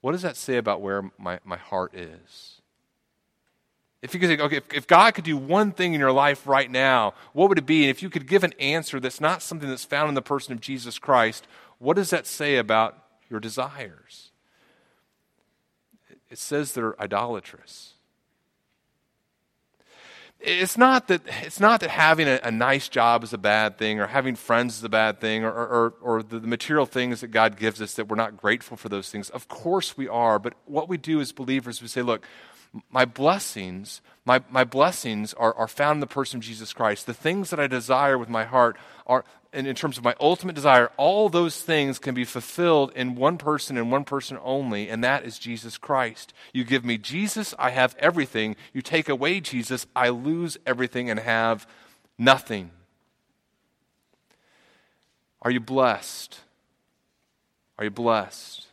what 0.00 0.12
does 0.12 0.22
that 0.22 0.36
say 0.36 0.56
about 0.56 0.80
where 0.80 1.10
my, 1.18 1.38
my 1.44 1.58
heart 1.58 1.94
is? 1.94 2.62
If 4.04 4.12
you 4.12 4.20
could 4.20 4.28
say, 4.28 4.38
okay, 4.38 4.56
if, 4.58 4.74
if, 4.74 4.86
God 4.86 5.14
could 5.14 5.24
do 5.24 5.34
one 5.34 5.72
thing 5.72 5.94
in 5.94 5.98
your 5.98 6.12
life 6.12 6.46
right 6.46 6.70
now, 6.70 7.14
what 7.32 7.48
would 7.48 7.56
it 7.56 7.64
be? 7.64 7.84
And 7.84 7.90
if 7.90 8.02
you 8.02 8.10
could 8.10 8.28
give 8.28 8.44
an 8.44 8.52
answer 8.60 9.00
that's 9.00 9.18
not 9.18 9.40
something 9.40 9.66
that's 9.66 9.86
found 9.86 10.10
in 10.10 10.14
the 10.14 10.20
person 10.20 10.52
of 10.52 10.60
Jesus 10.60 10.98
Christ, 10.98 11.46
What 11.78 11.96
does 11.96 12.10
that 12.10 12.26
say 12.26 12.58
about 12.58 12.98
your 13.30 13.40
desires? 13.40 14.30
It 16.28 16.36
says 16.36 16.72
they're 16.72 17.00
idolatrous. 17.00 17.94
It's 20.38 20.76
not 20.76 21.08
that, 21.08 21.22
it's 21.40 21.58
not 21.58 21.80
that 21.80 21.88
having 21.88 22.28
a, 22.28 22.38
a 22.42 22.50
nice 22.50 22.90
job 22.90 23.24
is 23.24 23.32
a 23.32 23.38
bad 23.38 23.78
thing 23.78 24.00
or 24.00 24.08
having 24.08 24.36
friends 24.36 24.76
is 24.76 24.84
a 24.84 24.90
bad 24.90 25.18
thing 25.18 25.44
or, 25.44 25.50
or, 25.50 25.94
or 26.02 26.22
the, 26.22 26.40
the 26.40 26.46
material 26.46 26.84
things 26.84 27.22
that 27.22 27.28
God 27.28 27.56
gives 27.56 27.80
us 27.80 27.94
that 27.94 28.08
we're 28.08 28.16
not 28.16 28.36
grateful 28.36 28.76
for 28.76 28.90
those 28.90 29.10
things. 29.10 29.30
Of 29.30 29.48
course 29.48 29.96
we 29.96 30.08
are. 30.08 30.38
But 30.38 30.52
what 30.66 30.90
we 30.90 30.98
do 30.98 31.22
as 31.22 31.32
believers, 31.32 31.80
we 31.80 31.88
say, 31.88 32.02
look, 32.02 32.26
my 32.90 33.04
blessings, 33.04 34.00
my, 34.24 34.42
my 34.50 34.64
blessings 34.64 35.34
are, 35.34 35.54
are 35.54 35.68
found 35.68 35.96
in 35.96 36.00
the 36.00 36.06
person 36.06 36.38
of 36.38 36.42
Jesus 36.42 36.72
Christ. 36.72 37.06
The 37.06 37.14
things 37.14 37.50
that 37.50 37.60
I 37.60 37.66
desire 37.66 38.18
with 38.18 38.28
my 38.28 38.44
heart 38.44 38.76
are, 39.06 39.24
and 39.52 39.66
in 39.66 39.76
terms 39.76 39.96
of 39.96 40.04
my 40.04 40.14
ultimate 40.18 40.54
desire, 40.54 40.90
all 40.96 41.28
those 41.28 41.60
things 41.62 41.98
can 41.98 42.14
be 42.14 42.24
fulfilled 42.24 42.92
in 42.96 43.14
one 43.14 43.38
person 43.38 43.76
and 43.76 43.92
one 43.92 44.04
person 44.04 44.38
only, 44.42 44.88
and 44.88 45.04
that 45.04 45.24
is 45.24 45.38
Jesus 45.38 45.78
Christ. 45.78 46.32
You 46.52 46.64
give 46.64 46.84
me 46.84 46.98
Jesus, 46.98 47.54
I 47.58 47.70
have 47.70 47.94
everything. 47.98 48.56
You 48.72 48.82
take 48.82 49.08
away 49.08 49.40
Jesus, 49.40 49.86
I 49.94 50.08
lose 50.08 50.58
everything 50.66 51.10
and 51.10 51.20
have 51.20 51.66
nothing. 52.18 52.70
Are 55.42 55.50
you 55.50 55.60
blessed? 55.60 56.40
Are 57.78 57.84
you 57.84 57.90
blessed? 57.90 58.66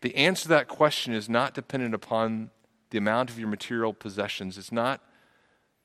The 0.00 0.14
answer 0.16 0.44
to 0.44 0.48
that 0.48 0.68
question 0.68 1.12
is 1.12 1.28
not 1.28 1.54
dependent 1.54 1.94
upon 1.94 2.50
the 2.90 2.98
amount 2.98 3.30
of 3.30 3.38
your 3.38 3.48
material 3.48 3.92
possessions. 3.92 4.56
It's 4.56 4.72
not, 4.72 5.00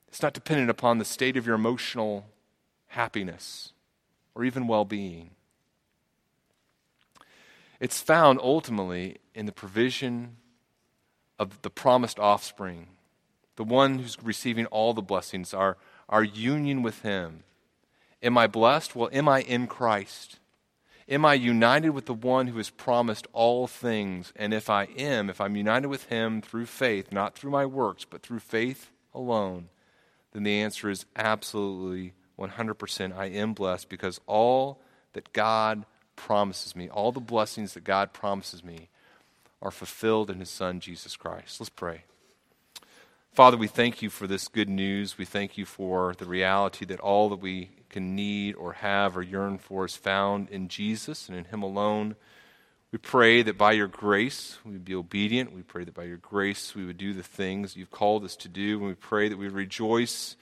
it's 0.07 0.21
not 0.21 0.33
dependent 0.33 0.69
upon 0.69 0.97
the 0.97 1.05
state 1.05 1.37
of 1.37 1.45
your 1.45 1.55
emotional 1.55 2.25
happiness 2.87 3.73
or 4.33 4.43
even 4.43 4.67
well 4.67 4.85
being. 4.85 5.31
It's 7.79 8.01
found 8.01 8.39
ultimately 8.41 9.17
in 9.33 9.45
the 9.45 9.51
provision 9.51 10.37
of 11.37 11.61
the 11.61 11.69
promised 11.69 12.17
offspring, 12.17 12.87
the 13.57 13.63
one 13.63 13.99
who's 13.99 14.17
receiving 14.23 14.65
all 14.67 14.93
the 14.93 15.01
blessings, 15.01 15.53
our, 15.53 15.77
our 16.07 16.23
union 16.23 16.81
with 16.81 17.01
Him. 17.01 17.43
Am 18.23 18.37
I 18.37 18.47
blessed? 18.47 18.95
Well, 18.95 19.09
am 19.11 19.27
I 19.27 19.41
in 19.41 19.67
Christ? 19.67 20.39
Am 21.07 21.23
I 21.23 21.35
united 21.35 21.91
with 21.91 22.07
the 22.07 22.13
one 22.13 22.47
who 22.47 22.57
has 22.57 22.71
promised 22.71 23.27
all 23.31 23.67
things? 23.67 24.33
And 24.35 24.53
if 24.53 24.69
I 24.69 24.85
am, 24.97 25.29
if 25.29 25.39
I'm 25.39 25.55
united 25.55 25.87
with 25.87 26.05
him 26.05 26.41
through 26.41 26.65
faith, 26.65 27.11
not 27.11 27.35
through 27.35 27.51
my 27.51 27.65
works, 27.65 28.05
but 28.05 28.23
through 28.23 28.39
faith 28.39 28.89
alone, 29.13 29.69
then 30.33 30.43
the 30.43 30.59
answer 30.61 30.89
is 30.89 31.05
absolutely 31.15 32.13
100% 32.39 33.15
I 33.15 33.25
am 33.27 33.53
blessed 33.53 33.87
because 33.87 34.19
all 34.25 34.81
that 35.13 35.31
God 35.31 35.85
promises 36.15 36.75
me, 36.75 36.89
all 36.89 37.11
the 37.11 37.19
blessings 37.19 37.75
that 37.75 37.83
God 37.83 38.11
promises 38.11 38.63
me, 38.63 38.89
are 39.61 39.71
fulfilled 39.71 40.29
in 40.29 40.39
his 40.39 40.49
Son, 40.49 40.79
Jesus 40.79 41.15
Christ. 41.15 41.59
Let's 41.59 41.69
pray. 41.69 42.03
Father, 43.35 43.57
we 43.57 43.67
thank 43.67 44.01
you 44.01 44.09
for 44.09 44.27
this 44.27 44.47
good 44.47 44.69
news. 44.69 45.17
We 45.17 45.25
thank 45.25 45.57
you 45.57 45.65
for 45.65 46.15
the 46.17 46.23
reality 46.23 46.85
that 46.85 47.01
all 47.01 47.27
that 47.27 47.41
we 47.41 47.69
can 47.89 48.15
need 48.15 48.55
or 48.55 48.71
have 48.71 49.17
or 49.17 49.21
yearn 49.21 49.57
for 49.57 49.83
is 49.83 49.97
found 49.97 50.49
in 50.51 50.69
Jesus 50.69 51.27
and 51.27 51.37
in 51.37 51.43
Him 51.43 51.61
alone. 51.61 52.15
We 52.93 52.97
pray 52.97 53.41
that 53.41 53.57
by 53.57 53.73
your 53.73 53.89
grace 53.89 54.57
we 54.63 54.71
would 54.71 54.85
be 54.85 54.95
obedient. 54.95 55.51
We 55.51 55.63
pray 55.63 55.83
that 55.83 55.93
by 55.93 56.05
your 56.05 56.15
grace 56.15 56.75
we 56.75 56.85
would 56.85 56.97
do 56.97 57.13
the 57.13 57.23
things 57.23 57.75
you've 57.75 57.91
called 57.91 58.23
us 58.23 58.37
to 58.37 58.47
do. 58.47 58.77
And 58.77 58.87
we 58.87 58.95
pray 58.95 59.27
that 59.27 59.37
we 59.37 59.49
rejoice 59.49 60.37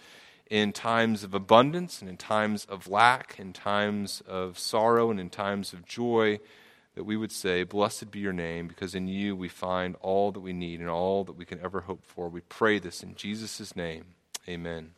in 0.51 0.71
times 0.71 1.23
of 1.23 1.33
abundance 1.33 1.99
and 1.99 2.07
in 2.07 2.17
times 2.17 2.63
of 2.65 2.87
lack, 2.87 3.39
in 3.39 3.53
times 3.53 4.21
of 4.27 4.59
sorrow 4.59 5.09
and 5.09 5.19
in 5.19 5.31
times 5.31 5.73
of 5.73 5.83
joy, 5.83 6.39
that 6.95 7.03
we 7.03 7.17
would 7.17 7.31
say, 7.31 7.63
Blessed 7.63 8.11
be 8.11 8.19
your 8.19 8.33
name, 8.33 8.67
because 8.67 8.95
in 8.95 9.07
you 9.07 9.35
we 9.35 9.49
find 9.49 9.95
all 10.01 10.31
that 10.31 10.39
we 10.39 10.53
need 10.53 10.79
and 10.79 10.89
all 10.89 11.23
that 11.23 11.33
we 11.33 11.45
can 11.45 11.59
ever 11.61 11.81
hope 11.81 12.03
for. 12.03 12.29
We 12.29 12.41
pray 12.41 12.79
this 12.79 13.03
in 13.03 13.15
Jesus' 13.15 13.75
name. 13.75 14.05
Amen. 14.47 14.91